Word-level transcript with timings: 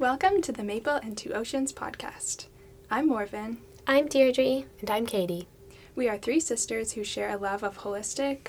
Welcome 0.00 0.42
to 0.42 0.50
the 0.50 0.64
Maple 0.64 0.96
and 0.96 1.16
Two 1.16 1.32
Oceans 1.34 1.72
podcast. 1.72 2.46
I'm 2.90 3.06
Morven. 3.06 3.58
I'm 3.86 4.08
Deirdre. 4.08 4.64
And 4.80 4.90
I'm 4.90 5.06
Katie. 5.06 5.46
We 5.94 6.08
are 6.08 6.18
three 6.18 6.40
sisters 6.40 6.90
who 6.90 7.04
share 7.04 7.30
a 7.30 7.36
love 7.36 7.62
of 7.62 7.78
holistic 7.78 8.48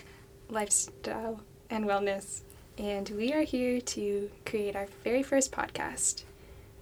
lifestyle 0.49 1.41
and 1.69 1.85
wellness, 1.85 2.41
and 2.79 3.07
we 3.09 3.31
are 3.31 3.43
here 3.43 3.79
to 3.79 4.31
create 4.47 4.75
our 4.75 4.87
very 5.03 5.21
first 5.21 5.51
podcast. 5.51 6.23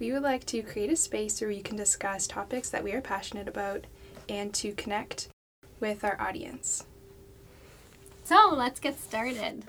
We 0.00 0.12
would 0.12 0.22
like 0.22 0.46
to 0.46 0.62
create 0.62 0.90
a 0.90 0.96
space 0.96 1.42
where 1.42 1.48
we 1.48 1.60
can 1.60 1.76
discuss 1.76 2.26
topics 2.26 2.70
that 2.70 2.82
we 2.82 2.92
are 2.92 3.02
passionate 3.02 3.48
about 3.48 3.84
and 4.30 4.54
to 4.54 4.72
connect 4.72 5.28
with 5.78 6.02
our 6.04 6.18
audience. 6.18 6.86
So 8.24 8.54
let's 8.56 8.80
get 8.80 8.98
started. 8.98 9.64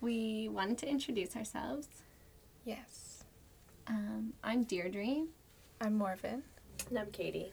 We 0.00 0.48
wanted 0.48 0.78
to 0.78 0.88
introduce 0.88 1.34
ourselves. 1.34 1.88
Yes. 2.64 3.07
Um, 3.88 4.32
I'm 4.44 4.64
Deirdre. 4.64 5.24
I'm 5.80 5.96
Morven. 5.96 6.42
And 6.90 6.98
I'm 6.98 7.10
Katie. 7.10 7.52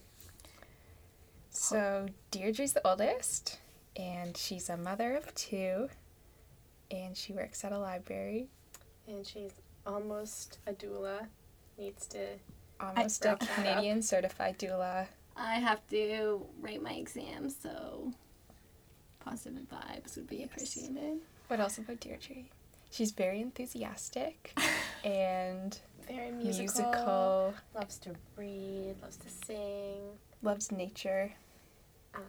So, 1.49 2.07
Deirdre's 2.31 2.73
the 2.73 2.85
oldest, 2.85 3.59
and 3.95 4.35
she's 4.35 4.69
a 4.69 4.75
mother 4.75 5.15
of 5.15 5.33
two, 5.35 5.89
and 6.91 7.15
she 7.15 7.31
works 7.33 7.63
at 7.63 7.71
a 7.71 7.79
library. 7.79 8.47
And 9.07 9.25
she's 9.25 9.51
almost 9.85 10.59
a 10.67 10.73
doula. 10.73 11.27
Needs 11.77 12.05
to. 12.07 12.25
Almost 12.79 13.25
I- 13.25 13.29
a 13.29 13.31
wrap 13.33 13.41
up. 13.43 13.49
Canadian 13.49 14.01
certified 14.01 14.59
doula. 14.59 15.07
I 15.37 15.55
have 15.55 15.85
to 15.89 16.45
write 16.61 16.81
my 16.81 16.93
exam, 16.93 17.49
so 17.49 18.11
positive 19.19 19.63
vibes 19.69 20.15
would 20.17 20.27
be 20.27 20.37
Yes. 20.37 20.45
appreciated. 20.47 21.19
What 21.47 21.59
else 21.59 21.77
about 21.77 21.99
Deirdre? 21.99 22.45
She's 22.91 23.11
very 23.11 23.41
enthusiastic 23.41 24.57
and 25.03 25.77
Very 26.07 26.31
musical. 26.31 26.85
musical, 26.85 27.53
Loves 27.73 27.97
to 27.99 28.11
read. 28.37 28.95
Loves 29.01 29.17
to 29.17 29.29
sing. 29.29 30.01
loves 30.41 30.71
nature, 30.71 31.31
Um, 32.13 32.21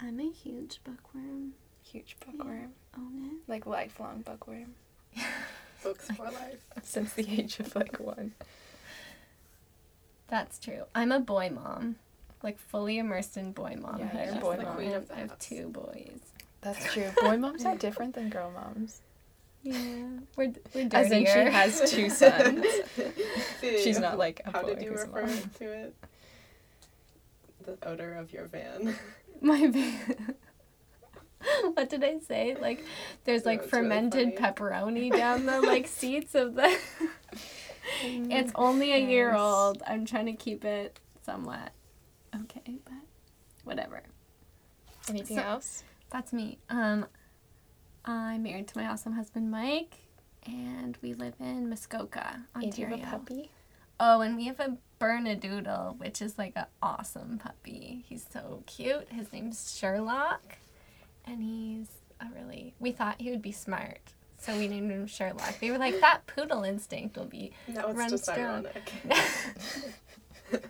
I'm 0.00 0.20
a 0.20 0.30
huge 0.30 0.80
bookworm. 0.84 1.54
huge 1.82 2.16
bookworm, 2.24 2.72
Own 2.96 3.38
like 3.48 3.66
lifelong 3.66 4.22
bookworm 4.22 4.74
books 5.82 6.08
for 6.12 6.24
life. 6.24 6.64
since 6.82 7.12
the 7.14 7.26
age 7.40 7.58
of 7.60 7.74
like 7.74 7.98
one. 7.98 8.32
That's 10.28 10.58
true. 10.58 10.84
I'm 10.94 11.12
a 11.12 11.20
boy 11.20 11.50
mom. 11.54 11.96
Like 12.42 12.58
fully 12.58 12.98
immersed 12.98 13.36
in 13.36 13.52
boy 13.52 13.76
mom. 13.80 13.98
Yeah, 13.98 14.24
you're 14.24 14.32
She's 14.34 14.42
boy 14.42 14.56
mom. 14.62 14.74
queen 14.74 14.92
of 14.92 15.10
I 15.10 15.20
have 15.20 15.38
two 15.38 15.68
boys. 15.68 16.20
That's 16.60 16.84
true. 16.92 17.10
Boy 17.20 17.36
moms 17.36 17.64
are 17.64 17.76
different 17.76 18.14
than 18.14 18.28
girl 18.30 18.50
moms. 18.50 19.00
Yeah, 19.64 19.74
we're 20.36 20.52
we're 20.74 20.84
dirtier. 20.84 20.92
As 20.98 21.10
in, 21.10 21.24
she 21.24 21.30
has 21.30 21.90
two 21.90 22.10
sons. 22.20 22.64
She's 23.60 23.98
not 23.98 24.18
like 24.18 24.40
a 24.44 24.50
How 24.52 24.62
boy 24.62 24.74
did 24.74 24.82
you 24.84 24.90
refer 24.92 25.26
mom. 25.26 25.50
to 25.58 25.64
it? 25.72 25.94
The 27.64 27.78
odor 27.88 28.14
of 28.14 28.30
your 28.32 28.44
van. 28.46 28.94
My 29.40 29.66
van. 29.68 30.34
What 31.74 31.88
did 31.90 32.04
I 32.04 32.18
say? 32.20 32.56
Like 32.60 32.84
there's 33.24 33.44
No, 33.44 33.52
like 33.52 33.62
it's 33.62 33.72
really 33.72 33.82
fermented 33.84 34.34
funny. 34.38 34.52
pepperoni 34.52 35.16
down 35.16 35.46
the 35.46 35.60
like 35.62 35.86
seats 36.00 36.34
of 36.34 36.54
the 36.54 36.76
It's 38.02 38.52
only 38.54 38.92
a 38.92 38.98
year 38.98 39.34
old. 39.34 39.82
I'm 39.86 40.04
trying 40.06 40.26
to 40.26 40.32
keep 40.34 40.64
it 40.64 41.00
somewhat 41.24 41.72
okay, 42.34 42.76
but 42.84 42.94
whatever. 43.64 44.02
Anything 45.08 45.38
So- 45.38 45.42
else? 45.42 45.84
That's 46.10 46.32
me. 46.32 46.58
Um 46.70 47.06
I'm 48.04 48.42
married 48.42 48.68
to 48.68 48.78
my 48.78 48.86
awesome 48.88 49.12
husband 49.12 49.50
Mike 49.50 49.96
and 50.46 50.98
we 51.00 51.14
live 51.14 51.34
in 51.40 51.68
Muskoka, 51.70 52.40
And 52.54 52.64
you 52.64 52.84
Ontario. 52.84 52.96
have 52.98 53.08
a 53.14 53.18
puppy? 53.18 53.50
Oh, 53.98 54.20
and 54.20 54.36
we 54.36 54.44
have 54.46 54.60
a 54.60 54.76
Bernedoodle, 55.00 55.98
which 55.98 56.20
is 56.20 56.36
like 56.36 56.52
an 56.56 56.66
awesome 56.82 57.38
puppy. 57.38 58.04
He's 58.08 58.26
so 58.30 58.62
cute. 58.66 59.08
His 59.10 59.32
name's 59.32 59.74
Sherlock, 59.78 60.58
and 61.24 61.40
he's 61.42 61.86
a 62.20 62.26
really. 62.36 62.74
We 62.78 62.92
thought 62.92 63.20
he 63.20 63.30
would 63.30 63.40
be 63.40 63.52
smart, 63.52 64.00
so 64.38 64.56
we 64.58 64.68
named 64.68 64.90
him 64.90 65.06
Sherlock. 65.06 65.58
They 65.60 65.70
were 65.70 65.78
like, 65.78 65.98
that 66.00 66.26
poodle 66.26 66.64
instinct 66.64 67.16
will 67.16 67.24
be. 67.24 67.52
No, 67.68 67.88
it's 67.96 68.10
just 68.10 68.28
ironic. 68.28 68.92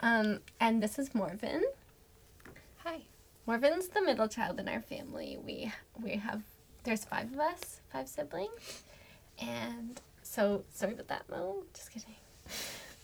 Um, 0.00 0.38
and 0.60 0.80
this 0.80 0.96
is 0.96 1.12
Morven. 1.12 1.64
Hi. 3.48 3.52
Morven's 3.52 3.88
the 3.88 4.02
middle 4.02 4.28
child 4.28 4.60
in 4.60 4.68
our 4.68 4.82
family. 4.82 5.38
We 5.42 5.72
we 6.02 6.16
have 6.16 6.42
there's 6.84 7.04
five 7.04 7.32
of 7.32 7.40
us, 7.40 7.80
five 7.90 8.06
siblings, 8.06 8.82
and 9.40 10.00
so 10.22 10.64
sorry 10.74 10.92
about 10.92 11.08
that, 11.08 11.30
Mo. 11.30 11.64
Just 11.72 11.90
kidding. 11.90 12.14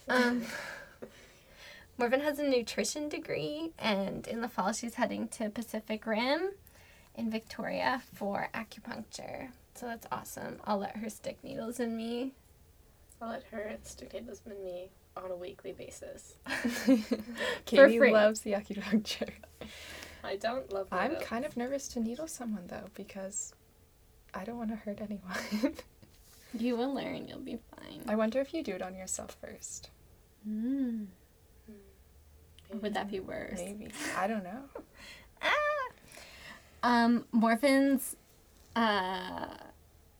Um, 0.06 0.42
Morven 1.98 2.20
has 2.20 2.38
a 2.38 2.44
nutrition 2.44 3.08
degree, 3.08 3.72
and 3.78 4.26
in 4.26 4.42
the 4.42 4.48
fall 4.48 4.72
she's 4.72 4.94
heading 4.94 5.28
to 5.28 5.48
Pacific 5.48 6.06
Rim 6.06 6.50
in 7.14 7.30
Victoria 7.30 8.02
for 8.12 8.50
acupuncture. 8.54 9.48
So 9.74 9.86
that's 9.86 10.06
awesome. 10.12 10.58
I'll 10.64 10.78
let 10.78 10.98
her 10.98 11.08
stick 11.08 11.38
needles 11.42 11.80
in 11.80 11.96
me. 11.96 12.34
I'll 13.22 13.30
let 13.30 13.44
her 13.44 13.76
stick 13.82 14.12
needles 14.12 14.42
in 14.44 14.62
me 14.62 14.90
on 15.16 15.30
a 15.30 15.36
weekly 15.36 15.72
basis. 15.72 16.34
Katie 17.64 17.98
loves 17.98 18.40
the 18.40 18.52
acupuncture. 18.52 19.30
I 20.32 20.36
don't 20.36 20.72
love 20.72 20.88
I'm 20.90 21.16
kind 21.16 21.44
of 21.44 21.56
nervous 21.56 21.88
to 21.88 22.00
needle 22.00 22.26
someone 22.26 22.66
though 22.66 22.88
because 22.94 23.54
I 24.32 24.44
don't 24.44 24.56
want 24.56 24.70
to 24.70 24.76
hurt 24.76 25.00
anyone. 25.00 25.74
You 26.58 26.76
will 26.76 26.94
learn. 26.94 27.26
You'll 27.26 27.40
be 27.40 27.58
fine. 27.76 28.02
I 28.06 28.14
wonder 28.14 28.40
if 28.40 28.54
you 28.54 28.62
do 28.62 28.72
it 28.72 28.82
on 28.82 28.94
yourself 28.94 29.36
first. 29.40 29.90
Mm. 30.48 31.06
Would 32.80 32.94
that 32.94 33.10
be 33.10 33.20
worse? 33.20 33.58
Maybe. 33.58 33.88
I 34.16 34.26
don't 34.26 34.44
know. 34.44 34.62
ah! 35.42 35.48
Um, 36.82 37.24
Morven's 37.32 38.16
uh, 38.76 39.46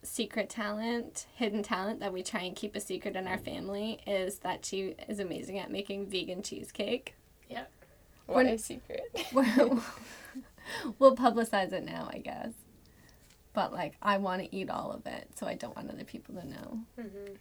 secret 0.03 0.50
talent, 0.50 1.26
hidden 1.34 1.62
talent 1.62 2.00
that 2.00 2.12
we 2.12 2.22
try 2.22 2.42
and 2.42 2.56
keep 2.56 2.75
a 2.75 2.81
secret 2.81 3.15
in 3.16 3.28
our 3.28 3.38
family 3.38 4.00
is 4.06 4.41
that 4.41 4.65
she 4.65 4.97
is 5.09 5.21
amazing 5.21 5.59
at 5.59 5.71
making 5.71 6.06
vegan 6.06 6.42
cheesecake. 6.42 7.15
What 8.27 8.47
a 8.47 8.59
secret. 8.59 9.03
we'll 9.33 9.83
we'll 10.99 11.17
publicize 11.17 11.73
it 11.73 11.85
now, 11.85 12.09
I 12.12 12.19
guess. 12.19 12.53
But 13.53 13.73
like, 13.73 13.95
I 14.03 14.17
want 14.19 14.43
to 14.43 14.57
eat 14.57 14.71
all 14.71 14.91
of 14.93 15.07
it, 15.07 15.29
so 15.37 15.47
I 15.47 15.55
don't 15.55 15.77
want 15.77 15.91
other 15.91 16.05
people 16.05 16.34
to 16.34 16.47
know. 16.49 16.79
Mhm. 16.99 17.37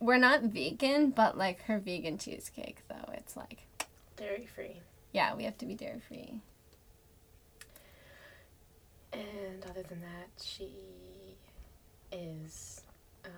We're 0.00 0.18
not 0.18 0.42
vegan, 0.42 1.10
but 1.10 1.38
like 1.38 1.62
her 1.62 1.78
vegan 1.78 2.18
cheesecake, 2.18 2.82
though, 2.88 3.10
it's 3.14 3.36
like, 3.36 3.66
Dairy 4.16 4.46
free. 4.46 4.80
yeah, 5.12 5.34
we 5.34 5.44
have 5.44 5.56
to 5.58 5.66
be 5.66 5.74
dairy 5.74 6.00
free. 6.06 6.40
And 9.12 9.64
other 9.70 9.82
than 9.82 10.02
that, 10.02 10.28
she 10.42 10.68
is 12.12 12.82
um, 13.24 13.30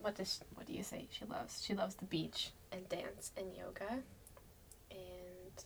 what 0.00 0.16
does 0.16 0.40
what 0.54 0.66
do 0.66 0.72
you 0.72 0.82
say 0.82 1.06
she 1.10 1.24
loves? 1.26 1.62
She 1.64 1.74
loves 1.74 1.94
the 1.94 2.04
beach 2.06 2.50
and 2.72 2.88
dance 2.88 3.30
and 3.36 3.54
yoga. 3.56 4.02
And 4.90 5.64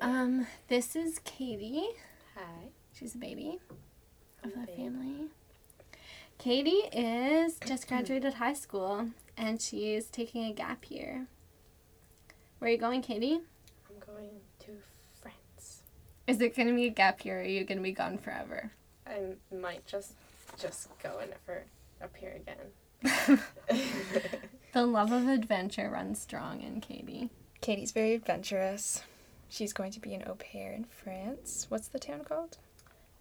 Um, 0.00 0.46
this 0.68 0.94
is 0.94 1.20
Katie. 1.24 1.88
hi, 2.34 2.68
She's 2.92 3.14
a 3.14 3.18
baby 3.18 3.58
of 4.44 4.52
the 4.52 4.60
babe. 4.66 4.76
family. 4.76 5.24
Katie 6.38 6.70
is 6.92 7.58
just 7.66 7.88
graduated 7.88 8.34
high 8.34 8.52
school 8.52 9.08
and 9.36 9.60
she's 9.60 10.06
taking 10.06 10.44
a 10.44 10.52
gap 10.52 10.90
year. 10.90 11.26
Where 12.58 12.68
are 12.68 12.72
you 12.72 12.78
going, 12.78 13.02
Katie? 13.02 13.40
I'm 13.88 13.98
going 14.14 14.30
to 14.60 14.66
France. 15.20 15.82
Is 16.26 16.40
it 16.40 16.54
going 16.54 16.68
to 16.68 16.74
be 16.74 16.86
a 16.86 16.90
gap 16.90 17.24
year 17.24 17.38
or 17.38 17.42
are 17.42 17.44
you 17.44 17.64
going 17.64 17.78
to 17.78 17.84
be 17.84 17.92
gone 17.92 18.18
forever? 18.18 18.70
I 19.06 19.34
might 19.54 19.86
just 19.86 20.12
just 20.58 20.88
go 21.02 21.18
and 21.20 21.30
never 21.30 21.64
appear 22.00 22.36
again. 22.36 23.40
The 24.72 24.84
love 24.84 25.10
of 25.10 25.26
adventure 25.26 25.88
runs 25.88 26.20
strong 26.20 26.60
in 26.60 26.82
Katie. 26.82 27.30
Katie's 27.62 27.92
very 27.92 28.12
adventurous. 28.12 29.02
She's 29.48 29.72
going 29.72 29.92
to 29.92 30.00
be 30.00 30.14
an 30.14 30.24
au 30.26 30.34
pair 30.34 30.72
in 30.72 30.84
France. 30.84 31.66
What's 31.68 31.88
the 31.88 31.98
town 31.98 32.24
called? 32.24 32.58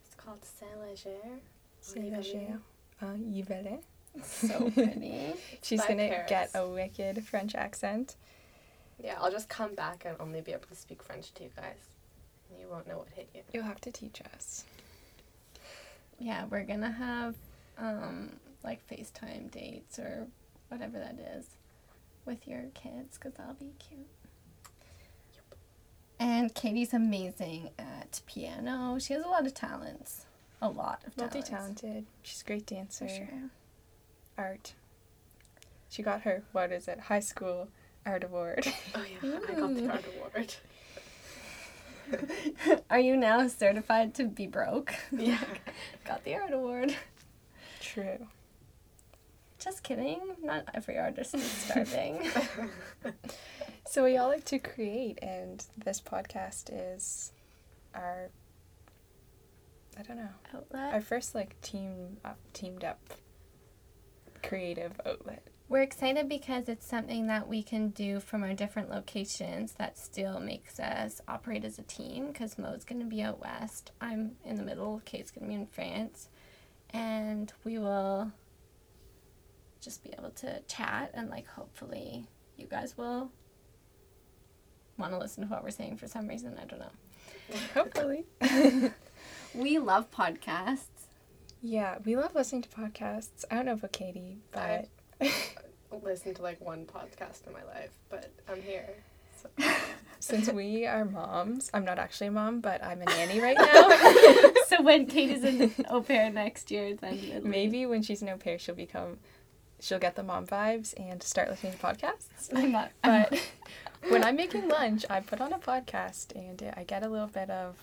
It's 0.05 0.15
called 0.15 0.43
Saint 0.43 0.81
Leger. 0.81 1.39
Saint-Léger. 1.81 2.59
Uh, 3.01 3.05
Yvelines. 3.31 3.83
So 4.23 4.69
pretty. 4.73 5.33
She's 5.61 5.83
gonna 5.85 6.25
get 6.27 6.49
a 6.55 6.67
wicked 6.67 7.23
French 7.25 7.53
accent. 7.53 8.15
Yeah, 9.03 9.15
I'll 9.19 9.31
just 9.31 9.49
come 9.49 9.75
back 9.75 10.03
and 10.05 10.15
only 10.19 10.41
be 10.41 10.53
able 10.53 10.67
to 10.69 10.75
speak 10.75 11.03
French 11.03 11.33
to 11.33 11.43
you 11.43 11.49
guys. 11.55 11.75
And 12.49 12.59
you 12.59 12.67
won't 12.69 12.87
know 12.87 12.97
what 12.97 13.09
hit 13.13 13.29
you. 13.35 13.41
You'll 13.53 13.63
have 13.65 13.81
to 13.81 13.91
teach 13.91 14.21
us. 14.33 14.63
yeah, 16.17 16.45
we're 16.49 16.63
going 16.63 16.79
to 16.81 16.91
have 16.91 17.35
um, 17.77 18.31
like 18.63 18.79
FaceTime 18.89 19.51
dates 19.51 19.99
or 19.99 20.27
whatever 20.69 20.97
that 20.97 21.19
is 21.37 21.45
with 22.25 22.47
your 22.47 22.63
kids 22.73 23.17
because 23.17 23.33
that'll 23.33 23.53
be 23.55 23.73
cute. 23.79 24.07
And 26.19 26.53
Katie's 26.53 26.93
amazing 26.93 27.69
at 27.77 28.21
piano. 28.25 28.97
She 28.99 29.13
has 29.13 29.23
a 29.23 29.27
lot 29.27 29.45
of 29.45 29.53
talents. 29.53 30.25
A 30.61 30.69
lot 30.69 31.01
of 31.05 31.15
talents. 31.15 31.35
Multi 31.35 31.49
talented. 31.49 32.05
She's 32.23 32.41
a 32.41 32.45
great 32.45 32.65
dancer. 32.65 33.07
For 33.07 33.13
sure. 33.13 33.27
art. 34.37 34.73
She 35.89 36.01
got 36.03 36.21
her 36.21 36.43
what 36.51 36.71
is 36.71 36.87
it? 36.87 36.99
High 37.01 37.19
school 37.19 37.67
art 38.05 38.23
award. 38.23 38.65
Oh 38.95 39.03
yeah, 39.23 39.39
I 39.49 39.53
got 39.55 39.75
the 39.75 39.89
art 39.89 40.05
award. 40.15 40.55
Are 42.89 42.99
you 42.99 43.17
now 43.17 43.47
certified 43.47 44.13
to 44.15 44.25
be 44.25 44.47
broke? 44.47 44.93
Yeah. 45.11 45.39
Got 46.05 46.23
the 46.23 46.35
art 46.35 46.53
award. 46.53 46.95
True. 47.81 48.27
Just 49.65 49.83
kidding. 49.83 50.21
Not 50.41 50.69
every 50.73 50.97
artist 50.97 51.35
is 51.35 51.43
starving. 51.43 52.31
So 53.87 54.03
we 54.03 54.17
all 54.17 54.29
like 54.29 54.45
to 54.45 54.59
create, 54.59 55.19
and 55.21 55.63
this 55.77 56.01
podcast 56.01 56.71
is 56.73 57.31
our. 57.93 58.29
I 59.97 60.01
don't 60.01 60.17
know. 60.17 60.29
Outlet. 60.53 60.93
Our 60.93 61.01
first 61.01 61.35
like 61.35 61.61
team 61.61 62.17
up, 62.25 62.39
teamed 62.51 62.83
up 62.83 62.99
creative 64.43 64.99
outlet. 65.05 65.47
We're 65.69 65.83
excited 65.83 66.27
because 66.27 66.67
it's 66.67 66.85
something 66.85 67.27
that 67.27 67.47
we 67.47 67.63
can 67.63 67.89
do 67.89 68.19
from 68.19 68.43
our 68.43 68.53
different 68.53 68.89
locations 68.89 69.73
that 69.73 69.97
still 69.97 70.39
makes 70.39 70.79
us 70.79 71.21
operate 71.27 71.63
as 71.63 71.79
a 71.79 71.83
team. 71.83 72.27
Because 72.27 72.57
Mo's 72.57 72.83
going 72.83 73.01
to 73.01 73.07
be 73.07 73.21
out 73.21 73.39
west, 73.39 73.91
I'm 74.01 74.35
in 74.43 74.55
the 74.57 74.63
middle, 74.63 75.01
Kate's 75.05 75.31
going 75.31 75.45
to 75.45 75.49
be 75.49 75.55
in 75.55 75.67
France, 75.67 76.27
and 76.89 77.53
we 77.63 77.77
will 77.77 78.31
just 79.85 80.03
be 80.03 80.09
able 80.17 80.31
to 80.31 80.59
chat 80.67 81.11
and, 81.13 81.29
like, 81.29 81.47
hopefully, 81.47 82.25
you 82.57 82.65
guys 82.67 82.97
will 82.97 83.31
want 84.97 85.11
to 85.13 85.17
listen 85.17 85.43
to 85.43 85.49
what 85.49 85.63
we're 85.63 85.69
saying 85.71 85.97
for 85.97 86.07
some 86.07 86.27
reason. 86.27 86.57
I 86.61 86.65
don't 86.65 86.79
know. 86.79 86.91
Hopefully. 87.73 88.25
We 89.53 89.79
love 89.79 90.11
podcasts. 90.11 91.07
yeah, 91.61 91.99
we 92.03 92.17
love 92.17 92.35
listening 92.35 92.63
to 92.63 92.69
podcasts. 92.69 93.45
I 93.49 93.55
don't 93.55 93.65
know 93.67 93.71
about 93.73 93.93
Katie, 93.93 94.39
but 94.51 94.89
Listened 96.03 96.35
to 96.35 96.41
like 96.41 96.59
one 96.59 96.85
podcast 96.85 97.47
in 97.47 97.53
my 97.53 97.63
life, 97.63 97.91
but 98.09 98.31
I'm 98.49 98.61
here. 98.61 98.89
So. 99.41 99.49
since 100.19 100.49
we 100.51 100.85
are 100.85 101.05
moms, 101.05 101.69
I'm 101.73 101.85
not 101.85 101.99
actually 101.99 102.27
a 102.27 102.31
mom, 102.31 102.59
but 102.59 102.83
I'm 102.83 103.01
a 103.01 103.05
nanny 103.05 103.39
right 103.39 103.55
now. 103.57 103.89
so 104.67 104.81
when 104.81 105.05
Kate 105.05 105.29
is 105.31 105.43
an 105.45 105.85
au 105.89 106.01
pair 106.01 106.29
next 106.29 106.69
year, 106.69 106.93
then 106.95 107.13
it'll- 107.17 107.47
Maybe 107.47 107.85
when 107.85 108.01
she's 108.01 108.21
an 108.21 108.27
au 108.29 108.35
pair, 108.37 108.59
she'll 108.59 108.75
become, 108.75 109.19
she'll 109.85 109.99
get 109.99 110.15
the 110.15 110.23
mom 110.23 110.47
vibes 110.47 110.93
and 110.97 111.21
start 111.21 111.47
listening 111.47 111.73
to 111.73 111.77
podcasts. 111.77 112.49
I'm 112.53 112.71
not. 112.71 112.91
But 113.03 113.39
when 114.09 114.23
I'm 114.23 114.35
making 114.35 114.67
lunch, 114.67 115.05
I 115.09 115.19
put 115.19 115.41
on 115.41 115.53
a 115.53 115.59
podcast 115.59 116.35
and 116.35 116.73
I 116.75 116.83
get 116.83 117.03
a 117.03 117.07
little 117.09 117.27
bit 117.27 117.49
of 117.51 117.77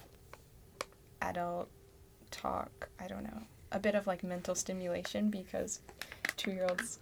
adult 1.20 1.69
talk. 2.32 2.88
I 2.99 3.06
don't 3.06 3.22
know, 3.22 3.43
a 3.70 3.78
bit 3.78 3.94
of 3.94 4.06
like 4.08 4.25
mental 4.25 4.56
stimulation 4.56 5.31
because 5.31 5.81
two 6.37 6.50
year 6.50 6.66
olds 6.69 6.99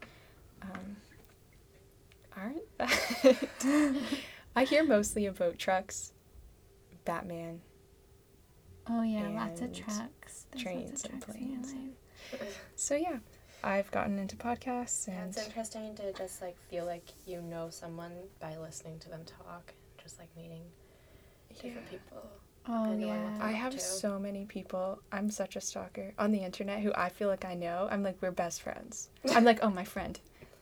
um, 0.63 0.97
aren't 2.37 2.79
that. 2.79 3.97
I 4.57 4.65
hear 4.65 4.85
mostly 4.85 5.27
about 5.27 5.59
trucks, 5.59 6.13
Batman, 7.07 7.61
Oh 8.89 9.03
yeah, 9.03 9.29
lots 9.29 9.61
of 9.61 9.67
and 9.69 9.75
trucks. 9.75 10.47
There's 10.51 10.63
trains 10.63 10.91
lots 10.91 11.05
of 11.05 11.13
and 11.13 11.23
trucks 11.23 11.39
your 11.39 11.59
planes. 11.61 11.75
So 12.77 12.97
yeah, 12.97 13.19
I've 13.63 13.91
gotten 13.91 14.19
into 14.19 14.37
podcasts 14.37 15.07
Yeah, 15.09 15.21
and 15.23 15.31
it's 15.37 15.47
interesting 15.47 15.95
to 15.97 16.13
just 16.13 16.41
like 16.43 16.57
feel 16.71 16.85
like 16.87 17.05
you 17.27 17.41
know 17.43 17.69
someone 17.71 18.13
by 18.41 18.57
listening 18.57 18.99
to 19.01 19.09
them 19.09 19.23
talk, 19.25 19.73
just 20.03 20.19
like 20.19 20.29
meeting 20.37 20.63
different 21.55 21.77
Yeah. 21.93 21.99
people. 21.99 22.31
Oh 22.69 22.93
I 22.93 22.95
yeah. 22.97 23.39
I 23.41 23.53
have 23.53 23.73
too. 23.73 23.79
so 23.81 24.19
many 24.19 24.45
people. 24.45 25.01
I'm 25.13 25.31
such 25.31 25.57
a 25.57 25.61
stalker 25.61 26.13
on 26.19 26.31
the 26.31 26.39
internet 26.39 26.81
who 26.81 26.93
I 26.95 27.09
feel 27.09 27.29
like 27.29 27.45
I 27.45 27.55
know. 27.55 27.89
I'm 27.91 28.03
like 28.03 28.17
we're 28.21 28.31
best 28.31 28.63
friends. 28.63 29.09
I'm 29.35 29.45
like 29.45 29.61
oh 29.63 29.71
my 29.71 29.85
friend, 29.85 30.19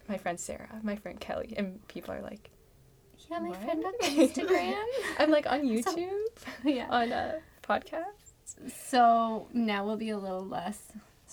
my 0.08 0.16
friend 0.18 0.38
Sarah, 0.38 0.80
my 0.82 0.96
friend 0.96 1.18
Kelly, 1.20 1.54
and 1.56 1.86
people 1.88 2.14
are 2.14 2.22
like 2.22 2.50
yeah, 3.30 3.40
my 3.40 3.48
What? 3.50 3.62
friend 3.62 3.84
on 3.84 3.92
Instagram. 4.00 4.82
I'm 5.18 5.30
like 5.30 5.46
on 5.46 5.60
So- 5.82 5.94
YouTube 5.96 6.28
yeah. 6.64 6.86
on 6.88 7.12
uh, 7.12 7.38
a 7.62 7.66
podcast. 7.66 8.34
So 8.90 9.48
now 9.52 9.84
we'll 9.84 9.96
be 9.98 10.10
a 10.10 10.18
little 10.18 10.44
less 10.46 10.78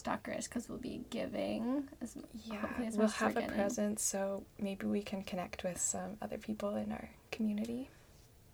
stalkerish 0.06 0.46
because 0.46 0.70
we'll 0.70 0.78
be 0.78 1.02
giving. 1.10 1.88
As, 2.02 2.18
Yeah, 2.46 2.58
hopefully 2.58 2.88
as 2.88 2.98
we'll 2.98 3.08
much 3.08 3.16
as 3.16 3.22
we're 3.22 3.28
have 3.28 3.38
a 3.38 3.42
getting. 3.42 3.56
presence, 3.56 4.04
so 4.04 4.44
maybe 4.60 4.86
we 4.86 5.02
can 5.02 5.24
connect 5.24 5.64
with 5.64 5.80
some 5.80 6.18
other 6.22 6.38
people 6.38 6.76
in 6.76 6.92
our 6.92 7.10
community. 7.32 7.90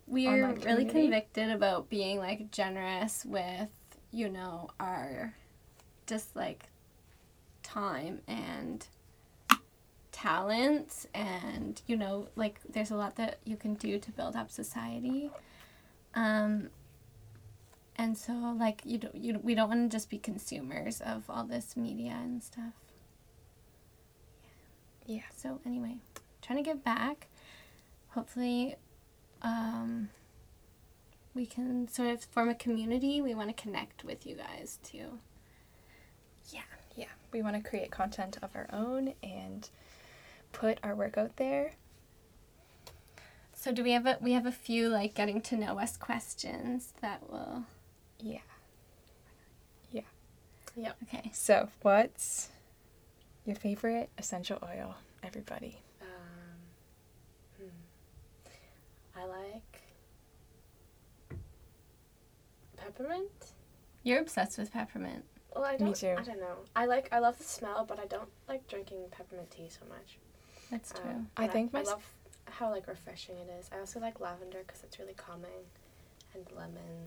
We 0.07 0.27
are 0.27 0.31
really 0.47 0.55
community. 0.59 1.01
convicted 1.03 1.51
about 1.51 1.89
being 1.89 2.17
like 2.19 2.51
generous 2.51 3.23
with, 3.25 3.69
you 4.11 4.29
know, 4.29 4.69
our 4.79 5.33
just 6.07 6.35
like 6.35 6.63
time 7.63 8.21
and 8.27 8.85
talents 10.11 11.07
and 11.13 11.81
you 11.87 11.95
know 11.95 12.27
like 12.35 12.59
there's 12.69 12.91
a 12.91 12.95
lot 12.95 13.15
that 13.15 13.37
you 13.45 13.55
can 13.55 13.75
do 13.75 13.97
to 13.97 14.11
build 14.11 14.35
up 14.35 14.51
society 14.51 15.31
um 16.15 16.69
and 17.97 18.17
so 18.17 18.33
like 18.57 18.81
you 18.85 18.97
don't 18.97 19.15
you 19.15 19.39
we 19.43 19.53
don't 19.55 19.69
want 19.69 19.89
to 19.91 19.95
just 19.95 20.09
be 20.09 20.17
consumers 20.17 21.01
of 21.01 21.23
all 21.29 21.43
this 21.43 21.75
media 21.77 22.17
and 22.23 22.41
stuff 22.43 22.73
Yeah. 25.05 25.21
so 25.35 25.59
anyway 25.65 25.97
trying 26.41 26.57
to 26.57 26.63
give 26.69 26.83
back 26.83 27.27
hopefully 28.09 28.75
um 29.41 30.09
we 31.33 31.45
can 31.45 31.87
sort 31.87 32.09
of 32.09 32.23
form 32.25 32.49
a 32.49 32.55
community 32.55 33.21
we 33.21 33.33
want 33.33 33.55
to 33.55 33.61
connect 33.61 34.03
with 34.03 34.25
you 34.25 34.35
guys 34.35 34.79
too 34.83 35.19
Yeah. 36.49 36.61
Yeah, 36.95 37.05
we 37.31 37.41
want 37.41 37.55
to 37.55 37.67
create 37.67 37.89
content 37.89 38.37
of 38.41 38.53
our 38.53 38.67
own 38.73 39.13
and 39.23 39.69
put 40.51 40.77
our 40.83 40.93
work 40.93 41.17
out 41.17 41.37
there. 41.37 41.75
so 43.55 43.71
do 43.71 43.81
we 43.81 43.91
have 43.91 44.05
a 44.05 44.17
we 44.21 44.33
have 44.33 44.45
a 44.45 44.51
few 44.51 44.89
like 44.89 45.13
getting 45.13 45.39
to 45.41 45.55
know 45.55 45.79
us 45.79 45.95
questions 45.95 46.93
that 47.01 47.29
will 47.31 47.63
Yeah. 48.21 48.39
Yeah. 49.91 50.01
Yep. 50.75 50.97
Okay 51.03 51.31
So, 51.33 51.69
what's 51.81 52.49
your 53.45 53.55
favorite 53.55 54.09
essential 54.17 54.59
oil, 54.63 54.95
everybody? 55.23 55.79
Um, 56.01 56.07
hmm. 57.59 59.19
I 59.19 59.25
like 59.25 59.81
peppermint. 62.77 63.31
you're 64.03 64.19
obsessed 64.19 64.57
with 64.57 64.71
peppermint 64.71 65.23
Well, 65.55 65.63
I 65.65 65.77
don't. 65.77 65.89
Me 65.89 65.93
too. 65.93 66.15
I 66.17 66.23
don't 66.23 66.39
know. 66.39 66.57
I 66.75 66.85
like. 66.85 67.09
I 67.11 67.19
love 67.19 67.37
the 67.37 67.43
smell, 67.43 67.85
but 67.87 67.99
I 67.99 68.05
don't 68.05 68.29
like 68.47 68.67
drinking 68.67 69.05
peppermint 69.11 69.51
tea 69.51 69.69
so 69.69 69.85
much. 69.89 70.17
that's 70.69 70.91
true 70.91 71.09
Um, 71.11 71.29
I 71.37 71.47
think 71.47 71.73
my 71.73 71.79
I 71.79 71.83
love 71.83 72.03
how 72.45 72.69
like 72.69 72.87
refreshing 72.87 73.35
it 73.37 73.49
is. 73.59 73.69
I 73.73 73.79
also 73.79 73.99
like 73.99 74.19
lavender 74.19 74.59
because 74.65 74.83
it's 74.83 74.99
really 74.99 75.13
calming, 75.13 75.65
and 76.33 76.45
lemon. 76.55 77.03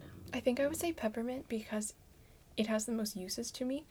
I 0.00 0.06
don't 0.06 0.32
know. 0.32 0.38
I 0.38 0.40
think 0.40 0.60
I 0.60 0.66
would 0.66 0.76
say 0.76 0.92
peppermint 0.92 1.48
because 1.48 1.94
it 2.56 2.66
has 2.66 2.86
the 2.86 2.92
most 2.92 3.16
uses 3.16 3.50
to 3.52 3.64
me. 3.64 3.84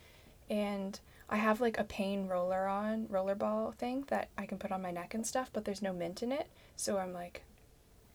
And 0.50 1.00
I 1.30 1.38
have 1.38 1.60
like 1.60 1.78
a 1.78 1.84
pain 1.84 2.28
roller 2.28 2.68
on, 2.68 3.08
rollerball 3.08 3.76
thing 3.76 4.06
that 4.08 4.30
I 4.38 4.46
can 4.46 4.58
put 4.58 4.72
on 4.72 4.82
my 4.82 4.92
neck 4.92 5.14
and 5.14 5.26
stuff, 5.26 5.50
but 5.52 5.66
there's 5.66 5.82
no 5.82 5.94
mint 5.94 6.24
in 6.24 6.32
it. 6.32 6.48
So 6.76 6.98
I'm 6.98 7.14
like, 7.14 7.44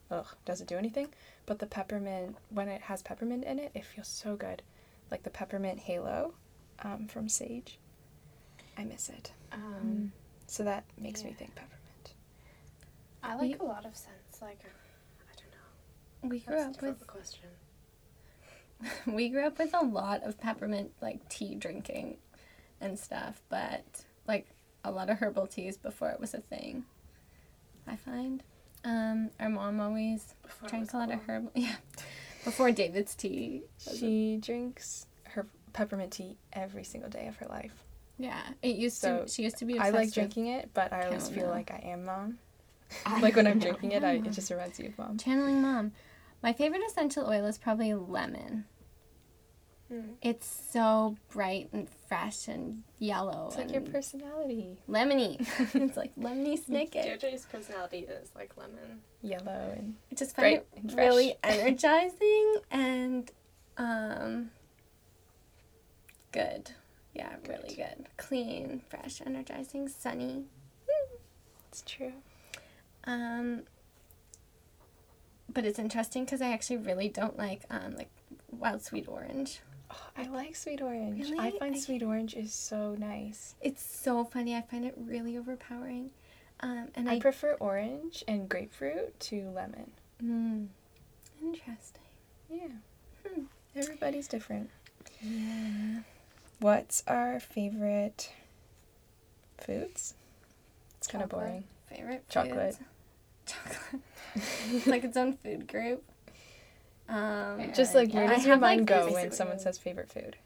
ugh, 0.09 0.27
does 0.45 0.61
it 0.61 0.67
do 0.67 0.77
anything? 0.77 1.09
But 1.45 1.59
the 1.59 1.67
peppermint, 1.67 2.37
when 2.49 2.69
it 2.69 2.81
has 2.81 3.01
peppermint 3.03 3.43
in 3.43 3.59
it, 3.59 3.71
it 3.75 3.85
feels 3.85 4.07
so 4.07 4.35
good. 4.35 4.63
Like 5.11 5.23
the 5.23 5.29
peppermint 5.29 5.79
halo 5.79 6.33
um, 6.83 7.07
from 7.07 7.27
Saje. 7.27 7.77
I 8.77 8.83
miss 8.83 9.09
it. 9.09 9.31
Um, 9.51 10.11
So 10.47 10.63
that 10.63 10.83
makes 10.99 11.23
me 11.23 11.33
think 11.33 11.53
peppermint. 11.55 12.13
I 13.23 13.35
like 13.35 13.61
a 13.61 13.65
lot 13.65 13.85
of 13.85 13.95
scents. 13.95 14.41
Like, 14.41 14.59
I 14.63 15.35
don't 15.35 15.51
know. 15.51 16.29
we 16.29 16.39
grew 16.39 16.55
That's 16.55 16.77
up 16.77 16.83
with 16.83 17.07
question. 17.07 17.49
we 19.07 19.29
grew 19.29 19.45
up 19.45 19.57
with 19.57 19.73
a 19.73 19.83
lot 19.85 20.23
of 20.23 20.39
peppermint 20.39 20.91
like 21.01 21.27
tea 21.29 21.55
drinking 21.55 22.17
and 22.81 22.97
stuff 22.99 23.41
but 23.49 23.83
like 24.27 24.47
a 24.83 24.91
lot 24.91 25.09
of 25.09 25.17
herbal 25.19 25.47
teas 25.47 25.77
before 25.77 26.09
it 26.09 26.19
was 26.19 26.33
a 26.33 26.39
thing 26.41 26.83
i 27.87 27.95
find 27.95 28.43
um 28.85 29.29
our 29.39 29.49
mom 29.49 29.79
always 29.79 30.35
Before 30.43 30.69
drank 30.69 30.93
a 30.93 30.97
lot 30.97 31.11
of 31.11 31.19
herbal 31.23 31.51
yeah 31.55 31.75
before 32.43 32.71
david's 32.71 33.15
tea 33.15 33.63
She 33.77 34.37
drinks 34.41 35.05
her 35.23 35.47
peppermint 35.71 36.11
tea 36.13 36.37
every 36.51 36.83
single 36.83 37.09
day 37.09 37.27
of 37.27 37.37
her 37.37 37.47
life. 37.47 37.83
yeah 38.17 38.41
it 38.61 38.75
used 38.75 38.97
So, 38.97 39.23
to 39.23 39.29
she 39.31 39.43
used 39.43 39.57
to 39.59 39.65
be 39.65 39.79
I 39.79 39.89
like 39.91 40.05
with 40.07 40.13
drinking 40.13 40.47
it, 40.47 40.69
but 40.73 40.91
I 40.91 41.05
always 41.07 41.29
feel 41.29 41.47
like 41.47 41.71
I 41.71 41.81
am 41.87 42.05
mom. 42.05 42.37
like 43.21 43.35
when 43.35 43.47
I'm 43.47 43.57
drinking 43.59 43.93
it, 43.93 44.03
I, 44.03 44.13
it 44.13 44.31
just 44.31 44.51
reminds 44.51 44.79
you 44.79 44.87
of 44.89 44.97
mom. 44.97 45.17
channeling 45.17 45.61
mom 45.61 45.93
my 46.43 46.51
favorite 46.51 46.81
essential 46.85 47.25
oil 47.25 47.45
is 47.45 47.57
probably 47.57 47.93
lemon 47.93 48.65
Hmm. 49.89 50.13
it's 50.21 50.47
so 50.71 51.17
bright 51.29 51.69
and 51.73 51.87
fresh 52.07 52.47
and 52.47 52.83
yellow 52.99 53.47
It's 53.47 53.57
like 53.57 53.71
your 53.71 53.81
personality. 53.81 54.77
lemony 54.89 55.41
it's 55.75 55.97
like 55.97 56.15
lemony 56.15 56.57
snicket 56.57 57.05
Deirdre's 57.05 57.45
personality 57.45 57.99
is 57.99 58.29
like 58.35 58.55
lemon. 58.57 59.01
Yellow 59.21 59.73
and 59.77 59.95
I 60.11 60.15
just 60.15 60.35
find 60.35 60.55
Bright 60.55 60.55
it 60.55 60.67
and 60.81 60.97
really 60.97 61.35
energizing 61.43 62.55
and 62.71 63.31
um 63.77 64.51
good. 66.31 66.71
Yeah, 67.13 67.35
really 67.47 67.75
good. 67.75 68.07
Clean, 68.17 68.81
fresh, 68.89 69.21
energizing, 69.25 69.87
sunny. 69.87 70.45
It's 71.69 71.83
true. 71.85 72.13
Um, 73.05 73.63
but 75.51 75.65
it's 75.65 75.77
interesting 75.77 76.25
because 76.25 76.41
I 76.41 76.51
actually 76.51 76.77
really 76.77 77.09
don't 77.09 77.37
like 77.37 77.63
um 77.69 77.95
like 77.95 78.09
wild 78.51 78.81
sweet 78.83 79.07
orange. 79.07 79.59
I 80.17 80.27
like 80.27 80.55
sweet 80.55 80.81
orange. 80.81 81.31
I 81.37 81.51
find 81.51 81.75
I- 81.75 81.79
sweet 81.79 82.03
orange 82.03 82.33
is 82.35 82.53
so 82.53 82.95
nice. 82.95 83.55
It's 83.61 83.83
so 83.83 84.23
funny. 84.25 84.55
I 84.55 84.61
find 84.61 84.85
it 84.85 84.93
really 84.97 85.37
overpowering. 85.37 86.11
Um, 86.59 86.87
and 86.95 87.09
I 87.09 87.15
I, 87.15 87.19
prefer 87.19 87.53
orange 87.59 88.23
and 88.27 88.47
grapefruit 88.47 89.19
to 89.21 89.49
lemon. 89.49 89.91
mm, 90.23 90.67
interesting. 91.41 92.01
Yeah. 92.49 92.67
Hmm. 93.27 93.43
Everybody's 93.75 94.27
different. 94.27 94.69
Yeah. 95.21 95.99
What's 96.59 97.03
our 97.07 97.39
favorite 97.39 98.31
foods? 99.57 100.13
It's 100.97 101.07
kind 101.07 101.23
of 101.23 101.29
boring. 101.29 101.65
Favorite 101.89 102.23
Chocolate. 102.29 102.75
foods? 102.75 102.79
Chocolate. 103.45 104.01
it's 104.71 104.87
like 104.87 105.03
its 105.03 105.17
own 105.17 105.33
food 105.33 105.67
group. 105.67 106.03
Um, 107.09 107.71
Just 107.75 107.93
like 107.95 108.13
where 108.13 108.27
does 108.27 108.45
your 108.45 108.57
mind 108.57 108.87
go 108.87 109.11
when 109.11 109.31
someone 109.31 109.59
says 109.59 109.77
favorite 109.77 110.09
food? 110.09 110.37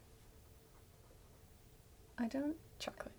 I 2.18 2.28
don't. 2.28 2.56
Chocolate. 2.80 3.12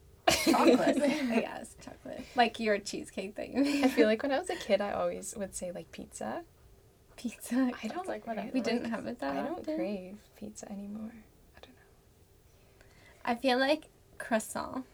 Chocolate. 0.45 0.97
yes, 0.99 1.75
chocolate. 1.81 2.25
Like 2.35 2.59
your 2.61 2.79
cheesecake 2.79 3.37
that 3.37 3.49
you 3.51 3.63
made. 3.63 3.85
I 3.85 3.89
feel 3.89 4.07
like 4.13 4.23
when 4.23 4.33
I 4.33 4.39
was 4.39 4.51
a 4.51 4.57
kid, 4.57 4.81
I 4.81 4.93
always 4.93 5.35
would 5.37 5.55
say 5.55 5.71
like 5.73 5.91
pizza. 5.93 6.43
pizza. 7.17 7.71
I 7.83 7.87
don't 7.89 8.09
like 8.09 8.27
what 8.27 8.39
I 8.39 8.47
We 8.53 8.61
like. 8.61 8.65
didn't 8.65 8.87
have 8.91 9.07
it 9.07 9.21
that 9.21 9.33
I 9.37 9.43
don't 9.43 9.61
often. 9.61 9.77
crave 9.77 10.17
pizza 10.37 10.71
anymore. 10.71 11.13
I 11.57 11.61
don't 11.61 11.75
know. 11.75 12.85
I 13.25 13.35
feel 13.37 13.59
like 13.59 13.85
croissant. 14.19 14.85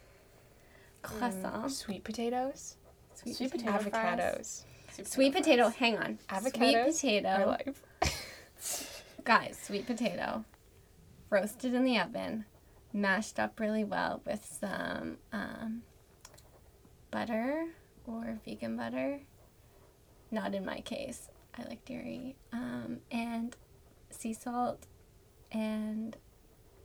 Croissant. 1.03 1.63
know. 1.63 1.69
Sweet 1.69 2.05
potatoes, 2.05 2.77
Sweet, 3.15 3.37
Sweet 3.37 3.51
potato. 3.51 3.73
potato 3.73 3.91
fries. 3.91 4.65
avocados, 4.99 5.07
Sweet 5.09 5.33
potato. 5.35 5.69
Hang 5.71 5.99
on. 5.99 6.19
Avocado. 6.31 6.91
Sweet 6.91 7.23
potato. 7.25 7.29
are 7.29 7.47
life. 7.47 7.83
Guys, 9.25 9.59
sweet 9.63 9.87
potato. 9.87 10.45
Roasted 11.31 11.75
in 11.75 11.85
the 11.85 11.99
oven. 11.99 12.45
Mashed 12.93 13.39
up 13.41 13.59
really 13.59 13.85
well 13.85 14.21
with 14.25 14.45
some 14.61 15.17
um, 15.33 15.83
butter 17.11 17.67
or 18.07 18.39
vegan 18.45 18.77
butter. 18.77 19.21
Not 20.31 20.55
in 20.55 20.65
my 20.65 20.81
case. 20.81 21.29
I 21.59 21.63
like 21.69 21.85
dairy. 21.85 22.37
Um, 22.53 22.99
and 23.11 23.57
sea 24.11 24.33
salt 24.35 24.87
and 25.51 26.17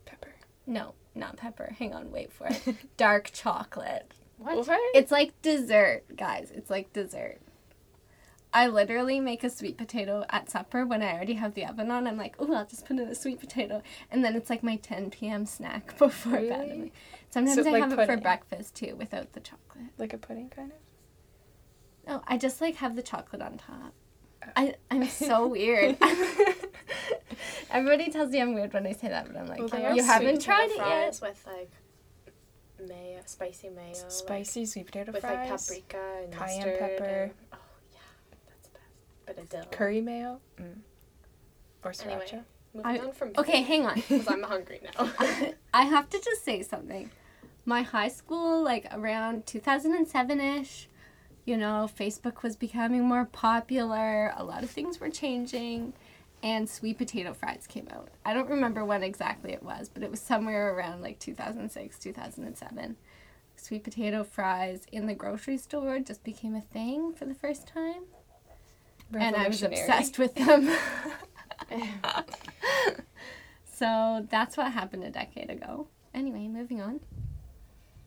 Pepper. 0.04 0.34
no, 0.66 0.94
not 1.14 1.36
pepper. 1.36 1.74
Hang 1.78 1.92
on, 1.94 2.10
wait 2.10 2.32
for 2.32 2.46
it. 2.48 2.76
Dark 2.96 3.30
chocolate. 3.32 4.12
What? 4.38 4.66
It's 4.94 5.12
like 5.12 5.40
dessert, 5.42 6.16
guys. 6.16 6.50
It's 6.54 6.70
like 6.70 6.92
dessert. 6.92 7.40
I 8.52 8.66
literally 8.66 9.20
make 9.20 9.44
a 9.44 9.50
sweet 9.50 9.78
potato 9.78 10.24
at 10.28 10.50
supper 10.50 10.84
when 10.84 11.02
I 11.02 11.12
already 11.14 11.34
have 11.34 11.54
the 11.54 11.64
oven 11.64 11.90
on. 11.90 12.06
I'm 12.08 12.16
like, 12.16 12.34
oh, 12.40 12.52
I'll 12.52 12.66
just 12.66 12.84
put 12.84 12.98
in 12.98 13.08
a 13.08 13.14
sweet 13.14 13.38
potato. 13.38 13.80
And 14.10 14.24
then 14.24 14.34
it's 14.34 14.50
like 14.50 14.62
my 14.64 14.76
10 14.76 15.10
p.m. 15.10 15.46
snack 15.46 15.96
before 15.98 16.32
bed. 16.40 16.80
Like- 16.80 16.92
Sometimes 17.32 17.62
So, 17.62 17.68
I 17.68 17.72
like 17.72 17.82
have 17.90 17.96
it 17.96 18.06
for 18.06 18.16
breakfast 18.16 18.74
too 18.74 18.96
without 18.96 19.32
the 19.34 19.40
chocolate. 19.40 19.86
Like 19.98 20.12
a 20.12 20.18
pudding, 20.18 20.48
kind 20.50 20.72
of. 20.72 20.78
No, 22.08 22.22
I 22.26 22.36
just 22.38 22.60
like 22.60 22.74
have 22.76 22.96
the 22.96 23.02
chocolate 23.02 23.40
on 23.40 23.56
top. 23.58 23.92
Oh. 24.44 24.48
I, 24.56 24.74
I'm 24.90 25.06
so 25.06 25.46
weird. 25.56 25.96
Everybody 27.70 28.10
tells 28.10 28.30
me 28.30 28.40
I'm 28.40 28.52
weird 28.54 28.72
when 28.74 28.84
I 28.86 28.92
say 28.92 29.08
that, 29.08 29.28
but 29.28 29.36
I'm 29.36 29.46
like, 29.46 29.60
Well, 29.72 29.94
you 29.94 30.02
haven't 30.02 30.42
tried 30.42 30.70
it 30.70 30.76
yet. 30.76 30.86
fries 31.16 31.20
with 31.20 31.46
like 31.46 31.70
mayo, 32.88 33.20
spicy 33.26 33.68
mayo, 33.68 33.92
like, 33.92 34.10
Spicy 34.10 34.66
sweet 34.66 34.86
potato 34.86 35.12
with 35.12 35.22
like 35.22 35.48
paprika 35.48 35.98
and 36.24 36.32
cayenne 36.32 36.56
mustard 36.56 36.78
pepper. 36.80 37.04
and- 37.04 37.32
oh 37.52 37.56
yeah, 37.92 37.98
that's 38.48 38.66
the 38.66 38.70
best. 38.72 38.84
Bit 39.34 39.38
of 39.44 39.48
dill. 39.48 39.64
Curry 39.70 40.00
mayo. 40.00 40.40
Mm. 40.58 40.78
Or 41.84 41.92
sriracha. 41.92 42.32
Anyway. 42.32 42.44
Moving 42.74 42.90
I- 42.90 42.98
on 42.98 43.12
from 43.12 43.30
Okay, 43.38 43.62
hang 43.62 43.86
on. 43.86 43.94
because 44.08 44.26
I'm 44.28 44.42
hungry 44.42 44.80
now. 44.82 45.08
I 45.74 45.84
have 45.84 46.10
to 46.10 46.20
just 46.20 46.44
say 46.44 46.62
something. 46.62 47.10
My 47.64 47.82
high 47.82 48.08
school, 48.08 48.60
like 48.64 48.86
around 48.92 49.46
2007 49.46 50.40
ish, 50.40 50.88
you 51.44 51.56
know, 51.56 51.88
Facebook 51.96 52.42
was 52.42 52.56
becoming 52.56 53.04
more 53.04 53.24
popular, 53.26 54.32
a 54.36 54.42
lot 54.42 54.64
of 54.64 54.70
things 54.70 54.98
were 54.98 55.10
changing, 55.10 55.92
and 56.42 56.68
sweet 56.68 56.98
potato 56.98 57.32
fries 57.32 57.66
came 57.68 57.86
out. 57.92 58.08
I 58.24 58.34
don't 58.34 58.48
remember 58.50 58.84
when 58.84 59.04
exactly 59.04 59.52
it 59.52 59.62
was, 59.62 59.88
but 59.88 60.02
it 60.02 60.10
was 60.10 60.20
somewhere 60.20 60.74
around 60.74 61.02
like 61.02 61.20
2006, 61.20 61.98
2007. 62.00 62.96
Sweet 63.54 63.84
potato 63.84 64.24
fries 64.24 64.86
in 64.90 65.06
the 65.06 65.14
grocery 65.14 65.56
store 65.58 66.00
just 66.00 66.24
became 66.24 66.56
a 66.56 66.60
thing 66.62 67.12
for 67.12 67.26
the 67.26 67.34
first 67.34 67.68
time, 67.68 68.04
and 69.14 69.36
I 69.36 69.48
was 69.48 69.62
obsessed 69.62 70.18
with 70.18 70.34
them. 70.34 70.70
so 73.72 74.26
that's 74.30 74.56
what 74.56 74.72
happened 74.72 75.04
a 75.04 75.10
decade 75.10 75.50
ago. 75.50 75.86
Anyway, 76.14 76.48
moving 76.48 76.80
on. 76.80 77.00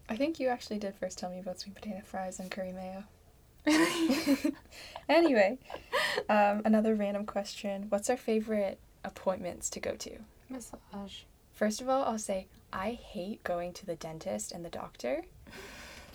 I 0.10 0.16
think 0.16 0.40
you 0.40 0.50
actually 0.50 0.80
did 0.80 0.96
first 0.96 1.18
tell 1.18 1.30
me 1.30 1.40
about 1.40 1.60
sweet 1.60 1.76
potato 1.76 2.02
fries 2.04 2.40
and 2.40 2.52
curry 2.52 2.74
mayo. 2.74 3.04
anyway, 5.10 5.58
um, 6.30 6.62
another 6.66 6.94
random 6.96 7.26
question. 7.26 7.86
What's 7.90 8.10
our 8.10 8.18
favorite 8.18 8.80
appointments 9.06 9.70
to 9.72 9.80
go 9.80 9.96
to? 9.96 10.18
Massage. 10.50 11.22
First 11.54 11.82
of 11.82 11.88
all, 11.88 12.04
I'll 12.04 12.20
say 12.20 12.48
I 12.74 12.92
hate 12.92 13.44
going 13.44 13.74
to 13.74 13.86
the 13.86 13.96
dentist 13.96 14.52
and 14.52 14.66
the 14.66 14.70
doctor, 14.70 15.24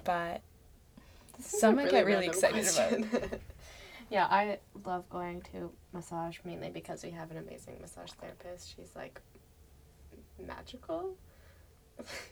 but 0.05 0.43
some 1.41 1.79
I 1.79 1.89
get 1.89 2.05
really 2.05 2.27
excited 2.27 2.69
about. 2.69 3.41
yeah, 4.11 4.27
I 4.31 4.59
love 4.85 5.09
going 5.11 5.43
to 5.53 5.71
massage 5.93 6.39
mainly 6.45 6.71
because 6.71 7.03
we 7.03 7.11
have 7.11 7.31
an 7.31 7.39
amazing 7.39 7.79
massage 7.81 8.13
therapist. 8.13 8.75
She's 8.77 8.95
like 8.95 9.21
magical. 10.45 11.15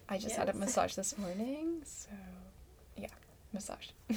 I 0.09 0.19
just 0.19 0.37
had 0.37 0.49
a 0.49 0.55
massage 0.55 0.95
this 0.95 1.19
morning, 1.19 1.83
so 1.85 2.11
yeah, 2.97 3.09
massage. 3.53 3.89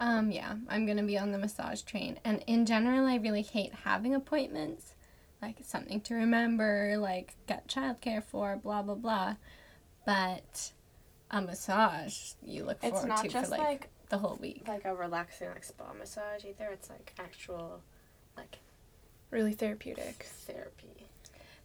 Um, 0.00 0.30
yeah, 0.30 0.54
I'm 0.68 0.86
gonna 0.86 1.02
be 1.02 1.18
on 1.18 1.32
the 1.32 1.38
massage 1.38 1.82
train. 1.82 2.20
And 2.24 2.44
in 2.46 2.66
general, 2.66 3.06
I 3.06 3.16
really 3.16 3.42
hate 3.42 3.72
having 3.84 4.14
appointments. 4.14 4.94
Like 5.42 5.56
something 5.64 6.00
to 6.02 6.14
remember, 6.14 6.96
like 6.98 7.34
get 7.46 7.68
childcare 7.68 8.22
for, 8.22 8.56
blah 8.56 8.82
blah 8.82 8.94
blah. 8.94 9.36
But 10.06 10.72
a 11.30 11.42
massage 11.42 12.32
you 12.44 12.64
look 12.64 12.78
It's 12.82 13.00
forward 13.00 13.22
to 13.24 13.30
for 13.30 13.48
like, 13.48 13.60
like 13.60 13.88
the 14.08 14.18
whole 14.18 14.36
week. 14.40 14.64
like 14.66 14.84
a 14.84 14.94
relaxing 14.94 15.48
like 15.48 15.64
spa 15.64 15.92
massage 15.98 16.44
either. 16.44 16.68
It's 16.72 16.88
like 16.90 17.12
actual 17.18 17.80
like 18.36 18.58
Really 19.30 19.52
therapeutic. 19.52 20.26
therapy 20.46 21.06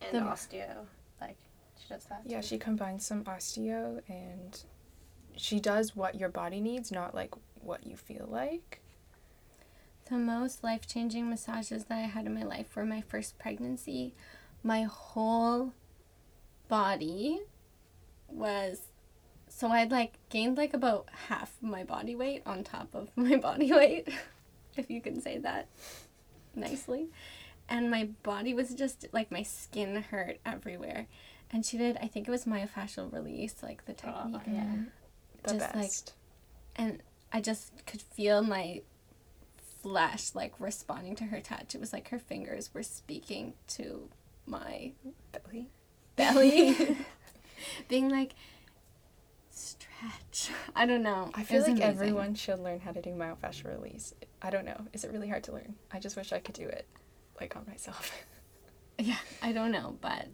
and 0.01 0.15
The- 0.25 0.29
osteo. 0.29 0.85
Like 1.21 1.38
she 1.79 1.88
does 1.89 2.03
that. 2.05 2.21
Yeah, 2.25 2.41
too. 2.41 2.47
she 2.47 2.57
combines 2.57 3.05
some 3.05 3.23
osteo 3.23 4.01
and 4.09 4.62
she 5.35 5.59
does 5.59 5.95
what 5.95 6.15
your 6.15 6.29
body 6.29 6.59
needs, 6.59 6.91
not 6.91 7.15
like 7.15 7.33
what 7.62 7.85
you 7.88 7.95
feel 7.95 8.27
like. 8.29 8.81
The 10.09 10.17
most 10.17 10.63
life 10.63 10.85
changing 10.85 11.29
massages 11.29 11.85
that 11.85 11.97
I 11.97 12.01
had 12.01 12.25
in 12.25 12.33
my 12.35 12.43
life 12.43 12.75
were 12.75 12.83
my 12.85 13.00
first 13.01 13.39
pregnancy. 13.39 14.13
My 14.62 14.83
whole 14.83 15.71
body 16.67 17.39
was 18.27 18.81
so 19.55 19.67
I'd 19.69 19.91
like 19.91 20.13
gained 20.29 20.57
like 20.57 20.74
about 20.74 21.07
half 21.27 21.53
my 21.62 21.83
body 21.83 22.15
weight 22.15 22.41
on 22.45 22.63
top 22.63 22.89
of 22.93 23.10
my 23.15 23.38
body 23.38 23.72
weight, 23.72 24.07
if 24.75 24.89
you 24.89 25.01
can 25.01 25.22
say 25.22 25.38
that 25.39 25.67
nicely. 26.55 27.07
And 27.69 27.89
my 27.89 28.10
body 28.24 28.53
was 28.53 28.74
just 28.74 29.05
like 29.13 29.31
my 29.31 29.43
skin 29.43 29.95
hurt 30.10 30.39
everywhere. 30.45 31.07
And 31.51 31.65
she 31.65 31.77
did, 31.77 31.98
I 32.01 32.07
think 32.07 32.27
it 32.27 32.31
was 32.31 32.45
myofascial 32.45 33.13
release, 33.13 33.55
like 33.63 33.86
the 33.86 33.93
Oh, 34.07 34.24
technique. 34.31 34.41
yeah. 34.48 34.62
and 34.63 34.91
The 35.43 35.53
Just, 35.53 35.75
like, 35.75 35.83
best. 35.83 36.13
and 36.75 37.01
I 37.31 37.41
just 37.41 37.86
could 37.86 38.01
feel 38.01 38.41
my 38.41 38.81
flesh 39.81 40.33
like 40.33 40.53
responding 40.60 41.15
to 41.17 41.25
her 41.25 41.39
touch. 41.41 41.75
It 41.75 41.79
was 41.81 41.93
like 41.93 42.10
her 42.10 42.19
fingers 42.19 42.74
were 42.74 42.83
speaking 42.83 43.53
to 43.69 44.10
my 44.45 44.91
belly. 45.31 45.69
belly, 46.15 46.98
being 47.88 48.10
like, 48.10 48.33
stretch. 49.53 50.50
I 50.75 50.86
don't 50.86 51.03
know. 51.03 51.29
I 51.33 51.43
feel 51.43 51.60
was 51.60 51.67
like 51.67 51.77
amazing. 51.77 51.91
everyone 51.91 52.36
should 52.36 52.60
learn 52.60 52.79
how 52.79 52.91
to 52.91 53.01
do 53.01 53.12
myofascial 53.12 53.65
release. 53.79 54.13
I 54.41 54.50
don't 54.50 54.65
know. 54.65 54.79
Is 54.93 55.03
it 55.03 55.12
really 55.12 55.29
hard 55.29 55.43
to 55.45 55.51
learn? 55.53 55.75
I 55.91 56.00
just 56.00 56.15
wish 56.17 56.33
I 56.33 56.39
could 56.39 56.55
do 56.55 56.67
it, 56.67 56.88
like 57.39 57.55
on 57.55 57.65
myself. 57.67 58.12
Yeah, 59.00 59.17
I 59.41 59.53
don't 59.53 59.72
know, 59.72 59.98
but 60.01 60.27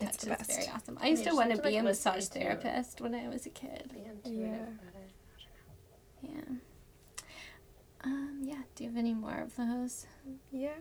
It's 0.00 0.18
touch 0.18 0.18
the 0.18 0.30
best. 0.30 0.50
very 0.52 0.68
awesome. 0.68 0.98
I 1.02 1.08
used 1.08 1.24
You 1.24 1.30
to 1.32 1.36
want 1.36 1.50
to 1.50 1.56
to, 1.56 1.62
be 1.62 1.70
like, 1.70 1.80
a 1.80 1.82
massage 1.82 2.26
to- 2.28 2.38
therapist 2.38 3.00
when 3.00 3.12
I 3.12 3.26
was 3.28 3.44
a 3.44 3.50
kid. 3.50 3.90
Yeah. 3.92 4.02
it 4.12 4.68
about 4.68 4.94
it. 4.94 5.10
I 6.22 6.26
don't 6.26 6.36
know. 6.36 6.40
Yeah. 6.52 6.54
Um. 8.04 8.38
Yeah. 8.44 8.62
Do 8.76 8.84
you 8.84 8.90
have 8.90 8.96
any 8.96 9.14
more 9.14 9.40
of 9.40 9.56
those? 9.56 10.06
yeah. 10.52 10.74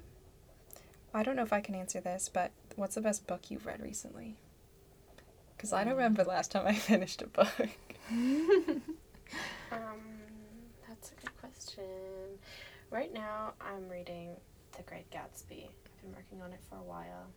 I 1.12 1.24
don't 1.24 1.36
know 1.36 1.42
if 1.42 1.52
I 1.54 1.60
can 1.62 1.74
answer 1.74 2.00
this, 2.00 2.30
but 2.32 2.52
what's 2.76 2.94
the 2.94 3.02
best 3.02 3.26
book 3.26 3.50
you've 3.50 3.66
read 3.66 3.82
recently? 3.82 4.38
Because 5.58 5.74
I 5.74 5.84
don't 5.84 5.96
remember 5.96 6.24
the 6.24 6.30
last 6.30 6.52
time 6.52 6.68
I 6.68 6.74
finished 6.76 7.22
a 7.22 7.28
book. 7.28 7.70
Um, 9.72 10.00
that's 10.88 11.12
a 11.12 11.16
good 11.16 11.38
question. 11.38 11.84
Right 12.90 13.14
now, 13.14 13.54
I'm 13.60 13.90
reading 13.90 14.38
The 14.78 14.84
Great 14.84 15.10
Gatsby. 15.12 15.66
I've 15.68 16.02
been 16.02 16.14
working 16.16 16.42
on 16.42 16.54
it 16.54 16.60
for 16.70 16.78
a 16.78 16.84
while. 16.84 17.28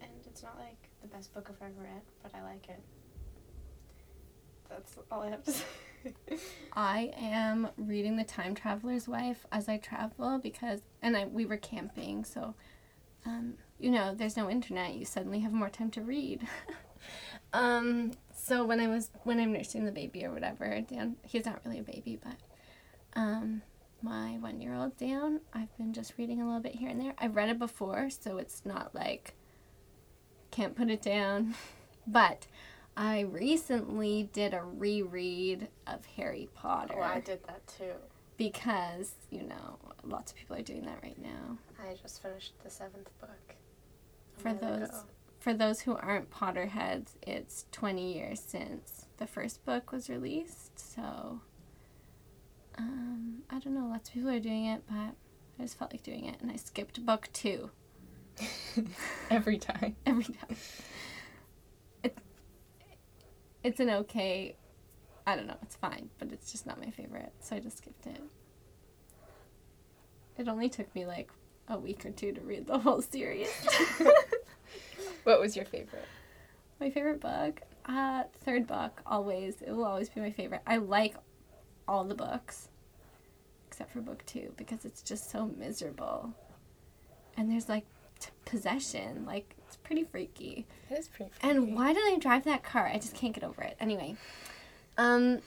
And 0.00 0.10
it's 0.26 0.42
not 0.42 0.56
like 0.58 0.88
the 1.00 1.08
best 1.08 1.34
book 1.34 1.48
I've 1.50 1.60
ever 1.60 1.82
read, 1.82 2.02
but 2.22 2.32
I 2.34 2.42
like 2.42 2.68
it. 2.68 2.80
That's 4.68 4.96
all 5.10 5.22
I 5.22 5.30
have 5.30 5.44
to 5.44 5.52
say. 5.52 6.38
I 6.72 7.12
am 7.16 7.68
reading 7.76 8.16
The 8.16 8.24
Time 8.24 8.54
Traveler's 8.54 9.08
Wife 9.08 9.44
as 9.52 9.68
I 9.68 9.78
travel 9.78 10.38
because, 10.42 10.80
and 11.02 11.16
I 11.16 11.26
we 11.26 11.46
were 11.46 11.56
camping, 11.56 12.24
so, 12.24 12.54
um, 13.26 13.54
you 13.82 13.90
know, 13.90 14.14
there's 14.14 14.36
no 14.36 14.48
internet. 14.48 14.94
You 14.94 15.04
suddenly 15.04 15.40
have 15.40 15.52
more 15.52 15.68
time 15.68 15.90
to 15.92 16.02
read. 16.02 16.46
um, 17.52 18.12
so 18.34 18.64
when 18.64 18.78
I 18.80 18.86
was 18.86 19.10
when 19.24 19.40
I'm 19.40 19.52
nursing 19.52 19.84
the 19.84 19.92
baby 19.92 20.24
or 20.24 20.32
whatever, 20.32 20.80
Dan, 20.80 21.16
he's 21.22 21.44
not 21.44 21.60
really 21.64 21.80
a 21.80 21.82
baby, 21.82 22.18
but, 22.22 22.36
um, 23.14 23.62
my 24.00 24.38
one 24.38 24.60
year 24.60 24.74
old 24.74 24.96
Dan, 24.96 25.40
I've 25.52 25.76
been 25.76 25.92
just 25.92 26.14
reading 26.16 26.40
a 26.40 26.46
little 26.46 26.60
bit 26.60 26.74
here 26.76 26.88
and 26.90 27.00
there. 27.00 27.14
I've 27.18 27.36
read 27.36 27.48
it 27.48 27.58
before, 27.58 28.08
so 28.10 28.38
it's 28.38 28.62
not 28.64 28.94
like 28.94 29.34
can't 30.50 30.74
put 30.76 30.88
it 30.90 31.02
down, 31.02 31.54
but. 32.06 32.46
I 32.94 33.20
recently 33.20 34.28
did 34.34 34.52
a 34.52 34.62
reread 34.62 35.68
of 35.86 36.04
Harry 36.16 36.50
Potter 36.54 36.96
oh, 36.98 37.02
I 37.02 37.20
did 37.20 37.42
that 37.46 37.66
too. 37.66 37.94
because, 38.36 39.12
you 39.30 39.44
know, 39.44 39.78
lots 40.04 40.30
of 40.32 40.36
people 40.36 40.56
are 40.56 40.62
doing 40.62 40.84
that 40.84 40.98
right 41.02 41.16
now. 41.18 41.56
I 41.80 41.94
just 41.94 42.20
finished 42.22 42.52
the 42.62 42.68
seventh 42.68 43.08
book. 43.18 43.54
For 44.42 44.54
those 44.54 44.88
ago. 44.88 45.04
for 45.40 45.54
those 45.54 45.80
who 45.80 45.96
aren't 45.96 46.30
Potterheads, 46.30 47.12
it's 47.22 47.66
20 47.72 48.14
years 48.14 48.40
since 48.40 49.06
the 49.18 49.26
first 49.26 49.64
book 49.64 49.92
was 49.92 50.08
released. 50.08 50.78
So 50.78 51.40
um, 52.78 53.42
I 53.50 53.58
don't 53.58 53.74
know, 53.74 53.86
lots 53.86 54.08
of 54.08 54.14
people 54.14 54.30
are 54.30 54.40
doing 54.40 54.66
it, 54.66 54.82
but 54.88 55.14
I 55.58 55.62
just 55.62 55.78
felt 55.78 55.92
like 55.92 56.02
doing 56.02 56.24
it 56.26 56.40
and 56.40 56.50
I 56.50 56.56
skipped 56.56 57.04
book 57.04 57.28
2 57.32 57.70
Every 59.30 59.58
time. 59.58 59.96
every 60.06 60.24
time. 60.24 60.56
It, 62.02 62.16
it's 63.62 63.78
an 63.80 63.90
okay 63.90 64.56
I 65.26 65.36
don't 65.36 65.46
know, 65.46 65.56
it's 65.62 65.76
fine, 65.76 66.10
but 66.18 66.32
it's 66.32 66.50
just 66.50 66.66
not 66.66 66.80
my 66.80 66.90
favorite, 66.90 67.32
so 67.40 67.54
I 67.54 67.60
just 67.60 67.78
skipped 67.78 68.06
it. 68.06 68.20
It 70.36 70.48
only 70.48 70.68
took 70.68 70.92
me 70.94 71.06
like 71.06 71.30
a 71.68 71.78
week 71.78 72.04
or 72.04 72.10
two 72.10 72.32
to 72.32 72.40
read 72.40 72.66
the 72.66 72.78
whole 72.78 73.02
series. 73.02 73.48
What 75.24 75.40
was 75.40 75.54
your 75.56 75.64
favorite? 75.64 76.04
My 76.80 76.90
favorite 76.90 77.20
book, 77.20 77.60
uh, 77.86 78.24
third 78.44 78.66
book, 78.66 79.00
always. 79.06 79.62
It 79.62 79.70
will 79.70 79.84
always 79.84 80.08
be 80.08 80.20
my 80.20 80.32
favorite. 80.32 80.62
I 80.66 80.78
like 80.78 81.14
all 81.86 82.04
the 82.04 82.14
books, 82.14 82.68
except 83.68 83.92
for 83.92 84.00
book 84.00 84.24
two, 84.26 84.52
because 84.56 84.84
it's 84.84 85.02
just 85.02 85.30
so 85.30 85.46
miserable. 85.56 86.34
And 87.36 87.50
there's 87.50 87.68
like 87.68 87.84
t- 88.18 88.30
possession, 88.44 89.24
like 89.24 89.54
it's 89.66 89.76
pretty 89.76 90.02
freaky. 90.02 90.66
It 90.90 90.98
is 90.98 91.08
pretty 91.08 91.30
And 91.40 91.76
why 91.76 91.92
do 91.92 92.00
they 92.10 92.16
drive 92.16 92.44
that 92.44 92.64
car? 92.64 92.86
I 92.92 92.98
just 92.98 93.14
can't 93.14 93.32
get 93.32 93.44
over 93.44 93.62
it. 93.62 93.76
Anyway, 93.78 94.16
um, 94.98 95.36
I 95.36 95.40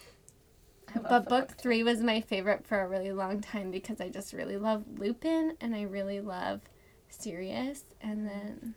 but 1.03 1.09
book 1.09 1.29
book 1.29 1.57
three 1.57 1.83
was 1.83 2.01
my 2.01 2.21
favorite 2.21 2.65
for 2.65 2.81
a 2.81 2.87
really 2.87 3.11
long 3.11 3.41
time 3.41 3.71
because 3.71 4.01
I 4.01 4.09
just 4.09 4.33
really 4.33 4.57
love 4.57 4.83
Lupin 4.97 5.57
and 5.61 5.75
I 5.75 5.83
really 5.83 6.21
love 6.21 6.61
Sirius, 7.09 7.83
and 8.01 8.19
mm-hmm. 8.19 8.27
then 8.27 8.75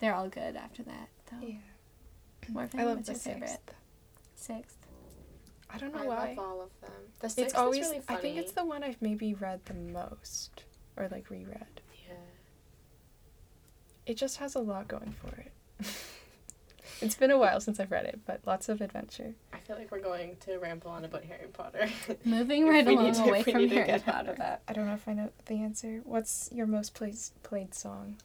they're 0.00 0.14
all 0.14 0.28
good 0.28 0.56
after 0.56 0.82
that. 0.84 1.08
Though. 1.30 1.46
Yeah. 1.46 1.56
Morven, 2.48 2.80
I 2.80 2.84
love 2.84 2.96
what's 2.96 3.08
the 3.08 3.30
your 3.30 3.38
favorite? 3.38 3.50
sixth. 3.50 3.74
Sixth. 4.34 4.78
I 5.70 5.78
don't 5.78 5.94
know 5.94 6.02
I 6.02 6.06
why. 6.06 6.34
love 6.36 6.38
all 6.38 6.62
of 6.62 6.80
them. 6.80 6.90
The 7.20 7.28
sixth 7.28 7.46
It's 7.46 7.54
always. 7.54 7.80
is 7.80 7.90
really 7.90 8.00
funny. 8.00 8.18
I 8.18 8.22
think 8.22 8.36
it's 8.36 8.52
the 8.52 8.64
one 8.64 8.84
I've 8.84 9.00
maybe 9.00 9.34
read 9.34 9.64
the 9.64 9.74
most, 9.74 10.64
or 10.96 11.08
like 11.08 11.30
reread. 11.30 11.80
Yeah. 12.06 12.14
It 14.06 14.16
just 14.16 14.36
has 14.38 14.54
a 14.54 14.60
lot 14.60 14.88
going 14.88 15.14
for 15.20 15.34
it. 15.36 15.52
it's 17.00 17.14
been 17.16 17.30
a 17.30 17.38
while 17.38 17.60
since 17.60 17.78
I've 17.80 17.90
read 17.90 18.04
it, 18.06 18.20
but 18.26 18.40
lots 18.46 18.68
of 18.68 18.80
adventure. 18.80 19.34
I 19.52 19.58
feel 19.58 19.76
like 19.76 19.90
we're 19.90 20.00
going 20.00 20.36
to 20.46 20.58
ramble 20.58 20.90
on 20.90 21.04
about 21.04 21.24
Harry 21.24 21.46
Potter. 21.52 21.88
Moving 22.24 22.68
right 22.68 22.86
along 22.86 23.12
to- 23.14 23.22
away 23.24 23.42
from 23.42 23.68
Harry 23.68 23.98
Potter. 24.00 24.34
that. 24.38 24.62
I 24.68 24.72
don't 24.72 24.86
know 24.86 24.94
if 24.94 25.06
I 25.08 25.12
know 25.14 25.30
the 25.46 25.54
answer. 25.62 26.00
What's 26.04 26.50
your 26.52 26.66
most 26.66 26.94
played 26.94 27.16
played 27.42 27.74
song? 27.74 28.16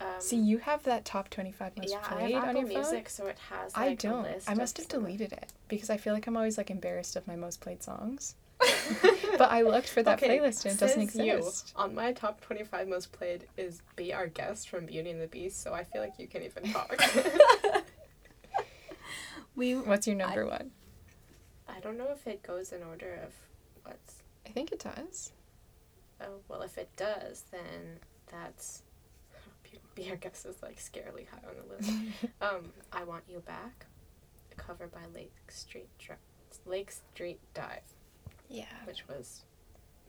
Um, 0.00 0.06
See, 0.18 0.36
you 0.38 0.58
have 0.58 0.82
that 0.84 1.04
top 1.04 1.28
twenty-five 1.28 1.76
most 1.76 1.90
yeah, 1.90 1.98
I 2.02 2.14
played 2.14 2.34
have 2.34 2.44
on 2.48 2.56
your 2.56 2.66
phone. 2.66 2.74
Music, 2.82 3.08
so 3.10 3.26
it 3.26 3.36
has. 3.50 3.72
I 3.74 3.88
Like, 3.88 3.98
A 3.98 4.08
don't. 4.08 4.28
I 4.48 4.54
must 4.54 4.78
have 4.78 4.88
deleted 4.88 5.32
it 5.32 5.52
because 5.68 5.90
I 5.90 5.98
feel 5.98 6.14
like 6.14 6.26
I'm 6.26 6.36
always 6.38 6.56
like 6.56 6.70
embarrassed 6.70 7.16
of 7.16 7.26
my 7.26 7.36
most 7.36 7.60
played 7.60 7.82
songs. 7.82 8.34
But 9.40 9.52
I 9.52 9.62
looked 9.62 9.88
for 9.88 10.02
that 10.02 10.22
Okay, 10.22 10.38
playlist 10.38 10.66
and 10.66 10.74
it 10.74 10.80
doesn't 10.80 11.08
says 11.12 11.24
you. 11.26 11.36
exist. 11.38 11.72
On 11.74 11.94
my 11.94 12.12
top 12.12 12.42
twenty-five 12.42 12.86
most 12.86 13.10
played 13.10 13.46
is 13.56 13.80
"Be 13.96 14.12
Our 14.12 14.26
Guest" 14.26 14.68
from 14.68 14.84
Beauty 14.84 15.08
and 15.08 15.18
the 15.18 15.28
Beast, 15.28 15.62
so 15.62 15.72
I 15.72 15.82
feel 15.82 16.02
like 16.02 16.18
you 16.18 16.26
can 16.28 16.42
even 16.42 16.70
talk. 16.70 16.94
We 19.56 19.76
What's 19.76 20.06
your 20.06 20.16
number 20.16 20.46
one? 20.46 20.72
I 21.66 21.80
don't 21.80 21.96
know 21.96 22.08
if 22.12 22.26
it 22.26 22.42
goes 22.42 22.70
in 22.72 22.82
order 22.82 23.18
of 23.24 23.32
what's. 23.84 24.16
I 24.46 24.50
think 24.50 24.72
it 24.72 24.80
does. 24.80 25.32
Oh 26.20 26.40
well, 26.48 26.60
if 26.60 26.76
it 26.76 26.90
does, 26.98 27.44
then 27.50 27.98
that's. 28.30 28.82
Be 29.94 30.10
Our 30.10 30.16
Guest 30.16 30.44
is 30.44 30.62
like 30.62 30.76
scarily 30.78 31.26
high 31.28 31.48
on 31.48 31.54
the 31.56 31.74
list. 31.76 31.90
um, 32.42 32.70
I 32.92 33.04
Want 33.04 33.24
You 33.26 33.38
Back, 33.40 33.86
cover 34.58 34.86
by 34.86 35.00
Lake 35.14 35.32
Street 35.48 35.88
Dri- 35.98 36.16
Lake 36.66 36.90
Street 36.90 37.40
Dive, 37.54 37.80
Yeah. 38.50 38.64
which 38.84 39.06
was 39.08 39.42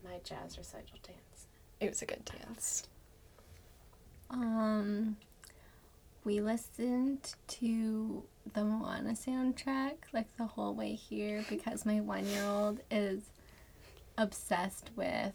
my 0.04 0.20
jazz 0.24 0.58
recital 0.58 0.98
dance. 1.04 1.46
It 1.80 1.90
was 1.90 2.02
a 2.02 2.06
good 2.06 2.26
dance. 2.26 2.88
um 4.30 5.18
we 6.24 6.40
listened 6.40 7.34
to 7.48 8.24
the 8.54 8.64
Moana 8.64 9.12
soundtrack 9.14 9.96
like 10.14 10.36
the 10.38 10.46
whole 10.46 10.74
way 10.74 10.94
here 10.94 11.44
because 11.50 11.86
my 11.86 12.00
one 12.00 12.26
year 12.28 12.44
old 12.46 12.80
is 12.92 13.24
obsessed 14.18 14.90
with 14.96 15.34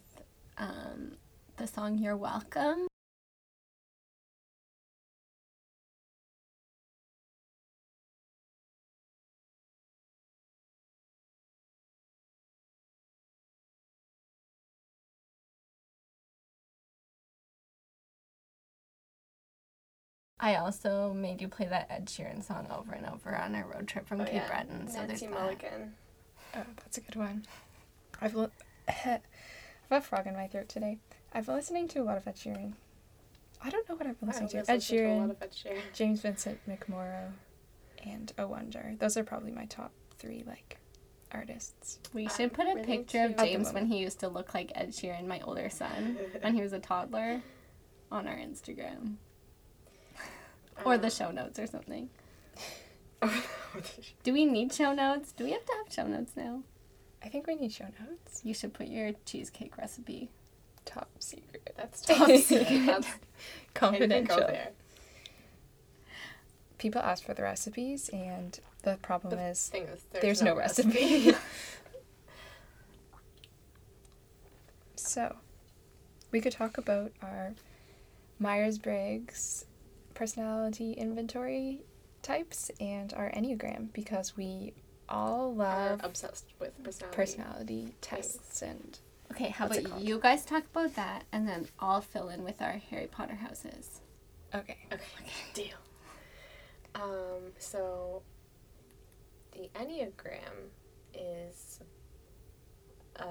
um 0.58 1.12
the 1.56 1.66
song 1.66 1.98
You're 1.98 2.16
Welcome. 2.16 2.86
I 20.38 20.56
also 20.56 21.12
made 21.14 21.40
you 21.40 21.48
play 21.48 21.66
that 21.66 21.86
Ed 21.90 22.06
Sheeran 22.06 22.44
song 22.44 22.66
over 22.70 22.92
and 22.92 23.06
over 23.06 23.34
on 23.34 23.54
our 23.54 23.66
road 23.66 23.88
trip 23.88 24.06
from 24.06 24.20
Oh, 24.20 24.24
Cape 24.24 24.34
yeah. 24.34 24.46
Breton. 24.48 24.88
So 24.88 24.98
there's 24.98 25.08
Nancy 25.22 25.26
that. 25.26 25.34
Mulligan. 25.34 25.94
Oh, 26.54 26.62
that's 26.76 26.98
a 26.98 27.00
good 27.00 27.16
one. 27.16 27.46
I've 28.20 28.34
li- 28.34 28.48
I 28.88 28.92
have 28.92 29.20
a 29.90 30.00
frog 30.00 30.26
in 30.26 30.34
my 30.34 30.46
throat 30.46 30.68
today. 30.68 30.98
I've 31.32 31.46
been 31.46 31.54
listening 31.54 31.88
to 31.88 32.00
a 32.00 32.04
lot 32.04 32.16
of 32.18 32.26
Ed 32.28 32.36
Sheeran. 32.36 32.74
I 33.62 33.70
don't 33.70 33.88
know 33.88 33.94
what 33.94 34.06
I've 34.06 34.20
been 34.20 34.28
Wow, 34.28 34.32
listening 34.40 34.64
to. 34.64 34.70
Ed 34.70 34.74
listen 34.74 34.96
to 34.98 35.04
a 35.04 35.08
lot 35.16 35.28
Sheeran, 35.28 35.30
of 35.30 35.42
Ed 35.42 35.52
Sheeran. 35.52 35.80
James 35.94 36.20
Vincent 36.20 36.60
McMorrow, 36.68 37.30
and 38.04 38.32
A 38.38 38.46
Wonder. 38.46 38.94
Those 38.98 39.16
are 39.16 39.24
probably 39.24 39.52
my 39.52 39.64
top 39.66 39.92
three 40.18 40.44
like 40.46 40.78
artists. 41.32 41.98
We 42.12 42.28
should 42.28 42.52
put 42.52 42.66
a 42.66 42.74
really 42.74 42.84
picture 42.84 43.24
of 43.24 43.28
cute. 43.30 43.38
At 43.40 43.44
the 43.44 43.44
James 43.52 43.72
when 43.72 43.86
he 43.86 43.98
used 43.98 44.20
to 44.20 44.28
look 44.28 44.52
like 44.54 44.70
Ed 44.74 44.90
Sheeran, 44.90 45.26
my 45.26 45.40
older 45.40 45.70
son, 45.70 46.18
when 46.42 46.54
he 46.54 46.60
was 46.62 46.72
a 46.74 46.78
toddler, 46.78 47.40
on 48.12 48.28
our 48.28 48.36
Instagram 48.36 49.14
or 50.84 50.98
the 50.98 51.06
Um, 51.06 51.10
show 51.10 51.30
notes 51.30 51.58
or 51.58 51.66
something. 51.66 52.10
Do 54.22 54.32
we 54.32 54.44
need 54.44 54.72
show 54.72 54.92
notes? 54.92 55.32
Do 55.32 55.44
we 55.44 55.52
have 55.52 55.64
to 55.64 55.72
have 55.72 55.92
show 55.92 56.06
notes 56.06 56.32
now? 56.36 56.62
I 57.22 57.28
think 57.28 57.46
we 57.46 57.56
need 57.56 57.72
show 57.72 57.86
notes. 58.00 58.42
You 58.44 58.54
should 58.54 58.74
put 58.74 58.88
your 58.88 59.12
cheesecake 59.24 59.76
recipe. 59.76 60.30
Top 60.84 61.08
secret. 61.18 61.72
That's 61.76 62.02
top 62.02 62.28
secret. 62.38 62.86
That's 62.86 63.08
Confidential. 63.74 64.48
People 66.78 67.00
ask 67.00 67.24
for 67.24 67.34
the 67.34 67.42
recipes, 67.42 68.10
and 68.10 68.60
the 68.82 68.98
problem 69.00 69.36
The 69.36 69.48
is 69.48 69.70
is, 69.72 69.72
there's, 69.72 70.04
there's 70.22 70.42
no, 70.42 70.54
recipe. 70.54 71.30
so, 74.96 75.36
we 76.30 76.40
could 76.40 76.52
talk 76.52 76.76
about 76.76 77.12
our 77.22 77.54
Myers 78.38 78.78
Briggs 78.78 79.64
personality 80.16 80.92
inventory 80.92 81.82
types 82.22 82.70
and 82.80 83.12
our 83.14 83.30
Enneagram 83.30 83.92
because 83.92 84.36
we 84.36 84.72
all 85.08 85.50
I'm 85.52 85.58
love 85.58 86.00
obsessed 86.02 86.46
with 86.58 86.72
personality. 86.82 87.16
personality 87.16 87.94
tests 88.00 88.62
and 88.62 88.98
Okay, 89.30 89.48
how 89.50 89.66
about 89.66 90.00
you 90.00 90.18
guys 90.18 90.44
talk 90.44 90.64
about 90.72 90.94
that 90.96 91.24
and 91.32 91.46
then 91.46 91.66
I'll 91.78 92.00
fill 92.00 92.28
in 92.30 92.42
with 92.44 92.60
our 92.62 92.80
Harry 92.90 93.06
Potter 93.06 93.34
houses. 93.36 94.00
okay 94.54 94.78
Okay, 94.92 95.02
deal. 95.54 95.76
Um, 96.94 97.52
so 97.58 98.22
the 99.52 99.68
Enneagram 99.78 100.70
is 101.14 101.80
uh 103.18 103.24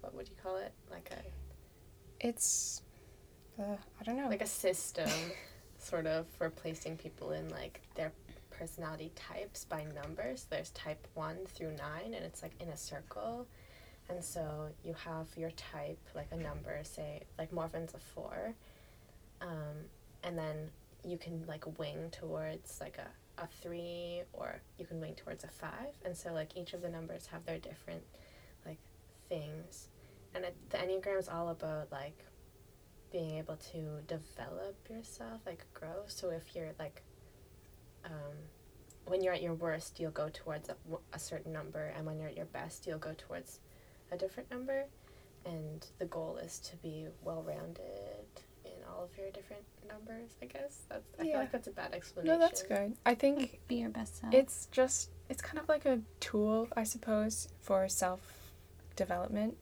what 0.00 0.14
would 0.14 0.28
you 0.28 0.34
call 0.42 0.56
it? 0.56 0.72
Like 0.90 1.10
a 1.12 2.26
It's, 2.26 2.82
uh, 3.58 3.76
I 4.00 4.04
don't 4.04 4.16
know. 4.16 4.28
like 4.28 4.42
a 4.42 4.46
system 4.46 5.10
sort 5.82 6.06
of 6.06 6.26
for 6.28 6.50
placing 6.50 6.96
people 6.96 7.32
in 7.32 7.48
like 7.48 7.80
their 7.94 8.12
personality 8.50 9.10
types 9.16 9.64
by 9.64 9.84
numbers. 9.94 10.46
There's 10.48 10.70
type 10.70 11.06
1 11.14 11.36
through 11.46 11.72
9 11.72 11.78
and 12.04 12.24
it's 12.24 12.42
like 12.42 12.52
in 12.60 12.68
a 12.68 12.76
circle. 12.76 13.46
And 14.08 14.22
so 14.22 14.68
you 14.84 14.94
have 15.04 15.26
your 15.36 15.50
type 15.52 15.98
like 16.14 16.28
a 16.32 16.36
number, 16.36 16.78
say 16.82 17.22
like 17.38 17.52
Morven's 17.52 17.94
a 17.94 17.98
4. 17.98 18.54
Um, 19.40 19.48
and 20.22 20.38
then 20.38 20.70
you 21.04 21.18
can 21.18 21.44
like 21.48 21.78
wing 21.78 22.10
towards 22.12 22.80
like 22.80 22.98
a, 22.98 23.42
a 23.42 23.46
3 23.60 24.22
or 24.32 24.60
you 24.78 24.86
can 24.86 25.00
wing 25.00 25.14
towards 25.14 25.44
a 25.44 25.48
5. 25.48 25.70
And 26.04 26.16
so 26.16 26.32
like 26.32 26.56
each 26.56 26.72
of 26.72 26.82
the 26.82 26.88
numbers 26.88 27.26
have 27.26 27.44
their 27.44 27.58
different 27.58 28.02
like 28.64 28.78
things. 29.28 29.88
And 30.34 30.44
it, 30.44 30.56
the 30.70 30.78
Enneagram 30.78 31.18
is 31.18 31.28
all 31.28 31.48
about 31.48 31.90
like 31.90 32.24
being 33.12 33.36
able 33.38 33.56
to 33.56 34.00
develop 34.08 34.76
yourself, 34.90 35.40
like 35.46 35.64
grow. 35.74 36.04
So 36.06 36.30
if 36.30 36.54
you're 36.56 36.72
like, 36.78 37.02
um, 38.04 38.36
when 39.06 39.22
you're 39.22 39.34
at 39.34 39.42
your 39.42 39.54
worst, 39.54 40.00
you'll 40.00 40.10
go 40.12 40.30
towards 40.32 40.68
a, 40.68 40.76
a 41.12 41.18
certain 41.18 41.52
number, 41.52 41.92
and 41.96 42.06
when 42.06 42.18
you're 42.18 42.28
at 42.28 42.36
your 42.36 42.46
best, 42.46 42.86
you'll 42.86 42.98
go 42.98 43.14
towards 43.16 43.60
a 44.10 44.16
different 44.16 44.50
number. 44.50 44.84
And 45.44 45.84
the 45.98 46.04
goal 46.06 46.38
is 46.38 46.58
to 46.60 46.76
be 46.76 47.06
well 47.24 47.42
rounded 47.42 48.26
in 48.64 48.70
all 48.88 49.04
of 49.04 49.18
your 49.18 49.30
different 49.32 49.64
numbers. 49.88 50.30
I 50.40 50.46
guess 50.46 50.82
that's. 50.88 51.04
I 51.18 51.22
feel 51.24 51.34
like 51.38 51.50
that's 51.52 51.66
a 51.66 51.72
bad 51.72 51.92
explanation. 51.94 52.38
no, 52.38 52.44
that's 52.44 52.62
good. 52.62 52.94
I 53.04 53.14
think 53.14 53.60
Be 53.68 53.76
your 53.76 53.90
best 53.90 54.20
self. 54.20 54.32
it's 54.32 54.68
just, 54.70 55.10
it's 55.28 55.42
kind 55.42 55.58
of 55.58 55.68
like 55.68 55.84
a 55.84 56.00
tool, 56.20 56.68
I 56.76 56.84
suppose, 56.84 57.48
for 57.60 57.88
self 57.88 58.20
development 58.94 59.56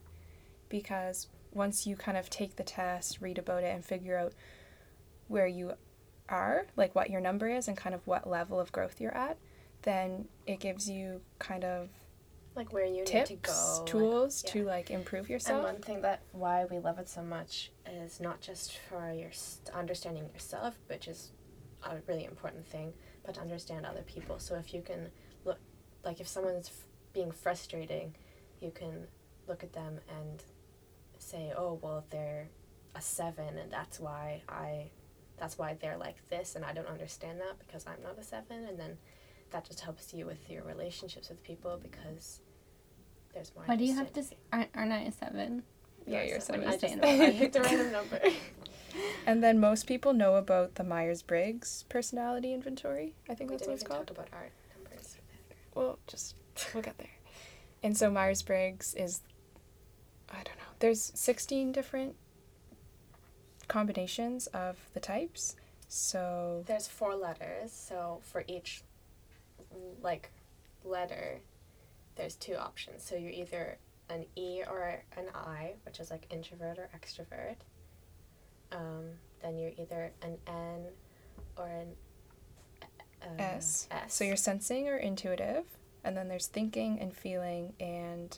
because 0.68 1.28
once 1.52 1.86
you 1.86 1.96
kind 1.96 2.16
of 2.16 2.30
take 2.30 2.56
the 2.56 2.62
test, 2.64 3.20
read 3.20 3.38
about 3.38 3.62
it, 3.64 3.74
and 3.74 3.84
figure 3.84 4.16
out 4.16 4.32
where 5.28 5.46
you 5.46 5.72
are, 6.28 6.66
like 6.76 6.94
what 6.94 7.10
your 7.10 7.20
number 7.20 7.48
is, 7.48 7.68
and 7.68 7.76
kind 7.76 7.94
of 7.94 8.06
what 8.06 8.28
level 8.28 8.58
of 8.60 8.70
growth 8.72 9.00
you're 9.00 9.16
at, 9.16 9.36
then 9.82 10.26
it 10.46 10.60
gives 10.60 10.88
you 10.88 11.20
kind 11.38 11.64
of 11.64 11.88
Like 12.54 12.72
where 12.72 12.84
you 12.84 13.04
tips, 13.04 13.30
need 13.30 13.42
to 13.42 13.50
go. 13.50 13.82
tools 13.86 14.42
yeah. 14.46 14.52
to 14.52 14.64
like 14.64 14.90
improve 14.90 15.28
yourself. 15.30 15.64
And 15.64 15.74
one 15.74 15.82
thing 15.82 16.02
that 16.02 16.22
why 16.32 16.66
we 16.70 16.78
love 16.78 16.98
it 16.98 17.08
so 17.08 17.22
much 17.22 17.70
is 17.86 18.20
not 18.20 18.40
just 18.40 18.78
for 18.88 19.12
your 19.12 19.30
understanding 19.74 20.28
yourself, 20.32 20.74
which 20.88 21.08
is 21.08 21.32
a 21.84 21.96
really 22.06 22.24
important 22.24 22.66
thing, 22.66 22.92
but 23.24 23.34
to 23.34 23.40
understand 23.40 23.86
other 23.86 24.02
people. 24.02 24.38
So 24.38 24.54
if 24.56 24.74
you 24.74 24.82
can 24.82 25.08
look, 25.44 25.58
like 26.04 26.20
if 26.20 26.28
someone's 26.28 26.68
f- 26.68 26.86
being 27.12 27.32
frustrating, 27.32 28.14
you 28.60 28.70
can 28.70 29.06
look 29.48 29.62
at 29.64 29.72
them 29.72 29.98
and 30.20 30.42
say, 31.20 31.52
oh 31.56 31.78
well, 31.83 32.04
they're 32.11 32.48
a 32.94 33.00
seven, 33.00 33.56
and 33.59 33.70
that's 33.70 34.00
why 34.00 34.42
I, 34.48 34.90
that's 35.38 35.59
why 35.59 35.76
they're 35.80 35.96
like 35.96 36.16
this, 36.28 36.56
and 36.56 36.64
I 36.64 36.72
don't 36.72 36.88
understand 36.88 37.40
that 37.40 37.59
because 37.59 37.87
I'm 37.87 38.02
not 38.02 38.18
a 38.18 38.24
seven, 38.24 38.64
and 38.64 38.78
then 38.78 38.96
that 39.50 39.64
just 39.64 39.80
helps 39.80 40.12
you 40.14 40.26
with 40.26 40.50
your 40.50 40.62
relationships 40.64 41.28
with 41.28 41.42
people 41.42 41.78
because 41.83 42.40
there's 43.35 43.52
more. 43.54 43.64
Why 43.64 43.76
do 43.76 43.85
you 43.85 43.94
have 43.94 44.12
to? 44.14 44.24
Aren't, 44.52 44.70
aren't 44.74 44.92
I 44.92 45.00
a 45.00 45.12
seven? 45.12 45.62
Yeah, 46.06 46.22
you're 46.22 46.38
a 46.38 46.40
seven. 46.40 46.62
seven. 46.62 46.74
I 46.74 46.76
just 46.76 46.94
Understand. 46.94 47.22
I 47.35 47.38
picked 47.38 47.56
a 47.56 47.61
random 47.61 47.92
number. 47.92 48.20
And 49.26 49.42
then 49.42 49.61
most 49.61 49.87
people 49.87 50.12
know 50.12 50.35
about 50.35 50.74
the 50.74 50.83
Myers 50.85 51.22
Briggs 51.22 51.85
personality 51.88 52.52
inventory. 52.52 53.14
I 53.28 53.35
think 53.35 53.50
we 53.50 53.56
that's 53.56 53.68
what 53.68 53.74
it's 53.74 53.83
even 53.85 53.94
called. 53.94 54.06
talk 54.09 54.16
about 54.16 54.28
our 54.33 54.48
numbers. 54.76 55.16
Well, 55.74 55.98
just 56.06 56.35
we'll 56.74 56.83
get 56.83 56.98
there. 56.98 57.06
And 57.83 57.96
so 57.96 58.11
Myers 58.11 58.42
Briggs 58.42 58.94
is, 58.94 59.20
I 60.28 60.42
don't 60.42 60.56
know. 60.59 60.60
There's 60.81 61.12
16 61.14 61.73
different 61.73 62.16
combinations 63.69 64.47
of 64.49 64.77
the 64.95 65.01
types. 65.01 65.55
So 65.88 66.64
There's 66.66 66.88
four 66.88 67.14
letters, 67.14 67.73
so 67.73 68.21
for 68.23 68.45
each 68.47 68.83
like 70.03 70.31
letter, 70.85 71.40
there's 72.16 72.35
two 72.35 72.57
options. 72.57 73.03
So 73.03 73.14
you're 73.16 73.31
either 73.31 73.79
an 74.09 74.25
E 74.37 74.62
or 74.69 75.03
an 75.16 75.27
I, 75.35 75.75
which 75.85 76.01
is 76.01 76.11
like 76.11 76.27
introvert 76.31 76.79
or 76.79 76.88
extrovert. 76.97 77.57
Um, 78.73 79.05
then 79.43 79.59
you're 79.59 79.73
either 79.79 80.12
an 80.23 80.38
N 80.47 80.85
or 81.57 81.66
an 81.69 81.88
uh, 83.23 83.43
S. 83.43 83.88
S. 83.90 84.14
So 84.14 84.25
you're 84.25 84.37
sensing 84.37 84.88
or 84.88 84.97
intuitive, 84.97 85.64
and 86.05 86.16
then 86.16 86.29
there's 86.29 86.47
thinking 86.47 86.99
and 87.01 87.14
feeling 87.14 87.75
and 87.81 88.37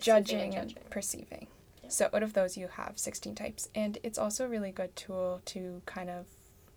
judging 0.00 0.54
and, 0.54 0.70
judging. 0.70 0.88
perceiving. 0.90 1.46
Yeah. 1.82 1.88
So 1.88 2.08
out 2.12 2.22
of 2.22 2.32
those, 2.32 2.56
you 2.56 2.68
have 2.68 2.98
16 2.98 3.34
types. 3.34 3.68
And 3.74 3.98
it's 4.02 4.18
also 4.18 4.44
a 4.44 4.48
really 4.48 4.72
good 4.72 4.94
tool 4.96 5.42
to 5.46 5.82
kind 5.86 6.10
of 6.10 6.26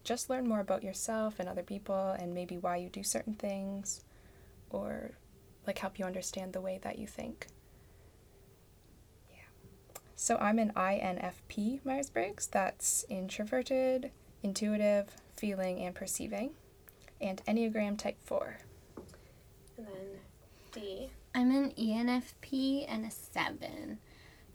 just 0.04 0.30
learn 0.30 0.48
more 0.48 0.60
about 0.62 0.84
yourself 0.84 1.40
and 1.40 1.50
other 1.50 1.64
people 1.64 2.16
and 2.18 2.34
maybe 2.34 2.58
why 2.58 2.78
you 2.78 2.90
do 2.90 3.04
certain 3.04 3.34
things 3.34 4.04
or 4.70 5.12
like 5.66 5.80
help 5.80 6.00
you 6.00 6.06
understand 6.06 6.54
the 6.54 6.62
way 6.62 6.80
that 6.82 6.98
you 6.98 7.06
think. 7.06 7.48
Yeah. 9.30 9.38
So 10.16 10.38
I'm 10.38 10.60
an 10.60 10.72
INFP 10.76 11.84
Myers 11.84 12.10
Briggs. 12.10 12.48
That's 12.48 13.06
introverted, 13.10 14.12
intuitive, 14.44 15.10
feeling, 15.36 15.80
and 15.80 15.94
perceiving. 15.94 16.52
And 17.20 17.44
Enneagram 17.46 17.98
type 17.98 18.18
4. 18.24 18.60
And 19.78 19.88
then 19.88 19.94
D. 20.72 21.10
I'm 21.38 21.52
an 21.52 21.72
ENFP 21.78 22.88
and 22.90 23.06
a 23.06 23.12
seven. 23.12 24.00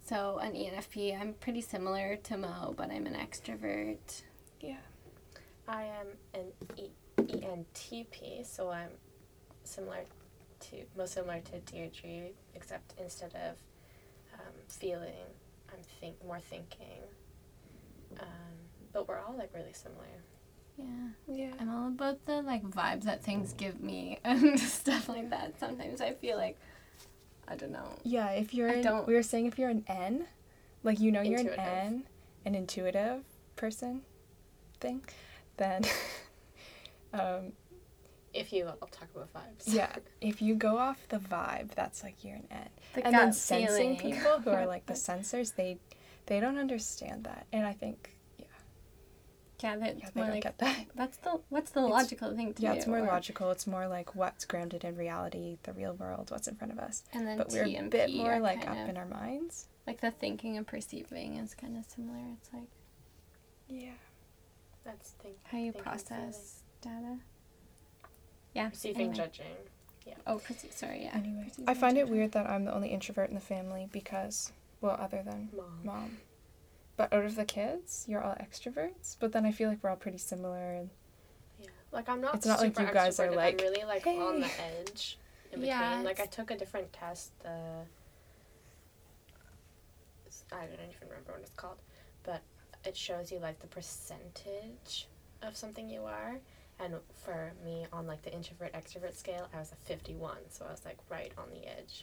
So 0.05 0.38
an 0.38 0.55
ENFP, 0.55 1.16
I'm 1.18 1.35
pretty 1.35 1.61
similar 1.61 2.16
to 2.16 2.37
Mo, 2.37 2.75
but 2.77 2.90
I'm 2.90 3.07
an 3.07 3.14
extrovert. 3.14 4.23
Yeah. 4.61 4.79
I 5.68 5.85
am 5.85 6.09
an 6.35 6.47
e- 6.77 6.90
ENTP, 7.18 8.45
so 8.45 8.71
I'm 8.71 8.88
similar 9.62 10.01
to 10.59 10.77
most 10.97 11.14
similar 11.14 11.38
to 11.53 11.61
Deirdre, 11.61 12.33
except 12.57 12.95
instead 12.99 13.33
of 13.37 13.57
um, 14.35 14.53
feeling, 14.68 15.31
I'm 15.73 15.85
think 16.01 16.16
more 16.27 16.40
thinking. 16.40 17.03
Um, 18.18 18.27
but 18.92 19.07
we're 19.07 19.21
all 19.21 19.37
like 19.38 19.53
really 19.55 19.73
similar. 19.73 20.09
Yeah. 20.77 20.85
Yeah. 21.33 21.53
I'm 21.61 21.71
all 21.71 21.87
about 21.87 22.27
the 22.27 22.42
like 22.42 22.64
vibes 22.64 23.05
that 23.05 23.23
things 23.23 23.53
give 23.53 23.81
me 23.81 24.18
and 24.25 24.59
stuff 24.59 25.09
like 25.09 25.31
that. 25.31 25.61
Sometimes 25.61 26.01
I 26.01 26.14
feel 26.14 26.37
like 26.37 26.59
I 27.48 27.57
don't 27.57 27.72
know. 27.72 27.88
Yeah, 28.05 28.31
if 28.31 28.55
you're 28.55 28.70
I 28.70 28.74
an, 28.74 28.83
don't- 28.83 29.07
we 29.07 29.14
were 29.14 29.22
saying 29.22 29.46
if 29.46 29.59
you're 29.59 29.68
an 29.70 29.85
N, 29.88 30.26
like 30.83 31.00
you 31.00 31.11
know 31.12 31.20
you're 31.22 31.40
Intuitive. 31.40 31.59
an 31.64 31.87
N, 31.87 32.02
an 32.46 32.55
intuitive 32.55 33.24
person 33.57 34.02
thing, 34.81 35.02
then 35.57 35.83
um, 37.12 37.52
If 38.33 38.52
you, 38.52 38.66
I'll 38.66 38.88
talk 38.88 39.09
about 39.14 39.33
vibes. 39.35 39.64
yeah, 39.66 39.94
if 40.20 40.40
you 40.40 40.55
go 40.55 40.78
off 40.78 41.07
the 41.09 41.18
vibe, 41.18 41.74
that's 41.74 42.02
like 42.02 42.24
you're 42.24 42.37
an 42.37 42.46
N. 42.50 42.68
The 42.94 43.07
and 43.07 43.14
then 43.14 43.33
sensing 43.33 43.96
feeling. 43.98 44.14
people 44.14 44.40
who 44.40 44.50
are 44.50 44.66
like 44.66 44.87
the 44.87 44.94
sensors, 45.09 45.55
they 45.55 45.78
they 46.26 46.40
don't 46.40 46.59
understand 46.59 47.24
that. 47.24 47.46
And 47.52 47.66
I 47.66 47.72
think 47.72 48.16
yeah, 49.62 49.75
yeah, 49.75 49.79
that's 49.94 50.01
yeah 50.01 50.09
more 50.14 50.27
like 50.31 50.42
get 50.42 50.59
that. 50.59 50.87
that's 50.94 51.16
the 51.18 51.40
what's 51.48 51.70
the 51.70 51.81
It's- 51.81 51.92
logical 52.03 52.35
thing 52.37 52.55
to 52.55 52.62
Yeah, 52.62 52.72
do. 52.72 52.79
it's 52.79 52.87
more 52.87 52.98
or- 52.98 53.07
logical. 53.07 53.51
It's 53.51 53.66
more 53.66 53.87
like 53.87 54.14
what's 54.14 54.44
grounded 54.44 54.85
in 54.85 54.96
reality, 54.96 55.59
the 55.62 55.72
real 55.72 55.94
world, 55.94 56.31
what's 56.31 56.48
in 56.48 56.57
front 56.57 56.72
of 56.72 56.79
us. 56.79 57.05
And 57.12 57.27
then 57.27 57.38
But 57.38 57.51
T 57.51 57.57
we're 57.59 57.64
and 57.79 57.87
a 57.87 57.90
bit 57.90 58.07
P 58.09 58.18
more 58.22 58.38
like 58.40 58.66
up 58.68 58.77
of, 58.77 58.88
in 58.88 58.96
our 58.96 59.07
minds. 59.07 59.68
like 59.87 60.01
the 60.01 60.11
thinking 60.11 60.57
and 60.57 60.66
perceiving 60.66 61.37
is 61.37 61.55
kind 61.55 61.77
of 61.77 61.85
similar. 61.85 62.18
It's 62.38 62.53
like 62.53 62.68
Yeah. 63.68 63.92
That's 64.85 65.11
think, 65.22 65.37
how 65.44 65.59
you 65.59 65.72
thinking, 65.72 65.83
process 65.83 66.62
data. 66.81 67.18
Yeah. 68.55 68.68
Perceiving, 68.68 69.01
anyway. 69.11 69.14
judging. 69.16 69.46
Yeah. 70.07 70.14
Oh, 70.27 70.38
perce- 70.38 70.66
sorry. 70.75 71.05
Yeah. 71.05 71.12
Anyway, 71.14 71.44
perceiving 71.48 71.68
I 71.68 71.75
find 71.75 71.96
it 71.96 72.09
weird 72.09 72.33
that 72.33 72.51
I'm 72.51 72.64
the 72.64 72.75
only 72.75 72.88
introvert 72.88 73.29
in 73.29 73.35
the 73.37 73.40
family 73.40 73.88
because, 73.92 74.53
well, 74.81 74.96
other 75.01 75.22
than 75.25 75.51
Mom. 75.57 75.81
mom. 75.85 76.16
But 76.96 77.12
out 77.12 77.24
of 77.24 77.37
the 77.37 77.44
kids, 77.44 78.05
you're 78.09 78.22
all 78.22 78.35
extroverts. 78.35 79.16
But 79.18 79.33
then 79.33 79.46
I 79.46 79.52
feel 79.52 79.68
like 79.68 79.83
we're 79.83 79.90
all 79.90 79.96
pretty 79.96 80.18
similar. 80.18 80.72
And 80.72 80.90
Yeah. 81.61 81.68
Like 81.90 82.09
I'm 82.09 82.20
not 82.20 82.35
It's 82.35 82.46
not 82.46 82.61
like 82.61 82.78
you 82.78 82.87
guys 82.92 83.18
are 83.18 83.31
like, 83.31 83.61
I'm 83.61 83.66
really 83.66 83.85
like 83.85 84.07
on 84.07 84.40
the 84.40 84.50
edge 84.61 85.18
in 85.52 85.61
between. 85.61 85.68
Yeah, 85.68 86.02
Like 86.05 86.20
I 86.20 86.26
took 86.26 86.50
a 86.50 86.57
different 86.57 86.92
test, 86.92 87.33
the 87.42 87.85
I 90.52 90.66
don't 90.66 90.74
even 90.74 91.09
remember 91.09 91.33
what 91.33 91.40
it's 91.40 91.50
called, 91.50 91.78
but 92.24 92.42
it 92.85 92.96
shows 92.96 93.33
you 93.33 93.38
like 93.38 93.59
the 93.61 93.66
percentage 93.66 95.09
of 95.42 95.57
something 95.57 95.88
you 95.88 96.05
are. 96.05 96.38
And 96.80 96.94
for 97.24 97.52
me, 97.64 97.87
on 97.92 98.06
like 98.08 98.22
the 98.22 98.32
introvert 98.32 98.72
extrovert 98.72 99.14
scale, 99.14 99.48
I 99.54 99.58
was 99.58 99.70
a 99.70 99.76
51, 99.87 100.37
so 100.50 100.64
I 100.68 100.72
was 100.72 100.85
like 100.85 100.98
right 101.08 101.30
on 101.38 101.44
the 101.50 101.68
edge. 101.68 102.02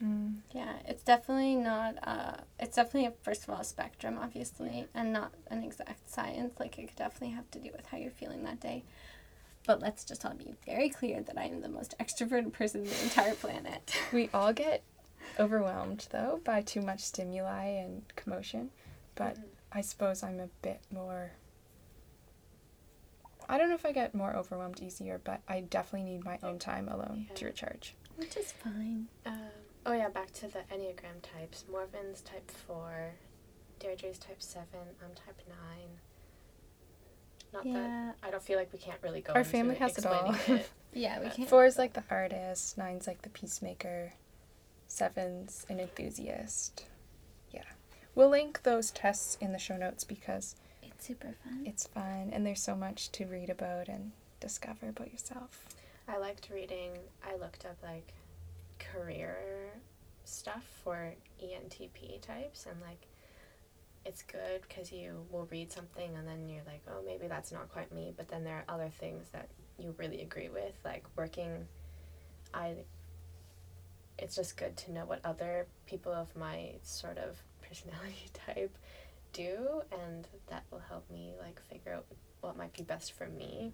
Yeah, 0.51 0.75
it's 0.87 1.03
definitely 1.03 1.55
not. 1.55 1.95
Uh, 2.01 2.37
it's 2.59 2.77
definitely 2.77 3.07
a, 3.07 3.13
first 3.21 3.43
of 3.43 3.49
all 3.49 3.59
a 3.59 3.63
spectrum, 3.65 4.17
obviously, 4.21 4.87
and 4.93 5.11
not 5.11 5.33
an 5.47 5.63
exact 5.63 6.09
science. 6.09 6.59
Like 6.61 6.79
it 6.79 6.87
could 6.87 6.95
definitely 6.95 7.35
have 7.35 7.49
to 7.51 7.59
do 7.59 7.71
with 7.75 7.87
how 7.87 7.97
you're 7.97 8.11
feeling 8.11 8.43
that 8.45 8.61
day. 8.61 8.83
But 9.67 9.81
let's 9.81 10.05
just 10.05 10.25
all 10.25 10.33
be 10.33 10.55
very 10.65 10.87
clear 10.89 11.21
that 11.23 11.37
I 11.37 11.43
am 11.43 11.59
the 11.61 11.67
most 11.69 11.93
extroverted 11.99 12.53
person 12.53 12.81
on 12.81 12.87
the 12.87 13.03
entire 13.03 13.33
planet. 13.35 13.93
We 14.13 14.29
all 14.33 14.53
get 14.53 14.81
overwhelmed 15.37 16.07
though 16.11 16.39
by 16.45 16.61
too 16.61 16.81
much 16.81 17.01
stimuli 17.01 17.65
and 17.65 18.03
commotion, 18.15 18.71
but 19.15 19.35
Mhm. 19.35 19.43
I 19.73 19.81
suppose 19.81 20.23
I'm 20.23 20.39
a 20.39 20.47
bit 20.61 20.79
more. 20.91 21.31
I 23.49 23.57
don't 23.57 23.67
know 23.69 23.75
if 23.75 23.85
I 23.85 23.91
get 23.91 24.13
more 24.13 24.35
overwhelmed 24.35 24.79
easier, 24.79 25.19
but 25.23 25.41
I 25.47 25.61
definitely 25.61 26.09
need 26.11 26.23
my 26.23 26.37
own 26.43 26.59
time 26.59 26.87
alone 26.87 27.25
to 27.33 27.45
recharge. 27.45 27.95
Which 28.15 28.37
is 28.37 28.51
fine. 28.51 29.07
Um, 29.25 29.39
oh 29.87 29.93
yeah, 29.93 30.07
back 30.09 30.31
to 30.33 30.41
the 30.47 30.59
Enneagram 30.71 31.21
types. 31.23 31.65
Morven's 31.69 32.21
type 32.21 32.51
four, 32.51 33.15
Deirdre's 33.79 34.19
type 34.19 34.41
seven. 34.41 34.93
I'm 35.03 35.15
type 35.15 35.41
nine. 35.49 35.89
Not 37.51 37.63
that 37.63 37.69
Yeah. 37.69 38.11
I 38.21 38.29
don't 38.29 38.43
feel 38.43 38.59
like 38.59 38.71
we 38.71 38.77
can't 38.77 38.99
really 39.01 39.21
go. 39.21 39.33
Our 39.33 39.39
into 39.39 39.49
family 39.51 39.75
has 39.75 39.97
it 39.97 40.05
all. 40.05 40.35
it. 40.47 40.69
Yeah, 40.93 41.19
we 41.19 41.29
can't. 41.29 41.47
Four 41.49 41.65
is 41.65 41.77
like 41.77 41.93
the 41.93 42.03
artist, 42.09 42.77
nine's 42.77 43.05
like 43.05 43.21
the 43.21 43.29
peacemaker, 43.29 44.13
seven's 44.87 45.65
an 45.69 45.79
enthusiast. 45.79 46.85
Yeah. 47.51 47.61
We'll 48.15 48.29
link 48.29 48.63
those 48.63 48.89
tests 48.91 49.37
in 49.39 49.51
the 49.51 49.59
show 49.59 49.77
notes 49.77 50.03
because 50.03 50.55
It's 50.99 51.07
super 51.07 51.33
fun. 51.45 51.63
it's 51.65 51.87
fun 51.87 52.29
and 52.33 52.45
there's 52.45 52.61
so 52.61 52.75
much 52.75 53.09
to 53.13 53.25
read 53.25 53.49
about 53.49 53.87
and 53.87 54.11
discover 54.41 54.89
about 54.89 55.13
yourself. 55.13 55.65
I 56.09 56.17
liked 56.17 56.49
reading. 56.53 56.91
I 57.25 57.37
looked 57.37 57.65
up 57.65 57.77
like 57.81 58.11
career 58.79 59.37
stuff 60.25 60.65
for 60.83 61.13
ENTP 61.41 62.19
types, 62.19 62.65
and 62.69 62.81
like 62.81 63.07
it's 64.05 64.23
good 64.23 64.63
because 64.67 64.91
you 64.91 65.25
will 65.31 65.47
read 65.49 65.71
something 65.71 66.15
and 66.17 66.27
then 66.27 66.49
you're 66.49 66.63
like, 66.67 66.81
oh, 66.89 67.01
maybe 67.05 67.27
that's 67.27 67.53
not 67.53 67.71
quite 67.71 67.93
me. 67.93 68.13
But 68.17 68.27
then 68.27 68.43
there 68.43 68.55
are 68.55 68.73
other 68.75 68.89
things 68.99 69.25
that 69.31 69.47
you 69.77 69.95
really 69.97 70.21
agree 70.21 70.49
with, 70.49 70.73
like 70.83 71.05
working. 71.15 71.65
I. 72.53 72.73
It's 74.17 74.35
just 74.35 74.57
good 74.57 74.75
to 74.75 74.91
know 74.91 75.05
what 75.05 75.21
other 75.23 75.65
people 75.85 76.11
of 76.11 76.35
my 76.35 76.73
sort 76.83 77.17
of 77.17 77.41
personality 77.61 78.29
type 78.45 78.77
do, 79.33 79.81
and 79.91 80.27
that 80.49 80.63
will 80.71 80.81
help 80.87 81.09
me 81.09 81.33
like 81.41 81.59
figure 81.69 81.93
out 81.93 82.05
what 82.41 82.57
might 82.57 82.73
be 82.73 82.83
best 82.83 83.13
for 83.13 83.27
me. 83.27 83.71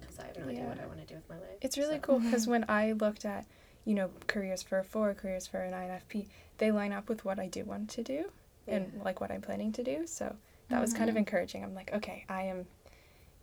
Because 0.00 0.18
I 0.18 0.26
have 0.26 0.38
no 0.38 0.48
idea 0.48 0.64
what 0.64 0.80
I 0.80 0.86
want 0.86 1.00
to 1.00 1.06
do 1.06 1.14
with 1.14 1.28
my 1.28 1.36
life. 1.36 1.58
It's 1.60 1.76
really 1.78 1.96
so- 1.96 2.00
cool 2.02 2.18
because 2.20 2.46
when 2.54 2.64
I 2.68 2.92
looked 2.92 3.24
at, 3.24 3.46
you 3.84 3.94
know, 3.94 4.10
careers 4.26 4.62
for 4.62 4.78
a 4.78 4.84
four, 4.84 5.14
careers 5.14 5.46
for 5.46 5.58
an 5.60 5.72
INFP, 5.72 6.26
they 6.58 6.70
line 6.70 6.92
up 6.92 7.08
with 7.08 7.24
what 7.24 7.38
I 7.38 7.46
do 7.48 7.64
want 7.64 7.90
to 7.90 8.02
do 8.02 8.30
and 8.66 9.00
like 9.04 9.20
what 9.20 9.30
I'm 9.30 9.42
planning 9.42 9.72
to 9.72 9.82
do. 9.82 10.06
So 10.06 10.34
that 10.70 10.80
was 10.80 10.94
kind 10.94 11.10
of 11.10 11.16
Mhm. 11.16 11.20
encouraging. 11.20 11.62
I'm 11.62 11.74
like, 11.74 11.92
okay, 11.92 12.24
I 12.28 12.42
am, 12.44 12.66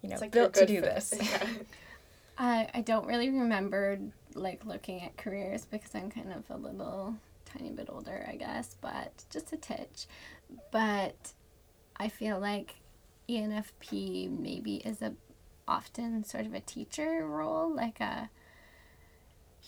you 0.01 0.09
know, 0.09 0.17
like 0.19 0.31
built 0.31 0.53
to 0.55 0.65
do 0.65 0.79
for 0.79 0.85
this. 0.85 1.13
Yeah. 1.21 1.47
I 2.37 2.69
I 2.73 2.81
don't 2.81 3.05
really 3.05 3.29
remember 3.29 3.99
like 4.33 4.65
looking 4.65 5.03
at 5.03 5.15
careers 5.17 5.65
because 5.65 5.93
I'm 5.93 6.09
kind 6.09 6.31
of 6.33 6.43
a 6.49 6.57
little 6.57 7.15
tiny 7.51 7.69
bit 7.71 7.87
older, 7.89 8.25
I 8.29 8.35
guess, 8.35 8.75
but 8.81 9.23
just 9.29 9.51
a 9.53 9.57
titch. 9.57 10.07
But 10.71 11.33
I 11.97 12.07
feel 12.09 12.39
like 12.39 12.75
ENFP 13.29 14.29
maybe 14.39 14.75
is 14.77 15.01
a 15.01 15.13
often 15.67 16.23
sort 16.23 16.45
of 16.45 16.53
a 16.53 16.59
teacher 16.59 17.25
role, 17.25 17.73
like 17.73 17.99
a 17.99 18.29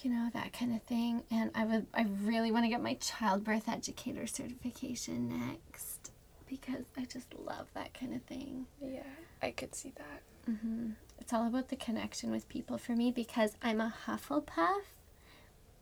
you 0.01 0.09
know 0.09 0.29
that 0.33 0.51
kind 0.53 0.75
of 0.75 0.81
thing. 0.83 1.23
And 1.31 1.51
I 1.55 1.65
would 1.65 1.85
I 1.93 2.05
really 2.23 2.51
want 2.51 2.65
to 2.65 2.69
get 2.69 2.81
my 2.81 2.95
childbirth 2.95 3.69
educator 3.69 4.27
certification 4.27 5.29
next 5.29 6.11
because 6.47 6.85
I 6.97 7.05
just 7.05 7.27
love 7.33 7.67
that 7.73 7.93
kind 7.97 8.13
of 8.13 8.21
thing. 8.23 8.65
yeah, 8.81 9.01
I 9.41 9.51
could 9.51 9.73
see 9.75 9.93
that. 9.97 10.53
hmm 10.59 10.91
It's 11.19 11.31
all 11.33 11.47
about 11.47 11.69
the 11.69 11.75
connection 11.75 12.31
with 12.31 12.49
people 12.49 12.77
for 12.77 12.93
me 12.93 13.11
because 13.11 13.55
I'm 13.61 13.79
a 13.81 13.93
Hufflepuff 14.05 14.81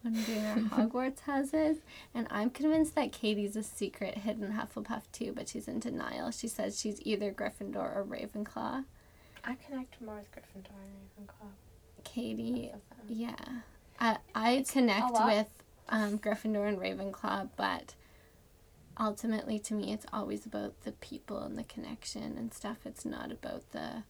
doing 0.04 0.46
our 0.46 0.56
Hogwarts 0.88 1.22
houses, 1.22 1.78
and 2.14 2.28
I'm 2.30 2.50
convinced 2.50 2.96
that 2.96 3.12
Katie's 3.12 3.56
a 3.56 3.64
secret 3.64 4.20
hidden 4.20 4.54
Hufflepuff 4.54 5.04
too, 5.12 5.34
but 5.36 5.48
she's 5.48 5.68
in 5.68 5.80
denial. 5.80 6.32
She 6.32 6.48
says 6.48 6.80
she's 6.80 7.00
either 7.04 7.32
Gryffindor 7.32 7.76
or 7.96 8.06
Ravenclaw. 8.08 8.86
I 9.44 9.56
connect 9.56 10.02
more 10.02 10.16
with 10.16 10.32
Gryffindor 10.32 10.70
and 11.18 11.28
Ravenclaw. 11.28 11.50
Katie, 12.04 12.72
Both 12.74 13.00
of 13.02 13.08
them. 13.08 13.18
yeah, 13.18 13.36
I 14.00 14.18
I 14.34 14.66
connect 14.70 15.12
with 15.26 15.48
um, 15.90 16.18
Gryffindor 16.20 16.68
and 16.68 16.78
Ravenclaw, 16.80 17.50
but 17.56 17.96
ultimately 19.00 19.58
to 19.58 19.74
me 19.74 19.94
it's 19.94 20.06
always 20.14 20.46
about 20.46 20.82
the 20.82 20.92
people 20.94 21.40
and 21.40 21.58
the 21.58 21.64
connection 21.64 22.38
and 22.38 22.54
stuff. 22.54 22.78
It's 22.86 23.06
not 23.06 23.32
about 23.32 23.72
the 23.72 24.04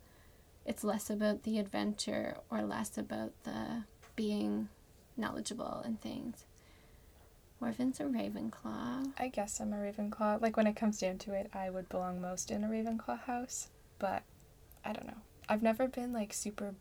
it's 0.66 0.84
less 0.84 1.10
about 1.10 1.44
the 1.44 1.60
adventure 1.60 2.38
or 2.50 2.62
less 2.62 2.98
about 2.98 3.32
the 3.44 3.84
being 4.16 4.70
knowledgeable 5.18 5.82
and 5.86 6.00
things. 6.02 6.46
Morven's 7.60 8.00
a 8.00 8.04
Ravenclaw. 8.04 9.12
I 9.20 9.28
guess 9.28 9.60
I'm 9.60 9.74
a 9.74 9.78
Ravenclaw. 9.78 10.42
Like 10.42 10.58
when 10.58 10.66
it 10.68 10.76
comes 10.76 11.00
down 11.00 11.18
to 11.20 11.34
it, 11.34 11.50
I 11.54 11.70
would 11.70 11.90
belong 11.90 12.20
most 12.22 12.50
in 12.50 12.64
a 12.64 12.68
Ravenclaw 12.68 13.22
house, 13.22 13.68
but 14.00 14.24
I 14.84 14.94
don't 14.94 15.06
know. 15.06 15.18
I've 15.48 15.62
never 15.62 15.88
been 15.88 16.12
like 16.12 16.34
super 16.34 16.74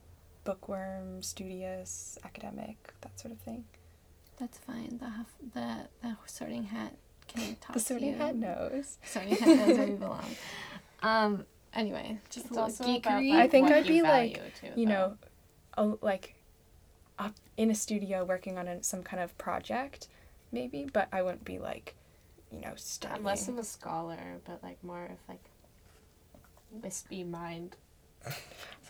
bookworm, 0.45 1.23
studious, 1.23 2.19
academic, 2.25 2.95
that 3.03 3.21
sort 3.21 3.33
of 3.33 3.41
thing. 3.41 3.65
That's 4.39 4.57
fine. 4.59 4.99
The 4.99 5.11
huff, 5.11 5.27
the 5.53 5.89
the 6.03 6.17
sorting 6.25 6.65
hat 6.65 6.95
can 7.29 7.57
toss 7.61 7.75
the 7.75 7.81
sorting 7.81 8.09
you. 8.13 8.17
hat 8.17 8.37
knows. 8.37 8.97
Sorting 9.05 9.37
hat 9.37 9.49
knows 9.49 9.77
where 9.79 9.87
you 9.89 9.97
belong. 9.99 10.25
Um. 11.03 11.45
Anyway, 11.73 12.19
just 12.31 12.47
It's 12.47 12.51
a 12.51 12.55
little 12.55 12.65
also 12.65 12.83
about, 12.85 13.23
geekery. 13.23 13.33
I 13.37 13.47
think 13.47 13.71
I'd 13.71 13.87
be, 13.87 14.03
like, 14.03 14.41
too, 14.61 14.69
You 14.75 14.87
though. 14.87 14.93
know, 14.93 15.17
a, 15.79 15.85
like 16.05 16.35
up 17.21 17.35
in 17.57 17.71
a 17.71 17.75
studio 17.75 18.25
working 18.25 18.59
on 18.59 18.67
a, 18.67 18.83
some 18.83 19.03
kind 19.03 19.23
of 19.23 19.37
project, 19.39 20.09
maybe, 20.51 20.89
but 20.93 21.09
I 21.13 21.23
wouldn't 21.23 21.45
be 21.45 21.59
like, 21.59 21.95
you 22.51 22.61
know, 22.61 22.73
studying. 22.77 23.19
I'm 23.19 23.25
less 23.25 23.47
of 23.47 23.59
a 23.59 23.65
scholar, 23.65 24.39
but 24.45 24.63
like 24.63 24.83
more 24.83 25.05
of 25.05 25.19
like 25.29 25.45
wispy 26.71 27.23
mind. 27.23 27.77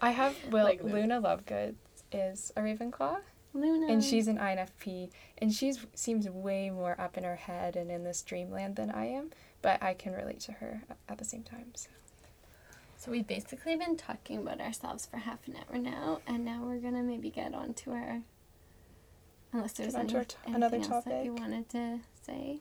I 0.01 0.11
have 0.11 0.37
Will 0.51 0.64
like. 0.64 0.83
Luna 0.83 1.21
Lovegood 1.21 1.75
is 2.12 2.53
a 2.57 2.61
Ravenclaw. 2.61 3.19
Luna. 3.53 3.93
and 3.93 4.03
she's 4.03 4.29
an 4.29 4.38
INFP, 4.38 5.11
and 5.38 5.53
she 5.53 5.75
seems 5.95 6.29
way 6.31 6.71
more 6.71 6.99
up 7.01 7.19
in 7.19 7.25
her 7.25 7.35
head 7.35 7.75
and 7.75 7.90
in 7.90 8.05
this 8.05 8.23
dreamland 8.23 8.77
than 8.77 8.90
I 8.90 9.07
am. 9.07 9.31
But 9.61 9.83
I 9.83 9.95
can 9.95 10.12
relate 10.12 10.40
to 10.40 10.53
her 10.53 10.83
at 11.09 11.19
the 11.19 11.25
same 11.25 11.43
time. 11.43 11.73
So. 11.75 11.88
So 13.00 13.10
we've 13.10 13.26
basically 13.26 13.76
been 13.76 13.96
talking 13.96 14.40
about 14.40 14.60
ourselves 14.60 15.06
for 15.06 15.16
half 15.16 15.48
an 15.48 15.56
hour 15.56 15.78
now, 15.78 16.20
and 16.26 16.44
now 16.44 16.60
we're 16.62 16.80
gonna 16.80 17.02
maybe 17.02 17.30
get 17.30 17.54
on 17.54 17.72
to 17.72 17.92
our. 17.92 18.20
Unless 19.54 19.72
there's 19.72 19.94
any, 19.94 20.08
to 20.10 20.18
our 20.18 20.24
to- 20.24 20.36
another 20.44 20.76
anything 20.76 20.92
else 20.92 21.04
that 21.06 21.24
you 21.24 21.32
wanted 21.32 21.70
to 21.70 22.00
say. 22.26 22.60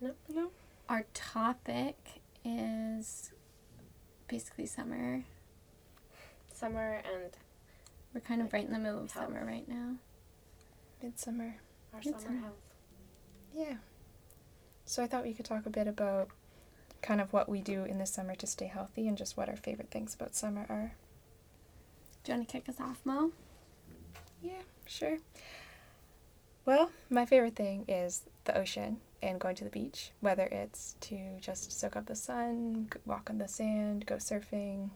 No. 0.00 0.10
No. 0.28 0.50
Our 0.88 1.06
topic 1.14 2.20
is 2.44 3.30
basically 4.26 4.66
summer. 4.66 5.22
Summer 6.52 7.00
and 7.14 7.30
We're 8.12 8.20
kind 8.22 8.40
of 8.40 8.46
Like 8.48 8.54
right 8.54 8.66
in 8.66 8.72
the 8.72 8.80
middle 8.80 9.04
of 9.04 9.12
health. 9.12 9.26
summer 9.28 9.46
right 9.46 9.68
now. 9.68 9.94
Midsummer. 11.00 11.54
our 11.92 11.98
Midsummer. 12.00 12.18
summer 12.20 12.38
health. 12.40 12.54
Yeah. 13.54 13.76
So 14.84 15.00
I 15.04 15.06
thought 15.06 15.22
we 15.22 15.32
could 15.32 15.44
talk 15.46 15.64
a 15.64 15.70
bit 15.70 15.86
about 15.86 16.30
kind 17.02 17.20
of 17.20 17.32
what 17.32 17.48
we 17.48 17.60
do 17.60 17.84
in 17.84 17.98
the 17.98 18.06
summer 18.06 18.34
to 18.36 18.46
stay 18.46 18.66
healthy 18.66 19.08
and 19.08 19.16
just 19.16 19.36
what 19.36 19.48
our 19.48 19.56
favorite 19.56 19.90
things 19.90 20.14
about 20.14 20.34
summer 20.34 20.66
are. 20.68 20.94
Do 22.24 22.32
you 22.32 22.38
want 22.38 22.48
to 22.48 22.52
kick 22.52 22.68
us 22.68 22.80
off, 22.80 23.00
Mo? 23.04 23.32
Yeah, 24.42 24.62
sure. 24.86 25.18
Well, 26.64 26.90
my 27.08 27.24
favorite 27.24 27.56
thing 27.56 27.84
is 27.88 28.24
the 28.44 28.56
ocean 28.56 28.98
and 29.22 29.40
going 29.40 29.56
to 29.56 29.64
the 29.64 29.70
beach, 29.70 30.10
whether 30.20 30.44
it's 30.44 30.96
to 31.00 31.38
just 31.40 31.72
soak 31.72 31.96
up 31.96 32.06
the 32.06 32.14
sun, 32.14 32.90
walk 33.06 33.30
on 33.30 33.38
the 33.38 33.48
sand, 33.48 34.06
go 34.06 34.16
surfing. 34.16 34.90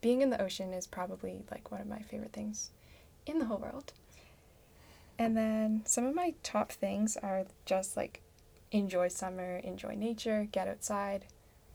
Being 0.00 0.22
in 0.22 0.30
the 0.30 0.40
ocean 0.40 0.72
is 0.72 0.86
probably 0.86 1.42
like 1.50 1.70
one 1.70 1.80
of 1.80 1.86
my 1.86 2.00
favorite 2.00 2.32
things 2.32 2.70
in 3.26 3.38
the 3.38 3.44
whole 3.44 3.58
world. 3.58 3.92
And 5.18 5.36
then 5.36 5.82
some 5.84 6.06
of 6.06 6.14
my 6.14 6.32
top 6.42 6.72
things 6.72 7.18
are 7.18 7.44
just 7.66 7.96
like 7.96 8.22
enjoy 8.70 9.08
summer, 9.08 9.56
enjoy 9.58 9.94
nature, 9.94 10.46
get 10.50 10.68
outside, 10.68 11.26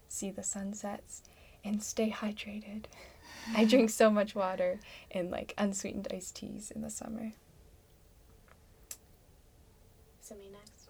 see 0.08 0.32
the 0.32 0.44
sunsets, 0.44 1.24
and 1.64 1.84
stay 1.84 2.10
hydrated. 2.10 2.86
I 3.56 3.66
drink 3.66 3.90
so 3.90 4.10
much 4.10 4.36
water 4.36 4.80
and 5.12 5.32
like 5.32 5.54
unsweetened 5.58 6.08
iced 6.12 6.36
teas 6.36 6.72
in 6.72 6.82
the 6.82 6.90
summer. 6.90 7.34
So 10.22 10.36
me 10.36 10.50
next. 10.52 10.90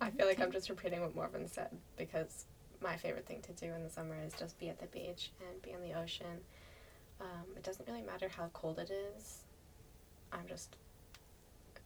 I 0.00 0.10
feel 0.10 0.26
like 0.26 0.40
I'm 0.40 0.52
just 0.52 0.70
repeating 0.70 1.00
what 1.00 1.14
Morven 1.14 1.48
said 1.48 1.68
because 1.96 2.46
my 2.82 2.96
favorite 2.96 3.26
thing 3.26 3.40
to 3.42 3.52
do 3.52 3.72
in 3.72 3.82
the 3.82 3.90
summer 3.90 4.16
is 4.24 4.32
just 4.38 4.58
be 4.58 4.68
at 4.68 4.80
the 4.80 4.86
beach 4.86 5.30
and 5.40 5.62
be 5.62 5.70
in 5.70 5.82
the 5.82 5.98
ocean. 5.98 6.40
Um, 7.20 7.44
it 7.56 7.62
doesn't 7.62 7.86
really 7.86 8.02
matter 8.02 8.28
how 8.28 8.50
cold 8.52 8.78
it 8.78 8.90
is. 8.90 9.42
I'm 10.32 10.46
just 10.48 10.76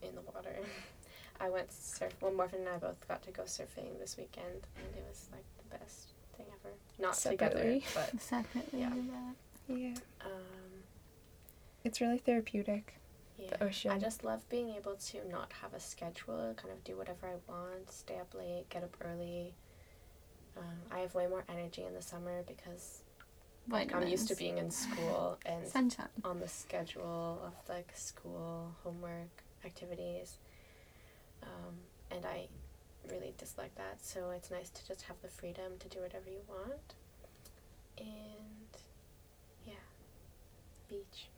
in 0.02 0.14
the 0.14 0.22
water. 0.22 0.56
I 1.40 1.48
went 1.50 1.72
surf. 1.72 2.14
Well, 2.20 2.32
Morven 2.32 2.60
and 2.60 2.68
I 2.68 2.78
both 2.78 3.06
got 3.08 3.22
to 3.24 3.30
go 3.30 3.42
surfing 3.44 3.98
this 3.98 4.16
weekend, 4.16 4.66
and 4.76 4.86
it 4.96 5.04
was 5.08 5.28
like 5.32 5.44
the 5.58 5.78
best 5.78 6.08
thing 6.36 6.46
ever. 6.48 6.74
Not 6.98 7.16
Separately. 7.16 7.80
together, 7.80 8.08
but 8.12 8.20
Separately. 8.20 8.80
Yeah. 8.80 8.90
that. 8.90 9.76
Yeah. 9.76 9.94
Um, 10.24 10.82
It's 11.84 12.00
really 12.00 12.18
therapeutic. 12.18 12.94
yeah. 13.38 13.50
The 13.50 13.64
ocean. 13.64 13.90
I 13.90 13.98
just 13.98 14.24
love 14.24 14.48
being 14.48 14.70
able 14.70 14.94
to 14.94 15.28
not 15.30 15.52
have 15.62 15.74
a 15.74 15.80
schedule, 15.80 16.54
kind 16.56 16.72
of 16.72 16.82
do 16.84 16.96
whatever 16.96 17.26
I 17.26 17.50
want, 17.52 17.90
stay 17.90 18.18
up 18.18 18.34
late, 18.34 18.68
get 18.70 18.82
up 18.82 18.96
early. 19.04 19.54
Um, 20.56 20.64
I 20.90 21.00
have 21.00 21.14
way 21.14 21.26
more 21.26 21.44
energy 21.50 21.82
in 21.84 21.92
the 21.92 22.00
summer 22.00 22.42
because 22.46 23.02
like, 23.68 23.94
I'm 23.94 24.06
used 24.06 24.28
to 24.28 24.36
being 24.36 24.56
in 24.58 24.70
school 24.70 25.36
and 25.44 25.66
sunshine. 25.66 26.08
on 26.24 26.40
the 26.40 26.48
schedule 26.48 27.40
of 27.44 27.52
like 27.68 27.90
school, 27.94 28.72
homework, 28.82 29.42
activities. 29.66 30.38
Um, 31.42 31.74
and 32.10 32.24
I 32.24 32.48
really 33.10 33.34
dislike 33.38 33.74
that. 33.76 33.98
So 34.04 34.30
it's 34.30 34.50
nice 34.50 34.70
to 34.70 34.86
just 34.86 35.02
have 35.02 35.16
the 35.22 35.28
freedom 35.28 35.72
to 35.78 35.88
do 35.88 36.00
whatever 36.00 36.28
you 36.30 36.40
want. 36.48 36.94
And 37.98 38.06
yeah, 39.64 39.74
beach. 40.88 41.28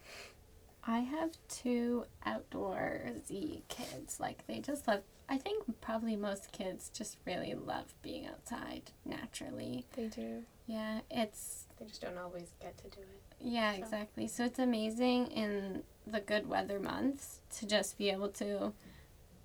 I 0.86 1.00
have 1.00 1.30
two 1.48 2.04
outdoorsy 2.26 3.62
kids. 3.68 4.18
Like 4.20 4.46
they 4.46 4.60
just 4.60 4.88
love. 4.88 5.02
I 5.28 5.36
think 5.36 5.64
probably 5.82 6.16
most 6.16 6.52
kids 6.52 6.90
just 6.92 7.18
really 7.26 7.54
love 7.54 7.92
being 8.02 8.26
outside 8.26 8.92
naturally. 9.04 9.84
They 9.94 10.06
do. 10.06 10.44
Yeah, 10.66 11.00
it's 11.10 11.64
They 11.78 11.84
just 11.84 12.00
don't 12.00 12.16
always 12.16 12.52
get 12.62 12.78
to 12.78 12.84
do 12.84 13.00
it. 13.02 13.22
yeah, 13.38 13.72
So- 13.74 13.78
exactly. 13.78 14.26
So 14.26 14.44
it's 14.46 14.58
amazing 14.58 15.26
in 15.28 15.82
the 16.06 16.20
good 16.20 16.48
weather 16.48 16.80
months 16.80 17.40
to 17.58 17.66
just 17.66 17.98
be 17.98 18.08
able 18.08 18.28
to, 18.30 18.72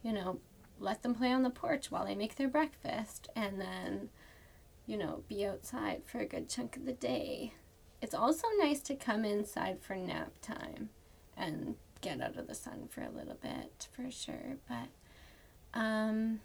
you 0.03 0.13
know, 0.13 0.39
let 0.79 1.01
them 1.01 1.15
play 1.15 1.31
on 1.31 1.43
the 1.43 1.49
porch 1.49 1.89
while 1.89 2.05
they 2.05 2.15
make 2.15 2.35
their 2.35 2.47
breakfast 2.47 3.29
and 3.35 3.59
then, 3.59 4.09
you 4.85 4.97
know, 4.97 5.23
be 5.27 5.45
outside 5.45 6.03
for 6.05 6.19
a 6.19 6.25
good 6.25 6.49
chunk 6.49 6.75
of 6.75 6.85
the 6.85 6.93
day. 6.93 7.53
It's 8.01 8.13
also 8.13 8.47
nice 8.59 8.81
to 8.81 8.95
come 8.95 9.23
inside 9.23 9.79
for 9.81 9.95
nap 9.95 10.33
time 10.41 10.89
and 11.37 11.75
get 12.01 12.19
out 12.19 12.37
of 12.37 12.47
the 12.47 12.53
sun 12.53 12.89
for 12.89 13.01
a 13.01 13.09
little 13.09 13.37
bit 13.41 13.87
for 13.95 14.11
sure. 14.11 14.57
But 14.67 14.89
um 15.73 16.41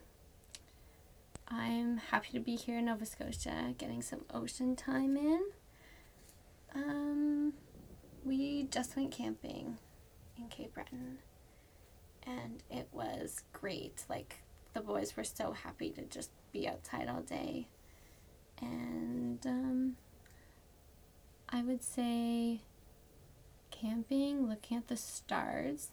I'm 1.50 1.96
happy 1.96 2.32
to 2.32 2.40
be 2.40 2.56
here 2.56 2.78
in 2.78 2.84
Nova 2.84 3.06
Scotia 3.06 3.74
getting 3.78 4.02
some 4.02 4.24
ocean 4.32 4.76
time 4.76 5.16
in. 5.16 5.40
Um, 6.74 7.54
we 8.22 8.64
just 8.70 8.94
went 8.96 9.12
camping 9.12 9.78
in 10.36 10.48
Cape 10.48 10.74
Breton, 10.74 11.18
and 12.28 12.62
it 12.70 12.88
was 12.92 13.42
great. 13.52 14.04
Like 14.08 14.36
the 14.74 14.80
boys 14.80 15.16
were 15.16 15.24
so 15.24 15.52
happy 15.52 15.90
to 15.90 16.02
just 16.02 16.30
be 16.52 16.68
outside 16.68 17.08
all 17.08 17.22
day, 17.22 17.68
and 18.60 19.44
um, 19.46 19.96
I 21.48 21.62
would 21.62 21.82
say 21.82 22.60
camping, 23.70 24.48
looking 24.48 24.76
at 24.76 24.88
the 24.88 24.96
stars, 24.96 25.88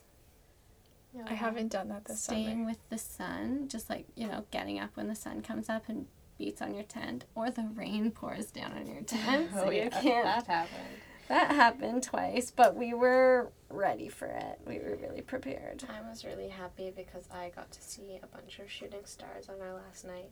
I 1.28 1.34
haven't 1.34 1.70
done 1.72 1.88
that 1.90 2.06
this 2.06 2.22
staying 2.22 2.48
summer. 2.48 2.66
with 2.66 2.90
the 2.90 2.98
sun, 2.98 3.68
just 3.70 3.90
like 3.90 4.06
you 4.16 4.28
know, 4.28 4.46
getting 4.52 4.80
up 4.80 4.92
when 4.96 5.08
the 5.08 5.16
sun 5.16 5.42
comes 5.42 5.70
up 5.70 5.88
and 5.88 6.08
beats 6.38 6.62
on 6.62 6.74
your 6.74 6.84
tent, 6.84 7.26
or 7.36 7.50
the 7.50 7.70
rain 7.74 8.12
pours 8.12 8.48
down 8.48 8.74
on 8.74 8.88
your 8.88 9.02
tent, 9.04 9.52
so 9.54 9.70
you 9.70 9.90
can't 9.90 10.26
that 10.26 10.48
happened. 10.48 11.02
That 11.28 11.52
happened 11.52 12.04
twice, 12.04 12.52
but 12.52 12.76
we 12.76 12.94
were 12.94 13.52
ready 13.70 14.10
for 14.10 14.28
it. 14.28 14.60
We 14.66 14.80
were 14.80 14.96
really 14.96 15.22
prepared. 15.22 15.84
I 15.90 16.08
was 16.08 16.24
really 16.24 16.50
happy 16.50 16.92
because 16.96 17.28
I 17.34 17.52
got 17.56 17.72
to 17.72 17.82
see 17.82 18.20
a 18.22 18.28
bunch 18.28 18.60
of 18.60 18.70
shooting 18.70 19.06
stars 19.06 19.50
on 19.50 19.60
our 19.60 19.74
last 19.74 20.06
night, 20.06 20.30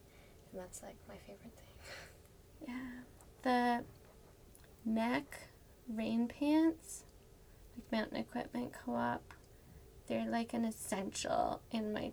and 0.51 0.62
that's 0.62 0.84
like 0.84 0.95
my 1.08 1.15
favorite 1.25 1.53
thing. 1.56 2.67
Yeah. 2.67 3.01
The 3.41 3.84
MEC 4.89 5.23
rain 5.89 6.27
pants, 6.27 7.06
like 7.75 7.91
Mountain 7.91 8.17
Equipment 8.17 8.73
Co 8.73 8.95
op, 8.95 9.34
they're 10.08 10.29
like 10.29 10.53
an 10.53 10.65
essential 10.65 11.62
in 11.71 11.91
my 11.91 12.12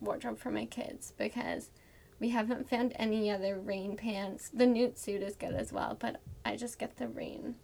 wardrobe 0.00 0.38
for 0.38 0.50
my 0.50 0.66
kids 0.66 1.12
because 1.16 1.70
we 2.18 2.28
haven't 2.28 2.68
found 2.68 2.92
any 2.96 3.30
other 3.30 3.58
rain 3.58 3.96
pants. 3.96 4.50
The 4.52 4.66
newt 4.66 4.98
suit 4.98 5.22
is 5.22 5.36
good 5.36 5.54
as 5.54 5.72
well, 5.72 5.96
but 5.98 6.20
I 6.44 6.56
just 6.56 6.78
get 6.78 6.98
the 6.98 7.08
rain 7.08 7.54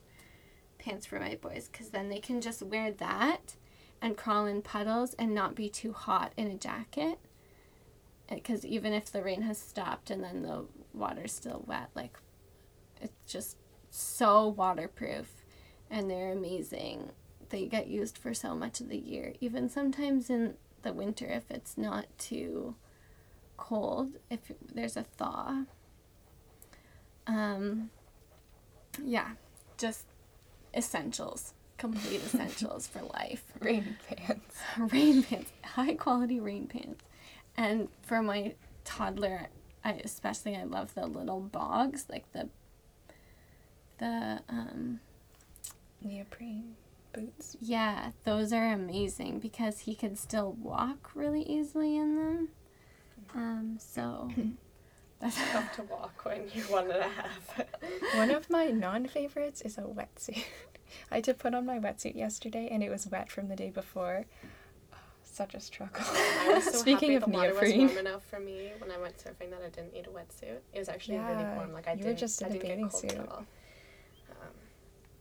pants 0.87 1.07
for 1.07 1.18
my 1.18 1.35
boys 1.35 1.68
because 1.70 1.88
then 1.88 2.09
they 2.09 2.20
can 2.20 2.40
just 2.40 2.62
wear 2.62 2.92
that 2.92 3.57
and 4.01 4.16
crawl 4.16 4.46
in 4.46 4.62
puddles 4.62 5.14
and 5.14 5.35
not 5.35 5.57
be 5.57 5.68
too 5.68 5.92
hot 5.92 6.33
in 6.37 6.46
a 6.46 6.55
jacket. 6.55 7.18
Because 8.29 8.64
even 8.64 8.92
if 8.92 9.11
the 9.11 9.22
rain 9.22 9.42
has 9.42 9.59
stopped 9.59 10.11
and 10.11 10.22
then 10.22 10.42
the 10.42 10.64
water's 10.94 11.33
still 11.33 11.64
wet, 11.66 11.90
like 11.94 12.18
it's 13.01 13.33
just 13.33 13.57
so 13.90 14.49
waterproof 14.49 15.44
and 15.90 16.09
they're 16.11 16.33
amazing. 16.33 17.11
They 17.49 17.66
get 17.66 17.88
used 17.88 18.18
for 18.18 18.35
so 18.35 18.55
much 18.55 18.81
of 18.81 18.88
the 18.88 18.99
year, 18.99 19.35
even 19.40 19.68
sometimes 19.68 20.31
in 20.31 20.55
the 20.83 20.92
winter 20.92 21.27
if 21.27 21.51
it's 21.51 21.77
not 21.77 22.07
too 22.18 22.77
cold, 23.57 24.18
if 24.31 24.53
there's 24.72 24.96
a 24.96 25.03
thaw. 25.03 25.64
Um, 27.27 27.90
yeah, 29.05 29.31
just 29.79 30.07
essentials, 30.77 31.55
complete 31.79 32.23
essentials 32.27 32.87
for 32.87 33.01
life. 33.03 33.45
Rain 33.61 33.97
pants. 34.09 34.57
rain 34.93 35.23
pants, 35.23 35.51
high 35.65 35.95
quality 35.95 36.41
rain 36.41 36.67
pants. 36.67 37.05
And 37.57 37.89
for 38.03 38.23
my 38.23 38.55
toddler, 38.85 39.49
I 39.85 39.93
especially 40.05 40.57
I 40.57 40.65
love 40.65 40.95
the 40.95 41.07
little 41.07 41.41
bogs, 41.41 42.07
like 42.11 42.31
the 42.33 42.49
the 43.99 44.41
um 44.49 45.01
Neoprene 46.03 46.75
boots. 47.12 47.57
yeah, 47.61 48.11
those 48.25 48.53
are 48.53 48.73
amazing 48.73 49.39
because 49.39 49.81
he 49.81 49.95
can 49.95 50.17
still 50.17 50.53
walk 50.53 51.12
really 51.15 51.43
easily 51.43 51.97
in 51.97 52.17
them. 52.17 52.49
Um 53.35 53.77
so 53.81 54.31
that's 55.21 55.37
Tough 55.53 55.73
to 55.77 55.83
walk 55.85 56.25
when 56.25 56.45
you're 56.55 56.65
one 56.67 56.91
and 56.91 57.01
a 57.01 57.09
half. 57.09 57.61
One 58.17 58.31
of 58.31 58.51
my 58.51 58.67
non 58.67 59.07
favorites 59.07 59.63
is 59.63 59.79
a 59.79 59.83
wetsuit. 59.83 60.45
I 61.11 61.17
had 61.17 61.25
to 61.25 61.35
put 61.35 61.55
on 61.55 61.67
my 61.67 61.79
wetsuit 61.79 62.15
yesterday 62.15 62.69
and 62.71 62.83
it 62.83 62.91
was 62.91 63.07
wet 63.09 63.31
from 63.31 63.49
the 63.49 63.57
day 63.57 63.71
before. 63.71 64.25
Oh, 64.93 64.97
such 65.25 65.55
a 65.55 65.61
struggle. 65.61 66.05
So 66.61 66.71
Speaking 66.73 67.17
of 67.17 67.25
the 67.25 67.31
water 67.31 67.55
was 67.55 67.63
neoprene. 67.63 67.87
warm 67.89 67.99
enough 67.99 68.25
for 68.25 68.39
me 68.41 68.71
when 68.79 68.91
I 68.91 68.99
went 68.99 69.17
surfing 69.19 69.51
that 69.51 69.61
I 69.65 69.69
didn't 69.71 69.93
need 69.95 70.07
a 70.07 70.11
wetsuit. 70.11 70.59
It 70.73 70.79
was 70.79 70.89
actually 70.89 71.19
really 71.19 71.45
warm. 71.57 71.73
Like 71.73 71.89
I 71.89 71.93
you 71.93 72.05
didn't, 72.05 72.19
just 72.19 72.41
in 72.43 72.53
I 72.53 72.57
a 72.57 72.59
bathing 72.61 72.91
suit. 72.91 73.13
at 73.13 73.29
all. 73.29 73.39
Um, 74.31 74.55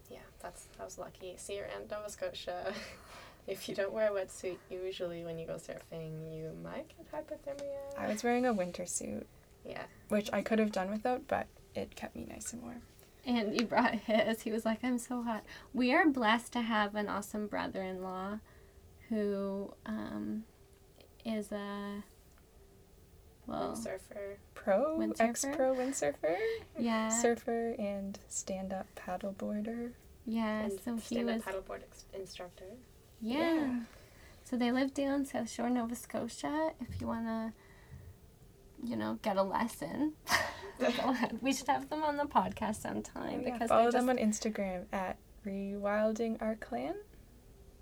yeah, 0.10 0.20
that's 0.42 0.68
I 0.80 0.84
was 0.84 0.98
lucky. 0.98 1.34
See, 1.38 1.56
you're 1.56 1.66
in 1.66 1.88
Nova 1.90 2.10
Scotia. 2.10 2.74
if 3.48 3.68
you 3.70 3.76
don't 3.76 3.92
wear 3.94 4.10
a 4.10 4.12
wetsuit, 4.12 4.58
usually 4.70 5.24
when 5.24 5.40
you 5.40 5.48
go 5.48 5.56
surfing, 5.56 6.34
you 6.36 6.52
might 6.64 6.88
get 6.90 7.12
hypothermia. 7.12 7.98
I 7.98 8.08
was 8.08 8.24
wearing 8.24 8.46
a 8.46 8.54
winter 8.54 8.86
suit, 8.86 9.26
yeah, 9.66 9.84
which 10.10 10.30
I 10.34 10.42
could 10.42 10.60
have 10.60 10.72
done 10.72 10.90
without, 10.92 11.28
but 11.28 11.48
it 11.74 11.96
kept 11.96 12.16
me 12.16 12.26
nice 12.30 12.54
and 12.54 12.62
warm. 12.62 12.82
and 13.26 13.54
he 13.54 13.64
brought 13.64 13.96
his. 14.08 14.42
He 14.44 14.52
was 14.52 14.66
like, 14.66 14.84
I'm 14.84 14.98
so 15.00 15.24
hot. 15.24 15.44
We 15.74 15.94
are 15.94 16.08
blessed 16.08 16.54
to 16.54 16.62
have 16.62 16.96
an 16.96 17.08
awesome 17.10 17.48
brother 17.48 17.82
in 17.82 18.02
law 18.04 18.40
who 19.10 19.74
um, 19.86 20.44
is 21.26 21.52
a 21.52 22.04
well 23.48 23.76
surfer. 23.76 24.38
Pro, 24.54 24.98
Windsurfer? 24.98 25.20
ex 25.22 25.46
pro 25.56 25.76
windsurfer, 25.76 26.38
yeah 26.80 27.10
surfer, 27.10 27.76
and 27.78 28.18
stand 28.28 28.74
up 28.74 28.88
paddleboarder. 28.96 29.92
yeah 30.26 30.62
and 30.64 30.80
so 30.84 30.96
he 30.96 31.02
stand-up 31.02 31.36
was 31.36 31.44
paddleboard 31.44 31.82
ex- 31.84 32.06
instructor. 32.16 32.66
yeah. 33.22 33.54
Yeah. 33.54 33.80
so 34.44 34.58
they 34.58 34.72
live 34.72 34.96
down 34.96 35.26
South 35.26 35.52
Shore 35.52 35.70
Nova 35.70 35.96
Scotia 35.96 36.72
if 36.82 37.00
you 37.00 37.06
want 37.06 37.28
to 37.28 37.54
you 38.86 38.96
know 38.96 39.20
get 39.22 39.38
a 39.38 39.44
lesson 39.44 40.14
we 41.42 41.54
should 41.54 41.68
have 41.68 41.90
them 41.90 42.04
on 42.04 42.18
the 42.18 42.26
podcast 42.26 42.82
sometime 42.82 43.42
Yeah, 43.42 43.54
because 43.54 43.70
follow 43.70 43.84
they're 43.92 44.02
them 44.02 44.10
on 44.10 44.18
Instagram 44.18 44.86
at 44.92 45.18
Rewilding 45.46 46.42
Our 46.42 46.56
Clan, 46.56 46.96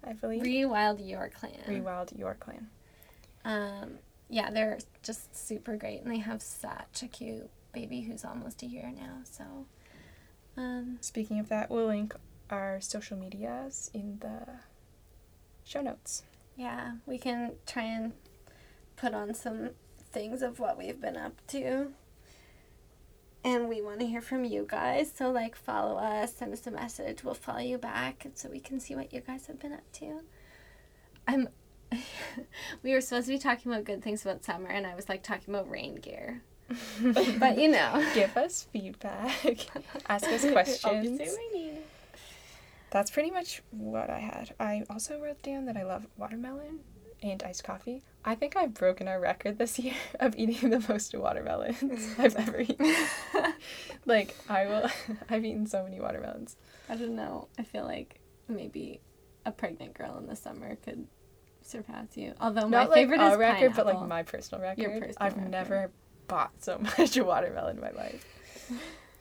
I 0.06 0.14
believe. 0.14 0.44
rewild 0.44 1.00
your 1.08 1.30
clan 1.30 1.54
Rewild 1.68 2.18
Your 2.18 2.36
Clan. 2.36 2.68
Um, 3.46 4.00
yeah, 4.30 4.52
they're 4.52 4.80
just 5.02 5.36
super 5.36 5.76
great, 5.76 6.02
and 6.02 6.12
they 6.12 6.20
have 6.20 6.42
such 6.42 7.02
a 7.04 7.08
cute 7.08 7.50
baby 7.74 8.02
who's 8.02 8.24
almost 8.24 8.62
a 8.64 8.66
year 8.66 8.92
now. 8.96 9.20
So, 9.24 9.66
um, 10.58 10.98
Speaking 11.02 11.40
of 11.40 11.50
that, 11.50 11.70
we'll 11.72 11.88
link 11.88 12.16
our 12.50 12.80
social 12.80 13.18
medias 13.18 13.90
in 13.94 14.20
the 14.20 14.48
show 15.64 15.82
notes. 15.82 16.24
yeah, 16.56 16.94
we 17.06 17.18
can 17.18 17.54
try 17.66 17.84
and 17.84 18.14
put 18.98 19.14
on 19.14 19.34
some 19.34 19.72
things 20.14 20.42
of 20.42 20.60
what 20.60 20.78
we've 20.78 21.02
been 21.02 21.18
up 21.18 21.34
to. 21.48 21.88
And 23.44 23.68
we 23.68 23.82
want 23.82 24.00
to 24.00 24.08
hear 24.08 24.22
from 24.22 24.46
you 24.46 24.66
guys. 24.70 25.12
So, 25.14 25.30
like, 25.30 25.56
follow 25.56 25.98
us, 25.98 26.34
send 26.34 26.54
us 26.54 26.66
a 26.66 26.72
message. 26.72 27.26
We'll 27.26 27.34
follow 27.34 27.60
you 27.60 27.78
back 27.78 28.28
so 28.36 28.50
we 28.50 28.62
can 28.62 28.80
see 28.80 28.96
what 28.96 29.12
you 29.12 29.20
guys 29.20 29.48
have 29.48 29.60
been 29.60 29.74
up 29.74 29.92
to. 29.94 30.22
I'm. 31.28 31.50
we 32.84 32.94
were 32.94 33.02
supposed 33.02 33.28
to 33.28 33.34
be 33.34 33.40
talking 33.40 33.72
about 33.72 33.84
good 33.84 34.02
things 34.02 34.24
about 34.24 34.46
summer, 34.46 34.70
and 34.70 34.88
I 34.88 34.96
was 34.96 35.10
like 35.10 35.24
talking 35.24 35.54
about 35.54 35.70
rain 35.70 35.96
gear. 35.96 36.42
But 37.02 37.58
you 37.58 37.70
know. 37.70 38.06
Give 38.16 38.36
us 38.38 38.68
feedback. 38.72 39.68
Ask 40.10 40.26
us 40.26 40.50
questions. 40.50 40.86
Obviously, 40.86 41.38
we 41.54 41.60
need. 41.60 41.78
That's 42.92 43.12
pretty 43.12 43.32
much 43.32 43.62
what 43.72 44.10
I 44.10 44.20
had. 44.20 44.54
I 44.60 44.84
also 44.90 45.20
wrote 45.20 45.42
down 45.42 45.66
that 45.66 45.76
I 45.76 45.84
love 45.84 46.08
watermelon 46.18 46.80
and 47.24 47.42
iced 47.44 47.64
coffee. 47.64 48.04
I 48.26 48.36
think 48.36 48.56
I've 48.56 48.74
broken 48.74 49.08
our 49.08 49.20
record 49.20 49.58
this 49.58 49.80
year 49.80 49.96
of 50.20 50.36
eating 50.38 50.70
the 50.70 50.84
most 50.88 51.16
watermelons 51.16 52.08
I've 52.18 52.36
ever 52.36 52.62
eaten. 52.62 52.96
like 54.06 54.36
I 54.50 54.66
will 54.66 54.90
I've 55.30 55.46
eaten 55.46 55.66
so 55.66 55.84
many 55.84 56.00
watermelons. 56.00 56.58
I 56.90 56.96
don't 56.96 57.16
know. 57.16 57.48
I 57.58 57.64
feel 57.64 57.86
like 57.86 58.20
maybe 58.48 59.02
a 59.46 59.52
pregnant 59.52 59.94
girl 59.94 60.18
in 60.18 60.28
the 60.28 60.36
summer 60.36 60.76
could 60.76 61.08
surpass 61.62 62.16
you. 62.16 62.34
Although 62.40 62.68
my 62.68 62.78
Not 62.84 62.90
like 62.90 62.98
favorite 62.98 63.20
our 63.20 63.34
is 63.34 63.38
record, 63.38 63.74
but 63.76 63.86
like 63.86 64.08
my 64.08 64.24
personal 64.24 64.62
record. 64.62 64.82
Your 64.82 64.92
personal 64.92 65.16
I've 65.18 65.36
record. 65.36 65.52
never 65.52 65.92
bought 66.28 66.52
so 66.60 66.78
much 66.98 67.18
watermelon 67.18 67.78
in 67.78 67.82
my 67.82 67.92
life. 67.92 68.26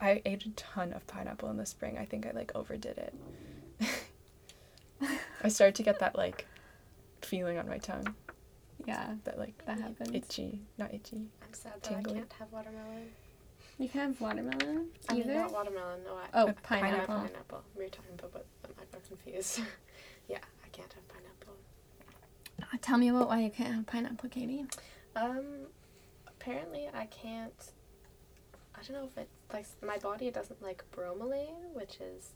I 0.01 0.21
ate 0.25 0.45
a 0.45 0.51
ton 0.51 0.93
of 0.93 1.07
pineapple 1.07 1.49
in 1.51 1.57
the 1.57 1.67
spring. 1.67 1.97
I 1.99 2.05
think 2.05 2.27
I 2.27 2.33
like 2.33 2.53
overdid 2.57 2.99
it. 2.99 3.15
I 5.43 5.49
started 5.49 5.75
to 5.77 5.83
get 5.83 5.99
that 6.01 6.17
like 6.17 6.47
feeling 7.25 7.59
on 7.59 7.69
my 7.69 7.79
tongue. 7.79 8.15
Yeah, 8.87 9.15
That 9.25 9.39
like 9.39 9.65
that 9.67 9.81
happens. 9.81 10.11
itchy, 10.15 10.61
not 10.79 10.93
itchy. 10.93 11.29
I'm 11.43 11.53
sad 11.55 11.75
that 11.75 11.83
Tingly. 11.85 12.11
I 12.15 12.15
can't 12.19 12.33
have 12.39 12.53
watermelon. 12.53 13.11
You 13.79 13.89
can 13.89 14.01
have 14.13 14.21
watermelon 14.21 14.89
I 15.09 15.13
mean, 15.15 15.23
either. 15.23 15.35
not 15.35 15.53
watermelon. 15.53 16.01
No, 16.05 16.15
I. 16.17 16.27
oh, 16.35 16.49
a 16.49 16.53
pineapple. 16.53 16.61
pineapple. 16.81 17.15
Pineapple. 17.29 17.63
We 17.77 17.85
were 17.85 17.91
talking 17.91 18.11
about 18.19 18.33
what 18.35 18.47
I 18.81 18.85
got 18.93 19.07
confused. 19.07 19.61
yeah, 20.29 20.39
I 20.65 20.69
can't 20.71 20.93
have 20.93 21.09
pineapple. 21.09 21.55
Uh, 22.61 22.77
Tell 22.81 22.99
me 22.99 23.09
about 23.09 23.29
why 23.29 23.41
you 23.41 23.51
can't 23.51 23.73
have 23.75 23.87
pineapple, 23.87 24.29
Katie. 24.29 24.65
Um, 25.15 25.45
apparently 26.27 26.89
I 26.93 27.07
can't. 27.07 27.73
I 28.75 28.83
don't 28.83 28.97
know 29.01 29.09
if 29.09 29.17
it 29.17 29.29
like 29.53 29.67
my 29.87 29.99
body 29.99 30.31
doesn't 30.33 30.61
like 30.61 30.83
bromelain, 30.97 31.73
which 31.73 31.99
is 32.01 32.33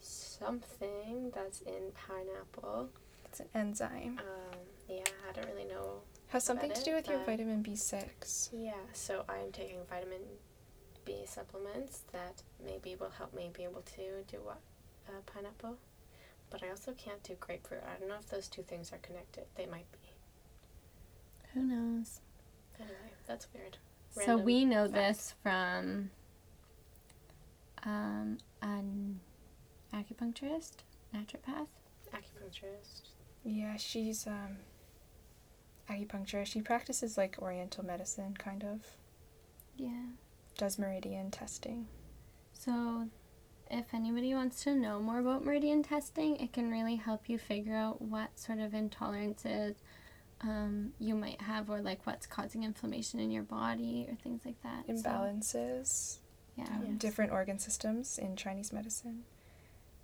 something 0.00 1.30
that's 1.34 1.60
in 1.62 1.92
pineapple. 1.94 2.88
It's 3.30 3.38
an 3.38 3.46
enzyme. 3.54 4.18
Um, 4.18 4.58
yeah, 4.88 5.04
I 5.28 5.32
don't 5.32 5.46
really 5.46 5.68
know. 5.68 6.00
Has 6.28 6.42
something 6.42 6.72
to 6.72 6.82
do 6.82 6.94
with 6.94 7.08
your 7.08 7.20
vitamin 7.20 7.62
B6. 7.62 8.48
Yeah, 8.52 8.72
so 8.92 9.24
I'm 9.28 9.52
taking 9.52 9.78
vitamin 9.88 10.22
B 11.04 11.22
supplements 11.26 12.02
that 12.12 12.42
maybe 12.64 12.96
will 12.98 13.10
help 13.10 13.32
me 13.32 13.50
be 13.56 13.62
able 13.62 13.82
to 13.82 14.24
do 14.26 14.38
what 14.42 14.58
uh, 15.08 15.20
pineapple, 15.26 15.76
but 16.50 16.64
I 16.64 16.70
also 16.70 16.92
can't 16.92 17.22
do 17.22 17.34
grapefruit. 17.38 17.82
I 17.84 17.98
don't 18.00 18.08
know 18.08 18.16
if 18.18 18.28
those 18.28 18.48
two 18.48 18.62
things 18.62 18.92
are 18.92 18.98
connected. 18.98 19.44
They 19.54 19.66
might 19.66 19.90
be. 19.92 19.98
Who 21.54 21.62
knows? 21.62 22.20
Anyway, 22.80 23.12
that's 23.28 23.46
weird. 23.54 23.76
so 24.24 24.36
we 24.36 24.64
know 24.64 24.84
fact. 24.88 24.94
this 24.94 25.34
from 25.42 26.10
um, 27.84 28.38
an 28.62 29.20
acupuncturist, 29.94 30.78
naturopath. 31.14 31.68
Acupuncturist. 32.12 33.10
Yeah, 33.44 33.76
she's 33.76 34.26
um 34.26 34.58
acupuncture. 35.88 36.46
She 36.46 36.60
practices 36.60 37.16
like 37.16 37.36
oriental 37.40 37.84
medicine 37.84 38.34
kind 38.38 38.64
of. 38.64 38.96
Yeah. 39.76 40.04
Does 40.56 40.78
meridian 40.78 41.30
testing. 41.30 41.86
So, 42.52 43.08
if 43.70 43.94
anybody 43.94 44.34
wants 44.34 44.62
to 44.64 44.74
know 44.74 45.00
more 45.00 45.20
about 45.20 45.44
meridian 45.44 45.82
testing, 45.82 46.36
it 46.36 46.52
can 46.52 46.70
really 46.70 46.96
help 46.96 47.28
you 47.28 47.38
figure 47.38 47.76
out 47.76 48.02
what 48.02 48.38
sort 48.38 48.58
of 48.58 48.72
intolerances 48.72 49.76
um, 50.42 50.92
you 50.98 51.14
might 51.14 51.40
have, 51.40 51.70
or 51.70 51.80
like 51.80 52.06
what's 52.06 52.26
causing 52.26 52.62
inflammation 52.64 53.20
in 53.20 53.30
your 53.30 53.42
body, 53.42 54.06
or 54.08 54.16
things 54.16 54.42
like 54.44 54.60
that. 54.62 54.84
So, 54.86 55.08
Imbalances. 55.08 56.18
yeah. 56.56 56.64
um, 56.64 56.84
Yes. 56.88 56.98
Different 56.98 57.32
organ 57.32 57.58
systems 57.58 58.18
in 58.18 58.36
Chinese 58.36 58.72
medicine. 58.72 59.24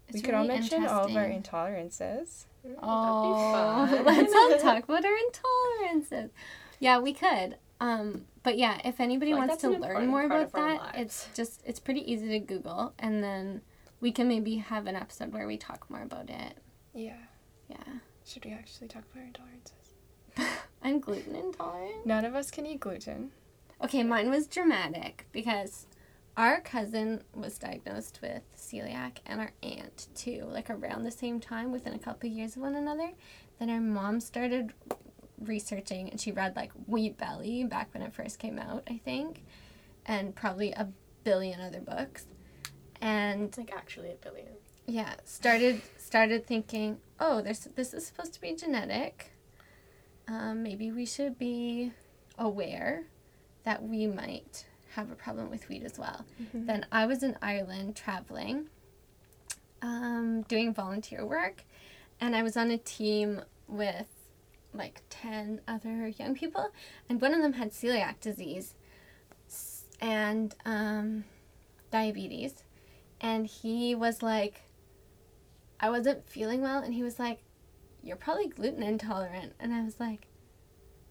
It's 0.09 0.16
we 0.16 0.22
could 0.22 0.34
all 0.34 0.45
mention 0.47 0.87
all 0.87 1.07
of 1.07 1.16
our 1.16 1.24
intolerances. 1.26 2.45
Oh, 2.83 3.87
that'd 3.87 3.99
be 3.99 4.05
fun. 4.05 4.17
let's 4.17 4.35
all 4.35 4.59
talk 4.59 4.85
about 4.85 5.05
our 5.05 5.12
intolerances. 5.12 6.31
Yeah, 6.81 6.99
we 6.99 7.12
could. 7.12 7.57
Um, 7.81 8.25
but 8.43 8.57
yeah, 8.59 8.81
if 8.85 9.01
anybody 9.01 9.33
Like, 9.35 9.49
wants 9.49 9.62
to 9.62 9.71
learn 9.71 10.07
more 10.07 10.25
about 10.25 10.53
that, 10.53 10.95
it's 10.95 11.29
just 11.35 11.62
it's 11.67 11.79
pretty 11.81 12.11
easy 12.11 12.29
to 12.29 12.39
Google, 12.39 12.95
and 12.99 13.23
then 13.23 13.61
we 14.01 14.12
can 14.12 14.29
maybe 14.29 14.57
have 14.57 14.87
an 14.87 14.97
episode 14.97 15.33
where 15.33 15.47
we 15.47 15.57
talk 15.57 15.89
more 15.91 16.03
about 16.03 16.31
it. 16.31 16.57
Yeah. 16.95 17.17
Yeah, 17.69 17.77
Should 18.25 18.45
we 18.45 18.53
actually 18.53 18.87
talk 18.87 19.03
about 19.12 19.25
our 19.25 19.29
intolerances? 20.47 20.53
I'm 20.83 21.01
gluten 21.01 21.35
intolerant. 21.35 22.07
None 22.07 22.25
of 22.25 22.35
us 22.37 22.51
can 22.53 22.64
eat 22.64 22.79
gluten. 22.79 23.33
Okay, 23.83 24.05
mine 24.05 24.31
was 24.31 24.47
dramatic 24.47 25.27
because 25.33 25.87
our 26.37 26.61
cousin 26.61 27.22
was 27.34 27.59
diagnosed 27.59 28.18
with 28.20 28.43
celiac 28.57 29.18
and 29.24 29.41
our 29.41 29.53
aunt 29.62 30.09
too, 30.14 30.47
like 30.51 30.68
around 30.68 31.05
the 31.05 31.11
same 31.11 31.41
time, 31.41 31.72
within 31.72 31.95
a 31.95 31.99
couple 31.99 32.28
of 32.28 32.37
years 32.37 32.57
of 32.57 32.62
one 32.62 32.74
another. 32.74 33.12
Then 33.59 33.70
our 33.70 33.80
mom 33.80 34.20
started 34.20 34.72
researching 35.41 36.11
and 36.11 36.20
she 36.20 36.32
read 36.32 36.55
like 36.57 36.72
Wheat 36.87 37.16
Belly 37.16 37.64
back 37.64 37.93
when 37.95 38.03
it 38.03 38.12
first 38.12 38.39
came 38.39 38.59
out, 38.59 38.82
I 38.89 38.99
think, 38.99 39.45
and 40.05 40.34
probably 40.34 40.72
a 40.72 40.89
billion 41.24 41.61
other 41.61 41.80
books. 41.80 42.26
And 43.01 43.57
like 43.57 43.72
actually 43.74 44.11
a 44.11 44.16
billion. 44.16 44.49
yeah, 44.87 45.14
started 45.24 45.80
started 45.97 46.47
thinking, 46.47 46.99
oh, 47.18 47.41
there's 47.41 47.61
this 47.76 47.95
is 47.95 48.07
supposed 48.07 48.34
to 48.34 48.41
be 48.41 48.55
genetic. 48.55 49.32
Um, 50.28 50.62
maybe 50.62 50.91
we 50.91 51.07
should 51.07 51.39
be 51.39 51.93
aware 52.39 53.05
that 53.64 53.82
we 53.82 54.07
might 54.07 54.66
have 54.97 55.11
a 55.11 55.14
problem 55.14 55.51
with 55.51 55.68
wheat 55.68 55.84
as 55.84 55.99
well. 55.99 56.24
Then 56.66 56.86
I 56.90 57.05
was 57.07 57.22
in 57.22 57.36
Ireland 57.42 57.94
traveling, 57.97 58.68
um, 59.82 60.42
doing 60.49 60.72
volunteer 60.72 61.24
work, 61.24 61.64
and 62.18 62.34
I 62.34 62.42
was 62.42 62.57
on 62.57 62.70
a 62.70 62.78
team 62.78 63.42
with 63.68 64.09
like 64.72 65.03
10 65.11 65.61
other 65.68 66.09
young 66.09 66.34
people, 66.34 66.72
and 67.09 67.20
one 67.20 67.34
of 67.34 67.42
them 67.42 67.53
had 67.55 67.72
celiac 67.72 68.20
disease 68.20 68.74
and 70.01 70.55
um, 70.64 71.24
diabetes. 71.90 72.64
And 73.20 73.47
he 73.47 73.94
was 73.94 74.22
like, 74.22 74.62
I 75.78 75.90
wasn't 75.90 76.28
feeling 76.28 76.62
well, 76.62 76.82
and 76.82 76.94
he 76.94 77.03
was 77.03 77.18
like, 77.18 77.40
You're 78.03 78.16
probably 78.16 78.49
gluten 78.49 78.82
intolerant. 78.82 79.53
And 79.61 79.74
I 79.74 79.82
was 79.82 80.01
like, 80.01 80.26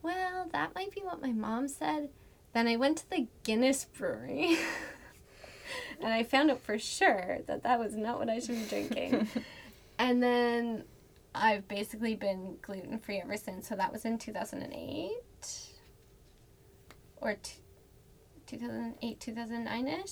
Well, 0.02 0.48
that 0.52 0.74
might 0.74 0.92
be 0.92 1.02
what 1.02 1.22
my 1.22 1.32
mom 1.32 1.68
said. 1.68 2.10
Then 2.56 2.70
I 2.70 2.78
went 2.78 3.00
to 3.00 3.10
the 3.10 3.28
Guinness 3.44 3.84
Brewery. 3.84 4.58
and 6.02 6.14
I 6.14 6.24
found 6.24 6.50
out 6.50 6.62
for 6.62 6.80
sure 6.80 7.40
that 7.48 7.64
that 7.64 7.78
was 7.78 7.98
not 7.98 8.18
what 8.18 8.30
I 8.30 8.40
should 8.40 8.56
be 8.56 8.64
drinking. 8.64 9.28
and 10.00 10.24
then 10.24 10.86
I've 11.36 11.68
basically 11.68 12.16
been 12.16 12.56
gluten 12.62 12.98
free 13.00 13.20
ever 13.20 13.36
since. 13.36 13.68
So 13.68 13.76
that 13.76 13.92
was 13.92 14.06
in 14.06 14.18
2008 14.18 15.12
or 17.18 17.36
t- 17.44 17.56
2008, 18.48 19.20
2009 19.20 19.88
ish. 19.90 20.12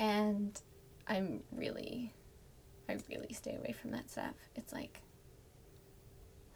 And 0.00 0.60
I'm 1.06 1.44
really, 1.52 2.12
I 2.88 2.96
really 3.08 3.32
stay 3.34 3.54
away 3.54 3.70
from 3.70 3.92
that 3.92 4.10
stuff. 4.10 4.34
It's 4.56 4.72
like 4.72 5.00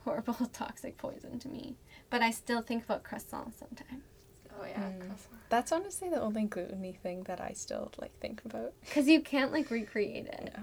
horrible 0.02 0.34
toxic 0.52 0.98
poison 0.98 1.38
to 1.38 1.48
me. 1.48 1.76
But 2.10 2.22
I 2.22 2.32
still 2.32 2.60
think 2.60 2.82
about 2.82 3.04
croissants 3.04 3.60
sometimes. 3.60 4.02
Oh 4.60 4.64
yeah, 4.64 4.80
Mm. 4.80 4.98
croissant. 5.00 5.34
That's 5.48 5.72
honestly 5.72 6.08
the 6.08 6.20
only 6.20 6.44
gluten-y 6.44 6.96
thing 7.02 7.22
that 7.24 7.40
I 7.40 7.52
still 7.52 7.92
like 7.98 8.18
think 8.20 8.44
about. 8.44 8.72
Because 8.80 9.06
you 9.08 9.20
can't 9.20 9.52
like 9.52 9.70
recreate 9.70 10.26
it. 10.26 10.52
No. 10.56 10.62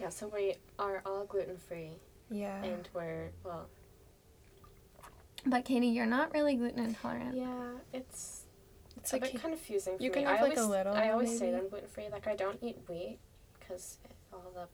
Yeah, 0.00 0.08
so 0.10 0.28
we 0.28 0.56
are 0.78 1.02
all 1.06 1.24
gluten 1.24 1.56
free, 1.56 1.92
Yeah. 2.30 2.62
and 2.62 2.88
we're 2.92 3.30
well. 3.44 3.66
But 5.44 5.64
Katie, 5.64 5.86
you're 5.86 6.06
not 6.06 6.34
really 6.34 6.56
gluten 6.56 6.84
intolerant. 6.84 7.34
Yeah, 7.36 7.70
it's 7.92 8.42
it's 8.96 9.12
a 9.12 9.16
like 9.16 9.32
bit 9.32 9.40
confusing 9.40 9.96
for 9.96 10.02
you 10.02 10.10
me. 10.10 10.14
can 10.14 10.26
I 10.26 10.36
have, 10.36 10.48
like, 10.48 10.56
a 10.56 10.60
always, 10.60 10.70
little, 10.76 10.94
I 10.94 11.10
always 11.10 11.38
say 11.38 11.50
that 11.52 11.58
I'm 11.60 11.68
gluten 11.68 11.88
free. 11.88 12.08
Like 12.10 12.26
I 12.26 12.34
don't 12.34 12.58
eat 12.62 12.78
wheat 12.88 13.18
because 13.58 13.98
all 14.32 14.50
the 14.54 14.66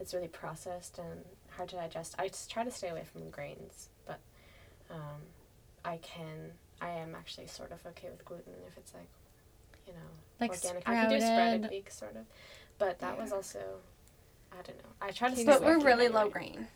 it's 0.00 0.14
really 0.14 0.28
processed 0.28 0.98
and 0.98 1.24
hard 1.50 1.68
to 1.68 1.76
digest. 1.76 2.14
I 2.18 2.28
just 2.28 2.50
try 2.50 2.64
to 2.64 2.70
stay 2.70 2.88
away 2.88 3.04
from 3.04 3.28
grains, 3.30 3.90
but 4.06 4.18
um, 4.90 5.20
I 5.84 5.98
can. 5.98 6.52
I 6.82 6.90
am 6.90 7.14
actually 7.14 7.46
sort 7.46 7.70
of 7.72 7.78
okay 7.86 8.08
with 8.10 8.24
gluten 8.24 8.52
if 8.66 8.76
it's 8.76 8.92
like, 8.92 9.08
you 9.86 9.92
know, 9.92 9.98
Like 10.40 10.50
organic. 10.52 10.88
I 10.88 10.94
can 10.94 11.10
do 11.10 11.20
sprouted. 11.20 11.60
sprouted 11.60 11.70
week 11.70 11.90
sort 11.90 12.16
of, 12.16 12.24
but 12.78 12.98
that 12.98 13.18
was 13.18 13.32
also. 13.32 13.60
I 14.52 14.56
don't 14.62 14.76
know. 14.78 14.90
I 15.00 15.10
try 15.12 15.28
to 15.30 15.34
But 15.34 15.40
stay 15.40 15.46
But 15.46 15.62
we're 15.62 15.78
really 15.80 16.06
it 16.06 16.12
low 16.12 16.22
anyway. 16.22 16.32
grain. 16.32 16.68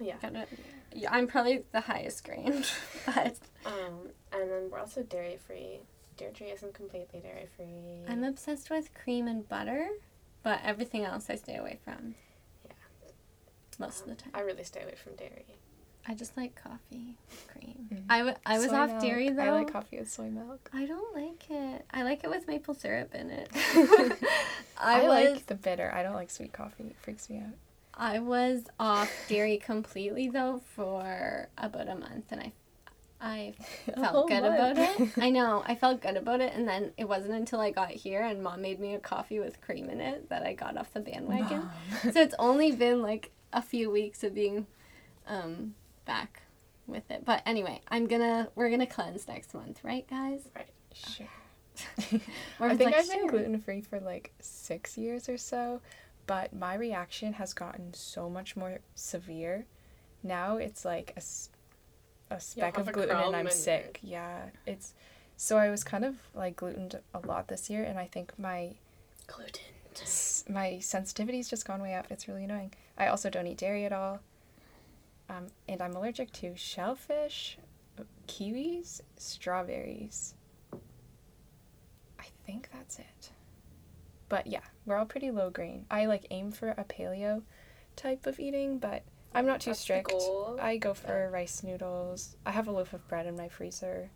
Yeah. 0.00 0.14
Gotta- 0.22 0.46
yeah, 0.92 1.12
I'm 1.12 1.26
probably 1.26 1.64
the 1.72 1.80
highest 1.82 2.24
grain, 2.24 2.64
but 3.06 3.36
Um, 3.66 4.08
and 4.32 4.50
then 4.50 4.70
we're 4.70 4.78
also 4.78 5.02
dairy 5.02 5.36
free. 5.36 5.80
Deirdre 6.16 6.46
isn't 6.46 6.72
completely 6.74 7.18
dairy 7.20 7.48
free. 7.56 8.04
I'm 8.08 8.22
obsessed 8.24 8.70
with 8.70 8.94
cream 8.94 9.26
and 9.26 9.46
butter. 9.48 9.88
But 10.44 10.60
everything 10.62 11.04
else 11.04 11.28
I 11.30 11.36
stay 11.36 11.56
away 11.56 11.78
from. 11.84 12.14
Yeah. 12.66 12.72
Most 13.78 14.00
of 14.00 14.06
the 14.06 14.10
Um, 14.12 14.16
time. 14.18 14.30
I 14.34 14.40
really 14.40 14.62
stay 14.64 14.82
away 14.82 14.94
from 14.94 15.16
dairy. 15.16 15.46
I 16.06 16.14
just 16.14 16.36
like 16.36 16.54
coffee 16.54 17.16
with 17.30 17.48
cream. 17.52 17.88
Mm. 17.92 18.02
I, 18.10 18.18
w- 18.18 18.36
I 18.44 18.58
was 18.58 18.68
Soy 18.70 18.76
off 18.76 18.90
milk. 18.90 19.02
dairy 19.02 19.30
though. 19.30 19.42
I 19.42 19.50
like 19.50 19.72
coffee 19.72 19.98
with 19.98 20.10
soy 20.10 20.28
milk. 20.28 20.70
I 20.74 20.84
don't 20.84 21.14
like 21.14 21.50
it. 21.50 21.86
I 21.90 22.02
like 22.02 22.24
it 22.24 22.30
with 22.30 22.46
maple 22.46 22.74
syrup 22.74 23.14
in 23.14 23.30
it. 23.30 23.48
I, 24.78 25.00
I, 25.00 25.02
was 25.02 25.32
like 25.34 25.46
the 25.46 25.54
bitter. 25.54 25.90
I 25.94 26.02
don't 26.02 26.14
like 26.14 26.30
sweet 26.30 26.52
coffee. 26.52 26.84
It 26.84 26.96
freaks 27.00 27.30
me 27.30 27.38
out. 27.38 27.54
I 27.94 28.18
was 28.18 28.64
off 28.78 29.10
dairy 29.28 29.56
completely 29.56 30.28
though 30.28 30.60
for 30.74 31.48
about 31.56 31.88
a 31.88 31.94
month, 31.94 32.26
and 32.30 32.40
I 32.40 32.52
I 33.20 33.54
felt 33.94 34.28
good 34.28 34.42
month. 34.42 34.54
about 34.76 35.00
it. 35.00 35.10
I 35.18 35.30
know 35.30 35.62
I 35.66 35.74
felt 35.74 36.02
good 36.02 36.16
about 36.18 36.42
it, 36.42 36.52
and 36.54 36.68
then 36.68 36.90
it 36.98 37.08
wasn't 37.08 37.32
until 37.34 37.60
I 37.60 37.70
got 37.70 37.90
here 37.90 38.20
and 38.22 38.42
mom 38.42 38.60
made 38.60 38.78
me 38.78 38.94
a 38.94 38.98
coffee 38.98 39.38
with 39.38 39.60
cream 39.62 39.88
in 39.88 40.00
it 40.00 40.28
that 40.28 40.42
I 40.42 40.52
got 40.52 40.76
off 40.76 40.92
the 40.92 41.00
bandwagon. 41.00 41.70
so 42.02 42.20
it's 42.20 42.34
only 42.38 42.72
been 42.72 43.00
like 43.00 43.30
a 43.54 43.62
few 43.62 43.90
weeks 43.90 44.22
of 44.22 44.34
being 44.34 44.66
um, 45.26 45.74
back 46.04 46.42
with 46.86 47.10
it. 47.10 47.24
But 47.24 47.42
anyway, 47.46 47.80
I'm 47.88 48.06
gonna 48.06 48.48
we're 48.54 48.70
gonna 48.70 48.86
cleanse 48.86 49.26
next 49.28 49.54
month, 49.54 49.80
right, 49.82 50.08
guys? 50.08 50.48
Right. 50.54 50.68
Sure. 50.92 51.26
Or 52.60 52.68
I 52.68 52.76
think 52.76 52.92
like, 52.92 53.00
I've 53.00 53.10
been 53.10 53.26
gluten 53.26 53.58
free 53.58 53.80
for 53.80 53.98
like 53.98 54.32
six 54.40 54.96
years 54.96 55.28
or 55.28 55.36
so, 55.36 55.80
but 56.26 56.54
my 56.54 56.74
reaction 56.74 57.32
has 57.34 57.52
gotten 57.52 57.92
so 57.94 58.30
much 58.30 58.56
more 58.56 58.78
severe. 58.94 59.66
Now 60.22 60.56
it's 60.56 60.84
like 60.84 61.12
a, 61.16 62.34
a 62.34 62.40
speck 62.40 62.76
have 62.76 62.86
of 62.86 62.88
a 62.88 62.92
gluten 62.92 63.16
and 63.16 63.34
I'm 63.34 63.46
and 63.46 63.54
sick. 63.54 63.98
Yeah, 64.02 64.50
it's 64.66 64.94
so 65.36 65.56
I 65.58 65.70
was 65.70 65.82
kind 65.82 66.04
of 66.04 66.16
like 66.34 66.56
glutened 66.56 67.00
a 67.12 67.26
lot 67.26 67.48
this 67.48 67.68
year, 67.68 67.82
and 67.82 67.98
I 67.98 68.06
think 68.06 68.32
my 68.38 68.74
Gluten. 69.26 69.62
my 70.48 70.78
sensitivity's 70.80 71.48
just 71.48 71.66
gone 71.66 71.82
way 71.82 71.94
up. 71.94 72.06
It's 72.10 72.28
really 72.28 72.44
annoying. 72.44 72.72
I 72.96 73.08
also 73.08 73.30
don't 73.30 73.46
eat 73.46 73.58
dairy 73.58 73.84
at 73.84 73.92
all. 73.92 74.20
Um, 75.28 75.46
and 75.68 75.80
I'm 75.80 75.94
allergic 75.94 76.32
to 76.34 76.54
shellfish, 76.56 77.58
kiwis, 78.28 79.00
strawberries. 79.16 80.34
I 82.18 82.26
think 82.46 82.68
that's 82.72 82.98
it. 82.98 83.30
But 84.28 84.46
yeah, 84.46 84.60
we're 84.86 84.96
all 84.96 85.06
pretty 85.06 85.30
low 85.30 85.50
grain. 85.50 85.86
I 85.90 86.06
like 86.06 86.26
aim 86.30 86.50
for 86.50 86.70
a 86.70 86.84
paleo 86.84 87.42
type 87.96 88.26
of 88.26 88.38
eating, 88.40 88.78
but 88.78 89.02
I'm 89.34 89.46
not 89.46 89.60
too 89.60 89.70
That's 89.70 89.80
strict. 89.80 90.10
goal. 90.10 90.58
I 90.60 90.76
go 90.76 90.94
for 90.94 91.30
rice 91.32 91.62
noodles. 91.62 92.36
I 92.46 92.50
have 92.52 92.68
a 92.68 92.72
loaf 92.72 92.92
of 92.92 93.06
bread 93.08 93.26
in 93.26 93.36
my 93.36 93.48
freezer. 93.48 94.10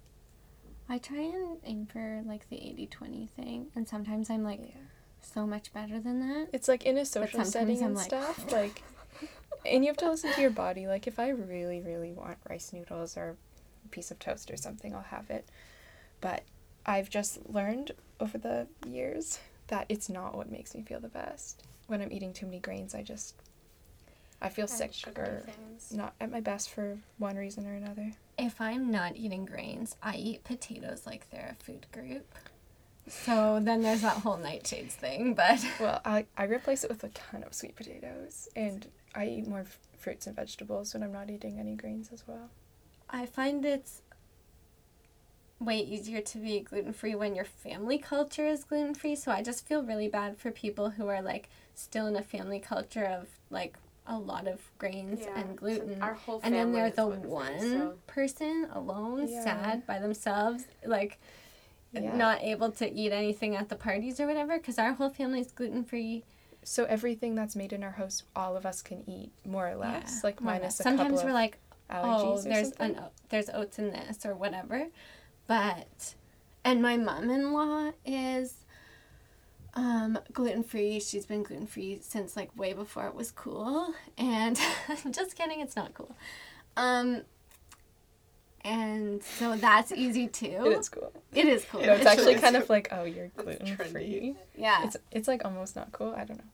I 0.88 0.98
try 0.98 1.18
and 1.20 1.59
aim 1.64 1.86
for 1.86 2.22
like 2.26 2.48
the 2.48 2.56
80-20 2.56 3.28
thing, 3.30 3.66
and 3.74 3.86
sometimes 3.86 4.30
I'm 4.30 4.42
like 4.44 4.74
so 5.20 5.46
much 5.46 5.72
better 5.72 6.00
than 6.00 6.20
that. 6.20 6.48
It's 6.52 6.68
like 6.68 6.84
in 6.86 6.96
a 6.96 7.04
social 7.04 7.44
setting 7.44 7.78
I'm 7.78 7.86
and 7.88 7.94
like- 7.96 8.06
stuff. 8.06 8.44
Like, 8.52 8.82
and 9.66 9.84
you 9.84 9.88
have 9.90 9.96
to 9.98 10.11
listen 10.11 10.32
to 10.32 10.40
your 10.40 10.50
body. 10.50 10.86
Like, 10.86 11.06
if 11.06 11.18
I 11.18 11.30
really, 11.30 11.80
really 11.80 12.12
want 12.12 12.38
rice 12.48 12.72
noodles 12.72 13.16
or 13.16 13.36
a 13.84 13.88
piece 13.88 14.11
of 14.11 14.18
toast 14.18 14.50
or 14.50 14.56
something, 14.56 14.94
I'll 14.94 15.02
have 15.02 15.30
it. 15.30 15.46
But 16.20 16.42
I've 16.86 17.11
just 17.11 17.48
learned 17.48 17.92
over 18.20 18.38
the 18.38 18.66
years 18.86 19.38
that 19.68 19.86
it's 19.88 20.09
not 20.09 20.36
what 20.36 20.50
makes 20.50 20.74
me 20.74 20.82
feel 20.82 21.00
the 21.00 21.09
best. 21.09 21.62
When 21.86 22.00
I'm 22.02 22.12
eating 22.12 22.32
too 22.32 22.46
many 22.46 22.59
grains, 22.61 22.94
I 22.94 23.02
just 23.02 23.34
I 24.40 24.48
feel 24.48 24.64
And 24.64 24.70
sick 24.70 24.92
or 25.16 25.42
things. 25.46 25.92
not 25.92 26.14
at 26.20 26.30
my 26.30 26.40
best 26.40 26.70
for 26.70 26.98
one 27.18 27.36
reason 27.36 27.66
or 27.66 27.74
another. 27.74 28.12
If 28.38 28.61
I'm 28.61 28.90
not 28.90 29.16
eating 29.16 29.44
grains, 29.44 29.96
I 30.02 30.14
eat 30.16 30.44
potatoes 30.44 31.02
like 31.06 31.28
they're 31.30 31.56
a 31.59 31.62
food 31.64 31.86
group. 31.92 32.26
So 33.09 33.59
then 33.62 33.82
there's 33.82 34.02
that 34.02 34.18
whole 34.18 34.36
nightshades 34.38 34.92
thing, 34.92 35.34
but 35.34 35.64
Well, 35.80 36.00
I, 36.04 36.26
I 36.36 36.44
replace 36.44 36.84
it 36.84 36.90
with 36.90 37.02
a 37.04 37.09
ton 37.09 37.42
of 37.42 37.52
sweet 37.54 37.74
potatoes, 37.74 38.48
and 38.54 38.86
I 39.14 39.26
eat 39.26 39.46
more 39.48 39.61
f- 39.61 39.78
fruits 39.98 40.26
and 40.26 40.36
vegetables 40.36 40.94
when 40.94 41.02
I'm 41.02 41.12
not 41.12 41.30
eating 41.30 41.59
any 41.59 41.74
grains 41.74 42.11
as 42.12 42.26
well. 42.26 42.50
I 43.11 43.26
find 43.26 43.64
it's 43.64 44.02
way 45.61 45.78
easier 45.78 46.20
to 46.20 46.38
be 46.38 46.61
gluten 46.61 46.92
free 46.92 47.14
when 47.14 47.34
your 47.34 47.44
family 47.44 47.98
culture 47.98 48.46
is 48.46 48.64
gluten 48.64 48.94
free. 48.94 49.16
So 49.16 49.32
I 49.32 49.42
just 49.42 49.66
feel 49.66 49.82
really 49.82 50.09
bad 50.09 50.36
for 50.38 50.50
people 50.50 50.90
who 50.90 51.09
are 51.09 51.20
like 51.22 51.48
still 51.74 52.06
in 52.06 52.16
a 52.16 52.22
family 52.22 52.61
culture 52.61 53.04
of 53.04 53.26
like 53.50 53.76
a 54.06 54.16
lot 54.18 54.46
of 54.46 54.61
grains 54.78 55.20
Yeah, 55.22 55.38
and 55.40 55.48
so 55.50 55.54
gluten. 55.56 56.02
Our 56.02 56.14
whole 56.14 56.40
and 56.44 56.54
then 56.54 56.66
family 56.72 56.80
they're 56.80 56.90
the 56.90 57.06
one 57.28 57.61
so- 57.61 57.98
person 58.06 58.68
alone, 58.72 59.26
Yeah. 59.28 59.42
sad 59.44 59.86
by 59.86 59.98
themselves, 59.98 60.64
like 60.86 61.18
Yeah. 61.92 62.16
not 62.16 62.42
able 62.42 62.70
to 62.72 62.90
eat 62.90 63.12
anything 63.12 63.56
at 63.56 63.68
the 63.68 63.76
parties 63.76 64.20
or 64.20 64.26
whatever. 64.26 64.59
Because 64.59 64.78
our 64.78 64.92
whole 64.92 65.11
family 65.11 65.40
is 65.40 65.50
gluten 65.50 65.82
free. 65.84 66.24
So 66.68 66.84
everything 66.84 67.34
that's 67.34 67.56
made 67.56 67.72
in 67.72 67.82
our 67.82 67.92
house, 67.92 68.24
all 68.36 68.56
of 68.56 68.66
us 68.66 68.82
can 68.82 69.02
eat 69.08 69.30
more 69.46 69.68
or 69.68 69.76
less. 69.76 70.22
like 70.22 70.40
more 70.40 70.52
or 70.52 70.56
minus 70.56 70.74
less. 70.74 70.80
a 70.80 70.82
Sometimes 70.82 71.10
couple 71.20 71.24
we're 71.24 71.30
of 71.30 71.34
like, 71.34 71.58
allergies 71.90 72.38
oh, 72.38 72.42
there's 72.42 72.68
something. 72.68 72.96
an 72.96 73.02
o- 73.04 73.10
there's 73.30 73.48
oats 73.50 73.78
in 73.78 73.90
this 73.90 74.26
or 74.26 74.34
whatever, 74.34 74.86
but 75.46 76.14
and 76.64 76.82
my 76.82 76.96
mom-in-law 76.98 77.92
is 78.04 78.54
um, 79.74 80.18
gluten 80.32 80.62
free. 80.62 81.00
She's 81.00 81.24
been 81.24 81.42
gluten 81.42 81.66
free 81.66 81.98
since 82.02 82.36
like 82.36 82.54
way 82.56 82.74
before 82.74 83.06
it 83.06 83.14
was 83.14 83.30
cool. 83.30 83.94
And 84.18 84.58
just 85.10 85.36
kidding, 85.36 85.60
it's 85.60 85.74
not 85.76 85.94
cool. 85.94 86.14
Um, 86.76 87.22
and 88.64 89.22
so 89.22 89.56
that's 89.56 89.92
easy 89.92 90.26
too. 90.28 90.46
it 90.66 90.78
is 90.78 90.88
cool. 90.88 91.12
It 91.32 91.46
is 91.46 91.64
cool. 91.64 91.80
No, 91.80 91.92
it's 91.92 92.00
It's 92.02 92.10
actually 92.10 92.26
really 92.34 92.40
kind 92.40 92.56
of 92.56 92.68
like, 92.68 92.88
oh, 92.92 93.04
you're 93.04 93.28
gluten 93.36 93.76
free. 93.76 94.34
yeah. 94.56 94.84
It's 94.84 94.96
it's 95.10 95.28
like 95.28 95.44
almost 95.44 95.76
not 95.76 95.92
cool. 95.92 96.12
I 96.14 96.24
don't 96.24 96.38
know. 96.38 96.44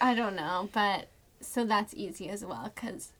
I 0.00 0.14
don't 0.14 0.36
know, 0.36 0.68
but 0.72 1.08
so 1.40 1.64
that's 1.64 1.94
easy 1.94 2.28
as 2.28 2.44
well 2.44 2.70
because, 2.74 3.12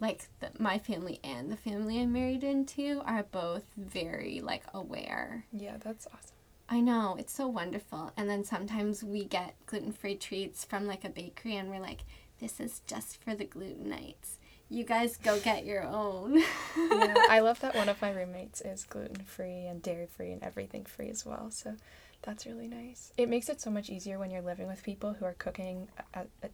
like, 0.00 0.28
the, 0.40 0.50
my 0.58 0.78
family 0.78 1.20
and 1.24 1.50
the 1.50 1.56
family 1.56 2.00
I'm 2.00 2.12
married 2.12 2.44
into 2.44 3.02
are 3.04 3.24
both 3.24 3.64
very 3.76 4.40
like 4.40 4.64
aware. 4.72 5.44
Yeah, 5.52 5.76
that's 5.82 6.06
awesome. 6.06 6.36
I 6.68 6.80
know 6.80 7.16
it's 7.18 7.34
so 7.34 7.48
wonderful, 7.48 8.12
and 8.16 8.30
then 8.30 8.44
sometimes 8.44 9.04
we 9.04 9.24
get 9.24 9.54
gluten 9.66 9.92
free 9.92 10.14
treats 10.14 10.64
from 10.64 10.86
like 10.86 11.04
a 11.04 11.10
bakery, 11.10 11.56
and 11.56 11.68
we're 11.68 11.80
like, 11.80 12.04
"This 12.40 12.60
is 12.60 12.80
just 12.86 13.22
for 13.22 13.34
the 13.34 13.44
glutenites. 13.44 14.36
You 14.70 14.84
guys 14.84 15.18
go 15.18 15.38
get 15.40 15.66
your 15.66 15.82
own." 15.82 16.38
Yeah, 16.76 17.14
I 17.28 17.40
love 17.44 17.60
that 17.60 17.74
one 17.74 17.88
of 17.90 18.00
my 18.00 18.10
roommates 18.10 18.62
is 18.62 18.84
gluten 18.84 19.22
free 19.24 19.66
and 19.66 19.82
dairy 19.82 20.06
free 20.06 20.32
and 20.32 20.42
everything 20.42 20.84
free 20.84 21.10
as 21.10 21.26
well. 21.26 21.50
So 21.50 21.74
that's 22.22 22.46
really 22.46 22.68
nice. 22.68 23.12
It 23.16 23.28
makes 23.28 23.48
it 23.48 23.60
so 23.60 23.70
much 23.70 23.90
easier 23.90 24.18
when 24.18 24.30
you're 24.30 24.42
living 24.42 24.68
with 24.68 24.82
people 24.82 25.12
who 25.14 25.24
are 25.24 25.34
cooking 25.34 25.88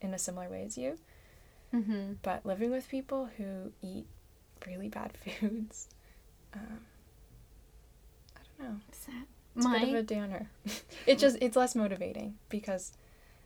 in 0.01 0.14
a 0.14 0.19
similar 0.19 0.49
way 0.49 0.64
as 0.64 0.79
you. 0.79 0.99
mm-hmm. 1.75 2.14
But 2.23 2.45
living 2.47 2.71
with 2.71 2.89
people 2.89 3.29
who 3.37 3.73
eat 3.83 4.07
really 4.66 4.89
bad 4.89 5.12
foods, 5.41 5.89
um, 6.55 6.81
I 8.37 8.41
don't 8.59 8.69
know. 8.71 8.81
Is 8.93 8.99
that 9.07 9.27
It's 9.57 9.66
a 9.66 9.69
bit 9.69 9.89
of 9.89 9.95
a 9.95 10.03
downer. 10.03 10.51
it 11.07 11.19
just 11.19 11.37
it's 11.41 11.57
less 11.57 11.75
motivating 11.75 12.37
because 12.49 12.93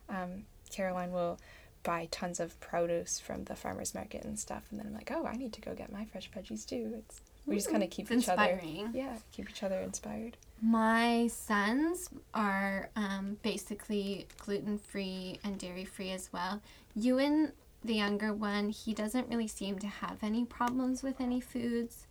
um, 0.09 0.45
Caroline 0.71 1.13
will 1.13 1.39
buy 1.83 2.07
tons 2.11 2.39
of 2.39 2.59
produce 2.61 3.19
from 3.19 3.45
the 3.45 3.57
farmers 3.57 3.95
market 3.95 4.25
and 4.25 4.39
stuff, 4.39 4.63
and 4.71 4.79
then 4.79 4.87
I'm 4.87 4.95
like, 4.95 5.11
oh, 5.13 5.27
I 5.27 5.37
need 5.37 5.53
to 5.55 5.61
go 5.61 5.75
get 5.75 5.93
my 5.93 6.05
fresh 6.05 6.31
veggies 6.31 6.67
too. 6.67 6.95
It's 6.99 7.21
we 7.47 7.57
just 7.57 7.71
kind 7.71 7.83
of 7.83 7.91
keep 7.91 8.11
it's 8.11 8.25
each 8.25 8.29
other, 8.29 8.61
yeah, 8.93 9.17
keep 9.33 9.51
each 9.51 9.63
other 9.63 9.81
inspired. 9.81 10.37
My 10.61 11.27
sons 11.27 12.09
are 12.35 12.91
um, 12.95 13.37
basically 13.43 14.27
gluten 14.39 14.79
free 14.79 15.39
and 15.43 15.59
dairy 15.59 15.85
free 15.85 16.11
as 16.11 16.33
well. 16.33 16.63
Ewan, 16.95 17.53
the 17.85 17.95
younger 17.95 18.33
one, 18.33 18.71
he 18.71 18.95
doesn't 18.95 19.29
really 19.29 19.49
seem 19.49 19.79
to 19.81 19.89
have 19.89 20.19
any 20.23 20.45
problems 20.45 21.03
with 21.03 21.21
any 21.21 21.41
foods. 21.41 22.07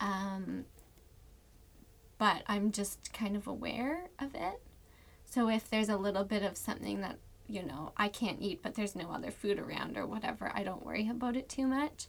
Um, 0.00 0.64
but 2.16 2.42
I'm 2.46 2.72
just 2.72 3.12
kind 3.12 3.36
of 3.36 3.46
aware 3.46 4.08
of 4.18 4.34
it. 4.34 4.60
So 5.24 5.48
if 5.48 5.68
there's 5.68 5.88
a 5.88 5.96
little 5.96 6.24
bit 6.24 6.42
of 6.42 6.56
something 6.56 7.00
that, 7.00 7.18
you 7.48 7.62
know, 7.62 7.92
I 7.96 8.08
can't 8.08 8.40
eat, 8.40 8.60
but 8.62 8.74
there's 8.74 8.96
no 8.96 9.10
other 9.10 9.30
food 9.30 9.58
around 9.58 9.96
or 9.96 10.06
whatever, 10.06 10.50
I 10.54 10.62
don't 10.62 10.84
worry 10.84 11.08
about 11.08 11.36
it 11.36 11.48
too 11.48 11.66
much. 11.66 12.06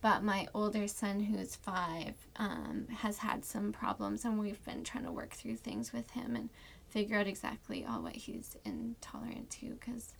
But 0.00 0.22
my 0.22 0.46
older 0.54 0.86
son, 0.86 1.20
who's 1.20 1.56
five, 1.56 2.14
um, 2.36 2.86
has 2.98 3.18
had 3.18 3.44
some 3.44 3.72
problems, 3.72 4.24
and 4.24 4.38
we've 4.38 4.64
been 4.64 4.84
trying 4.84 5.04
to 5.04 5.10
work 5.12 5.34
through 5.34 5.56
things 5.56 5.92
with 5.92 6.10
him 6.12 6.36
and 6.36 6.50
figure 6.88 7.18
out 7.18 7.26
exactly 7.26 7.84
all 7.84 8.02
what 8.02 8.14
he's 8.14 8.56
intolerant 8.64 9.50
to. 9.50 9.70
Because, 9.70 10.14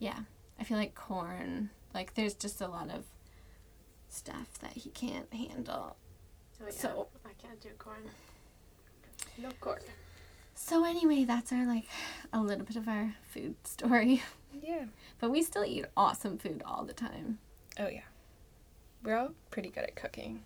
yeah, 0.00 0.18
I 0.58 0.64
feel 0.64 0.78
like 0.78 0.94
corn, 0.96 1.70
like, 1.94 2.14
there's 2.14 2.34
just 2.34 2.60
a 2.60 2.66
lot 2.66 2.90
of 2.90 3.04
stuff 4.08 4.58
that 4.60 4.72
he 4.72 4.90
can't 4.90 5.32
handle. 5.32 5.96
Oh, 6.60 6.64
yeah. 6.64 6.70
So- 6.70 7.08
I 7.24 7.30
can't 7.40 7.60
do 7.60 7.70
corn. 7.78 8.02
No 9.38 9.50
corn. 9.60 9.80
So, 10.54 10.84
anyway, 10.84 11.24
that's 11.24 11.52
our, 11.52 11.66
like, 11.66 11.86
a 12.32 12.40
little 12.40 12.64
bit 12.64 12.76
of 12.76 12.88
our 12.88 13.14
food 13.28 13.54
story. 13.64 14.22
Yeah. 14.62 14.86
But 15.20 15.30
we 15.30 15.42
still 15.42 15.64
eat 15.64 15.84
awesome 15.96 16.38
food 16.38 16.62
all 16.64 16.84
the 16.84 16.94
time. 16.94 17.38
Oh 17.78 17.88
yeah. 17.88 18.00
We're 19.06 19.16
all 19.16 19.30
pretty 19.50 19.70
good 19.70 19.84
at 19.84 19.94
cooking, 19.96 20.42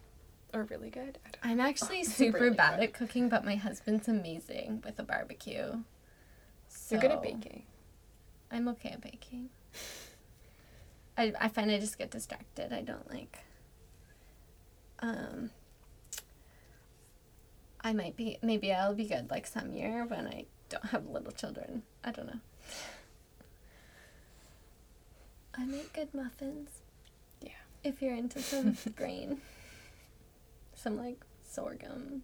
or 0.55 0.65
really 0.65 0.91
good. 0.91 1.19
I. 1.43 1.51
I'm 1.51 1.61
actually 1.61 2.05
super 2.05 2.39
Really 2.39 2.55
bad 2.57 2.79
good. 2.79 2.91
at 2.91 2.93
cooking, 2.95 3.29
but 3.29 3.45
my 3.45 3.57
husband's 3.57 4.07
amazing 4.07 4.83
with 4.85 4.99
a 4.99 5.03
barbecue. 5.03 5.83
You're 6.91 7.01
good 7.01 7.11
at 7.11 7.23
baking. 7.23 7.65
I'm 8.53 8.69
okay 8.69 8.91
at 8.91 9.01
baking. 9.01 9.49
I, 11.17 11.33
I 11.41 11.49
find 11.49 11.71
I 11.71 11.79
just 11.81 11.99
get 11.99 12.11
distracted. 12.11 12.73
I 12.73 12.83
don't 12.83 13.11
like 13.11 13.39
um, 15.01 15.51
I 17.81 17.93
might 17.93 18.17
be 18.17 18.39
maybe 18.43 18.73
I'll 18.73 18.95
be 18.95 19.07
good 19.07 19.31
like 19.31 19.47
some 19.47 19.73
year 19.73 20.05
when 20.07 20.27
I 20.27 20.45
don't 20.69 20.85
have 20.87 21.07
little 21.09 21.33
children. 21.33 21.83
I 22.05 22.11
don't 22.13 22.27
know. 22.27 22.41
I 25.57 25.65
make 25.65 25.93
good 25.93 26.15
muffins. 26.15 26.80
If 27.83 28.03
you're 28.03 28.15
into 28.15 28.41
some 28.41 28.77
grain, 28.97 29.41
some 30.75 30.97
like 30.97 31.25
sorghum. 31.43 32.23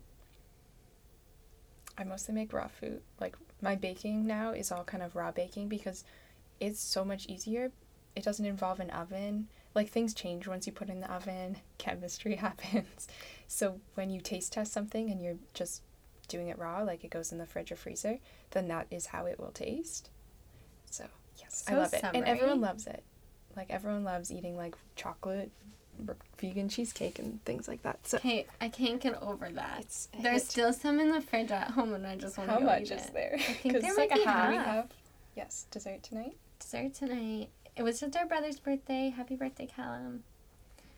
I 1.98 2.04
mostly 2.04 2.34
make 2.34 2.52
raw 2.52 2.68
food. 2.68 3.00
Like 3.20 3.36
my 3.62 3.74
baking 3.74 4.26
now 4.26 4.50
is 4.52 4.70
all 4.70 4.84
kind 4.84 5.02
of 5.02 5.16
raw 5.16 5.30
baking 5.30 5.68
because 5.68 6.04
it's 6.60 6.80
so 6.80 7.04
much 7.04 7.26
easier. 7.26 7.72
It 8.14 8.22
doesn't 8.24 8.44
involve 8.44 8.80
an 8.80 8.90
oven. 8.90 9.48
Like 9.74 9.88
things 9.90 10.14
change 10.14 10.46
once 10.46 10.66
you 10.66 10.72
put 10.72 10.88
in 10.88 11.00
the 11.00 11.12
oven. 11.12 11.56
Chemistry 11.78 12.34
happens. 12.36 13.08
So 13.46 13.80
when 13.94 14.10
you 14.10 14.20
taste 14.20 14.52
test 14.52 14.72
something 14.72 15.10
and 15.10 15.22
you're 15.22 15.38
just 15.54 15.82
doing 16.28 16.48
it 16.48 16.58
raw, 16.58 16.82
like 16.82 17.04
it 17.04 17.10
goes 17.10 17.32
in 17.32 17.38
the 17.38 17.46
fridge 17.46 17.72
or 17.72 17.76
freezer, 17.76 18.18
then 18.50 18.68
that 18.68 18.86
is 18.90 19.06
how 19.06 19.26
it 19.26 19.38
will 19.38 19.52
taste. 19.52 20.10
So 20.90 21.04
yes, 21.38 21.64
I 21.66 21.72
So 21.72 21.78
love 21.78 21.94
it, 21.94 22.04
and 22.04 22.24
everyone 22.24 22.60
loves 22.60 22.86
it. 22.86 23.04
Like 23.56 23.70
everyone 23.70 24.04
loves 24.04 24.30
eating 24.30 24.56
like 24.56 24.74
chocolate, 24.96 25.50
vegan 26.38 26.68
cheesecake 26.68 27.18
and 27.18 27.42
things 27.44 27.66
like 27.68 27.82
that. 27.82 28.06
So 28.06 28.18
Okay, 28.18 28.46
I 28.60 28.68
can't 28.68 29.00
get 29.00 29.20
over 29.22 29.48
that. 29.50 29.78
it's 29.80 30.08
There's 30.20 30.42
hit. 30.42 30.50
still 30.50 30.72
some 30.72 31.00
in 31.00 31.10
the 31.10 31.20
fridge 31.22 31.50
at 31.50 31.70
home, 31.70 31.94
and 31.94 32.06
I 32.06 32.16
just 32.16 32.36
want 32.36 32.50
to 32.50 32.54
How 32.54 32.60
go 32.60 32.66
much 32.66 32.82
eat 32.82 32.90
is 32.92 33.06
it. 33.06 33.14
there? 33.14 33.34
I 33.34 33.38
think 33.38 33.62
'Cause 33.74 33.82
there 33.82 33.90
it's 33.90 33.98
might 33.98 34.10
like 34.10 34.18
be 34.18 34.22
a 34.24 34.28
half. 34.28 34.50
We 34.50 34.56
half. 34.56 34.66
have 34.66 34.92
yes 35.36 35.66
dessert 35.70 36.02
tonight. 36.02 36.36
Dessert 36.60 36.94
tonight. 36.94 37.48
It 37.76 37.82
was 37.82 38.00
just 38.00 38.16
our 38.16 38.26
brother's 38.26 38.58
birthday. 38.58 39.10
Happy 39.10 39.36
birthday, 39.36 39.66
Callum. 39.66 40.22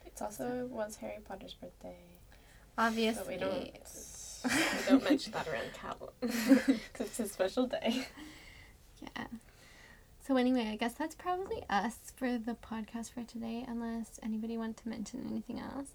It's 0.06 0.20
also 0.22 0.66
was 0.70 0.96
Harry 0.96 1.18
Potter's 1.24 1.54
birthday. 1.54 1.96
Obviously. 2.76 3.36
But 3.38 3.52
we 3.52 3.60
don't 3.60 3.78
we 4.44 4.88
don't 4.88 5.04
mention 5.04 5.32
that 5.32 5.46
around 5.48 5.72
Callum 5.74 6.10
because 6.20 7.06
it's 7.06 7.16
his 7.18 7.32
special 7.32 7.66
day. 7.66 8.06
Yeah. 9.00 9.26
So 10.28 10.36
anyway, 10.36 10.68
I 10.70 10.76
guess 10.76 10.92
that's 10.92 11.14
probably 11.14 11.64
us 11.70 12.12
for 12.14 12.36
the 12.36 12.54
podcast 12.54 13.12
for 13.14 13.22
today, 13.22 13.64
unless 13.66 14.20
anybody 14.22 14.58
wants 14.58 14.82
to 14.82 14.88
mention 14.90 15.26
anything 15.26 15.58
else. 15.58 15.88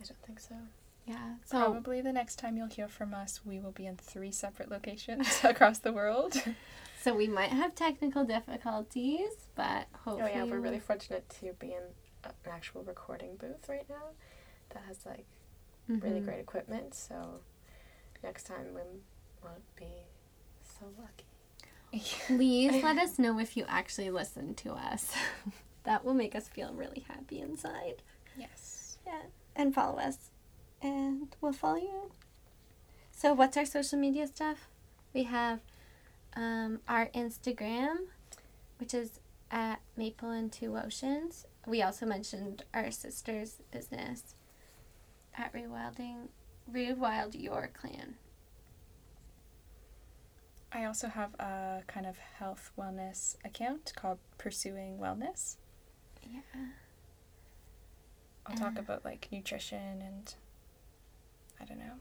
I 0.00 0.04
don't 0.06 0.22
think 0.26 0.40
so. 0.40 0.54
Yeah. 1.04 1.34
So 1.44 1.58
Probably 1.58 2.00
the 2.00 2.14
next 2.14 2.36
time 2.38 2.56
you'll 2.56 2.68
hear 2.68 2.88
from 2.88 3.12
us, 3.12 3.40
we 3.44 3.60
will 3.60 3.72
be 3.72 3.84
in 3.84 3.96
three 3.98 4.32
separate 4.32 4.70
locations 4.70 5.40
across 5.44 5.80
the 5.80 5.92
world. 5.92 6.42
so 7.02 7.14
we 7.14 7.28
might 7.28 7.50
have 7.50 7.74
technical 7.74 8.24
difficulties, 8.24 9.32
but 9.54 9.88
hopefully. 9.92 10.30
Oh 10.34 10.34
yeah, 10.34 10.44
we're 10.44 10.60
really 10.60 10.80
fortunate 10.80 11.28
to 11.40 11.52
be 11.58 11.72
in 11.72 11.82
an 12.24 12.30
actual 12.50 12.82
recording 12.84 13.36
booth 13.36 13.68
right 13.68 13.84
now 13.90 14.12
that 14.70 14.82
has 14.88 15.04
like 15.04 15.26
really 15.90 16.20
Mhm. 16.20 16.24
great 16.24 16.40
equipment. 16.40 16.94
So 16.94 17.40
next 18.22 18.44
time 18.44 18.68
we 18.74 18.80
won't 19.42 19.76
be 19.76 20.06
so 20.78 20.86
lucky. 20.98 22.04
Please 22.26 22.82
let 22.82 22.98
us 22.98 23.18
know 23.18 23.38
if 23.38 23.56
you 23.56 23.64
actually 23.68 24.10
listen 24.10 24.54
to 24.56 24.72
us. 24.72 25.12
that 25.84 26.04
will 26.04 26.14
make 26.14 26.34
us 26.34 26.48
feel 26.48 26.72
really 26.74 27.04
happy 27.08 27.40
inside. 27.40 28.02
yes. 28.36 28.98
Yeah. 29.06 29.22
And 29.54 29.74
follow 29.74 29.98
us. 29.98 30.30
And 30.82 31.34
we'll 31.40 31.52
follow 31.52 31.76
you. 31.76 32.10
So, 33.12 33.32
what's 33.32 33.56
our 33.56 33.64
social 33.64 33.98
media 33.98 34.26
stuff? 34.26 34.68
We 35.12 35.22
have 35.24 35.60
um, 36.34 36.80
our 36.88 37.06
Instagram, 37.14 37.96
which 38.78 38.92
is 38.92 39.20
at 39.50 39.80
Maple 39.96 40.30
and 40.30 40.50
Two 40.50 40.76
Oceans. 40.76 41.46
We 41.66 41.80
also 41.80 42.06
mentioned 42.06 42.64
our 42.74 42.90
sister's 42.90 43.62
business 43.70 44.34
at 45.36 45.52
Rewilding, 45.54 46.28
Rewild 46.70 47.40
Your 47.40 47.70
Clan. 47.72 48.16
I 50.74 50.84
also 50.86 51.06
have 51.08 51.34
a 51.38 51.82
kind 51.86 52.04
of 52.04 52.18
health 52.38 52.72
wellness 52.76 53.36
account 53.44 53.92
called 53.94 54.18
Pursuing 54.38 54.98
Wellness. 54.98 55.56
Yeah. 56.28 56.40
I'll 58.46 58.56
talk 58.56 58.76
Uh. 58.76 58.80
about 58.80 59.04
like 59.04 59.28
nutrition 59.30 60.02
and 60.02 60.34
I 61.60 61.64
don't 61.64 61.78
know, 61.78 61.94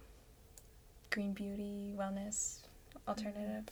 green 1.11 1.33
beauty, 1.33 1.93
wellness, 1.95 2.61
alternative. 3.07 3.65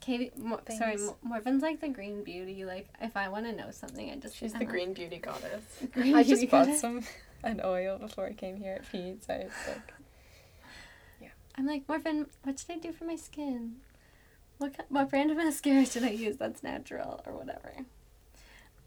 Katie, 0.00 0.32
Mo- 0.36 0.60
sorry. 0.76 0.96
Mo- 0.96 1.16
Morven's 1.22 1.62
like 1.62 1.80
the 1.80 1.88
green 1.88 2.22
beauty. 2.24 2.64
Like, 2.64 2.88
if 3.00 3.16
I 3.16 3.28
want 3.28 3.46
to 3.46 3.52
know 3.52 3.70
something, 3.70 4.10
I 4.10 4.16
just 4.16 4.36
She's 4.36 4.52
I'm 4.52 4.58
the 4.60 4.64
like, 4.64 4.72
green 4.72 4.92
beauty 4.94 5.18
goddess. 5.18 5.64
green 5.92 6.14
I 6.14 6.22
just 6.22 6.42
bought 6.50 6.66
goddess. 6.66 6.80
some 6.80 7.02
an 7.42 7.60
oil 7.64 7.98
before 7.98 8.26
I 8.26 8.32
came 8.32 8.56
here 8.56 8.74
at 8.74 8.90
Pete, 8.90 9.24
so 9.24 9.34
was 9.34 9.52
like 9.68 9.92
yeah. 11.20 11.28
I'm 11.56 11.66
like, 11.66 11.86
Morven, 11.88 12.26
what 12.42 12.58
should 12.58 12.70
I 12.72 12.78
do 12.78 12.92
for 12.92 13.04
my 13.04 13.16
skin? 13.16 13.76
What 14.58 14.76
ki- 14.76 14.84
what 14.88 15.10
brand 15.10 15.30
of 15.30 15.36
mascara 15.36 15.84
should 15.90 16.04
I 16.04 16.10
use 16.10 16.36
that's 16.36 16.62
natural 16.62 17.22
or 17.26 17.32
whatever? 17.34 17.72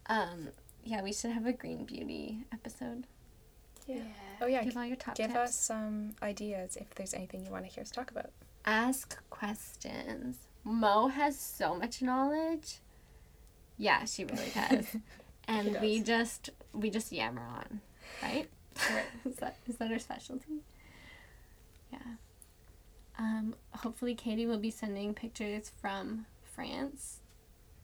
Um, 0.06 0.48
yeah, 0.84 1.02
we 1.02 1.12
should 1.12 1.30
have 1.30 1.46
a 1.46 1.52
green 1.52 1.84
beauty 1.84 2.44
episode. 2.52 3.06
yeah. 3.86 4.02
Oh 4.40 4.46
yeah, 4.46 4.64
Give 4.64 4.76
all 4.76 4.84
your 4.86 4.96
top 4.96 5.14
give 5.14 5.28
tips. 5.28 5.38
us 5.38 5.54
some 5.54 6.14
ideas 6.22 6.76
if 6.76 6.90
there's 6.94 7.14
anything 7.14 7.44
you 7.44 7.50
want 7.52 7.64
to 7.66 7.70
hear 7.70 7.82
us 7.82 7.90
talk 7.90 8.10
about. 8.10 8.30
Ask 8.64 9.18
questions. 9.30 10.36
Mo 10.64 11.08
has 11.08 11.38
so 11.38 11.74
much 11.74 12.02
knowledge. 12.02 12.78
Yeah, 13.78 14.04
she 14.06 14.24
really 14.24 14.50
does. 14.54 14.86
and 15.46 15.72
She 15.74 15.78
we 15.80 16.02
just 16.02 16.50
we 16.72 16.90
just 16.90 17.12
yammer 17.12 17.42
on, 17.42 17.80
right? 18.22 18.48
Right. 18.92 19.04
is 19.24 19.36
that 19.36 19.56
is 19.68 19.76
that 19.76 19.92
our 19.92 19.98
specialty? 19.98 20.62
Yeah. 21.92 21.98
Um, 23.20 23.54
hopefully 23.72 24.14
Katie 24.14 24.46
will 24.46 24.58
be 24.58 24.70
sending 24.70 25.12
pictures 25.12 25.70
from 25.78 26.24
France 26.42 27.20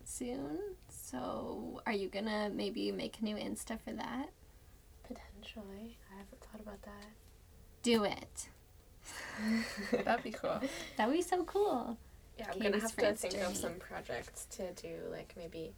soon. 0.02 0.58
So 0.88 1.82
are 1.84 1.92
you 1.92 2.08
gonna 2.08 2.48
maybe 2.48 2.90
make 2.90 3.20
a 3.20 3.24
new 3.24 3.36
Insta 3.36 3.78
for 3.78 3.92
that? 3.92 4.30
Potentially, 5.02 5.98
I 6.10 6.16
haven't 6.16 6.40
thought 6.40 6.60
about 6.62 6.80
that. 6.82 7.10
Do 7.82 8.04
it. 8.04 8.48
That'd 10.04 10.24
be 10.24 10.30
cool. 10.30 10.58
That 10.96 11.06
would 11.06 11.16
be 11.16 11.22
so 11.22 11.44
cool. 11.44 11.98
Yeah, 12.38 12.46
I'm 12.46 12.54
Katie's 12.54 12.70
gonna 12.70 12.80
have 12.80 12.96
to 12.96 13.14
think 13.14 13.34
journey. 13.34 13.46
of 13.46 13.56
some 13.58 13.74
projects 13.74 14.46
to 14.52 14.72
do, 14.72 14.88
like 15.10 15.34
maybe, 15.36 15.74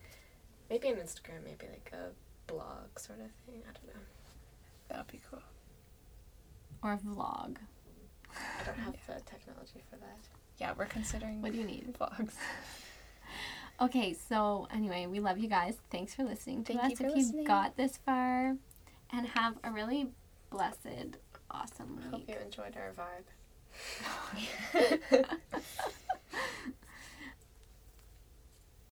maybe 0.70 0.86
an 0.88 0.96
Instagram, 0.96 1.42
maybe 1.44 1.66
like 1.68 1.92
a 1.92 2.10
blog 2.46 2.96
sort 2.96 3.18
of 3.18 3.30
thing. 3.44 3.60
I 3.68 3.72
don't 3.72 3.86
know. 3.92 4.00
That'd 4.88 5.08
be 5.08 5.20
cool. 5.28 5.42
Or 6.80 6.92
a 6.92 6.96
vlog. 6.98 7.56
I 8.60 8.64
don't 8.64 8.78
have 8.78 8.94
the 9.06 9.20
technology 9.24 9.82
for 9.90 9.96
that. 9.96 10.18
Yeah, 10.58 10.72
we're 10.76 10.86
considering 10.86 11.40
What 11.42 11.52
do 11.52 11.58
you 11.58 11.64
need? 11.74 11.94
vlogs. 11.98 12.32
Okay, 13.80 14.12
so 14.12 14.66
anyway, 14.74 15.06
we 15.06 15.20
love 15.20 15.38
you 15.38 15.48
guys. 15.48 15.76
Thanks 15.88 16.12
for 16.12 16.24
listening 16.24 16.64
to 16.64 16.72
Thank 16.72 16.84
us. 16.84 16.90
you 16.90 16.96
for 16.96 17.06
if 17.06 17.14
listening. 17.14 17.42
you 17.42 17.46
got 17.46 17.76
this 17.76 17.96
far, 17.98 18.56
and 19.12 19.26
have 19.28 19.54
a 19.62 19.70
really 19.70 20.08
blessed, 20.50 21.16
awesome 21.48 21.94
week. 21.96 22.10
Hope 22.10 22.28
you 22.28 22.34
enjoyed 22.44 22.76
our 22.76 22.92
vibe. 25.14 25.26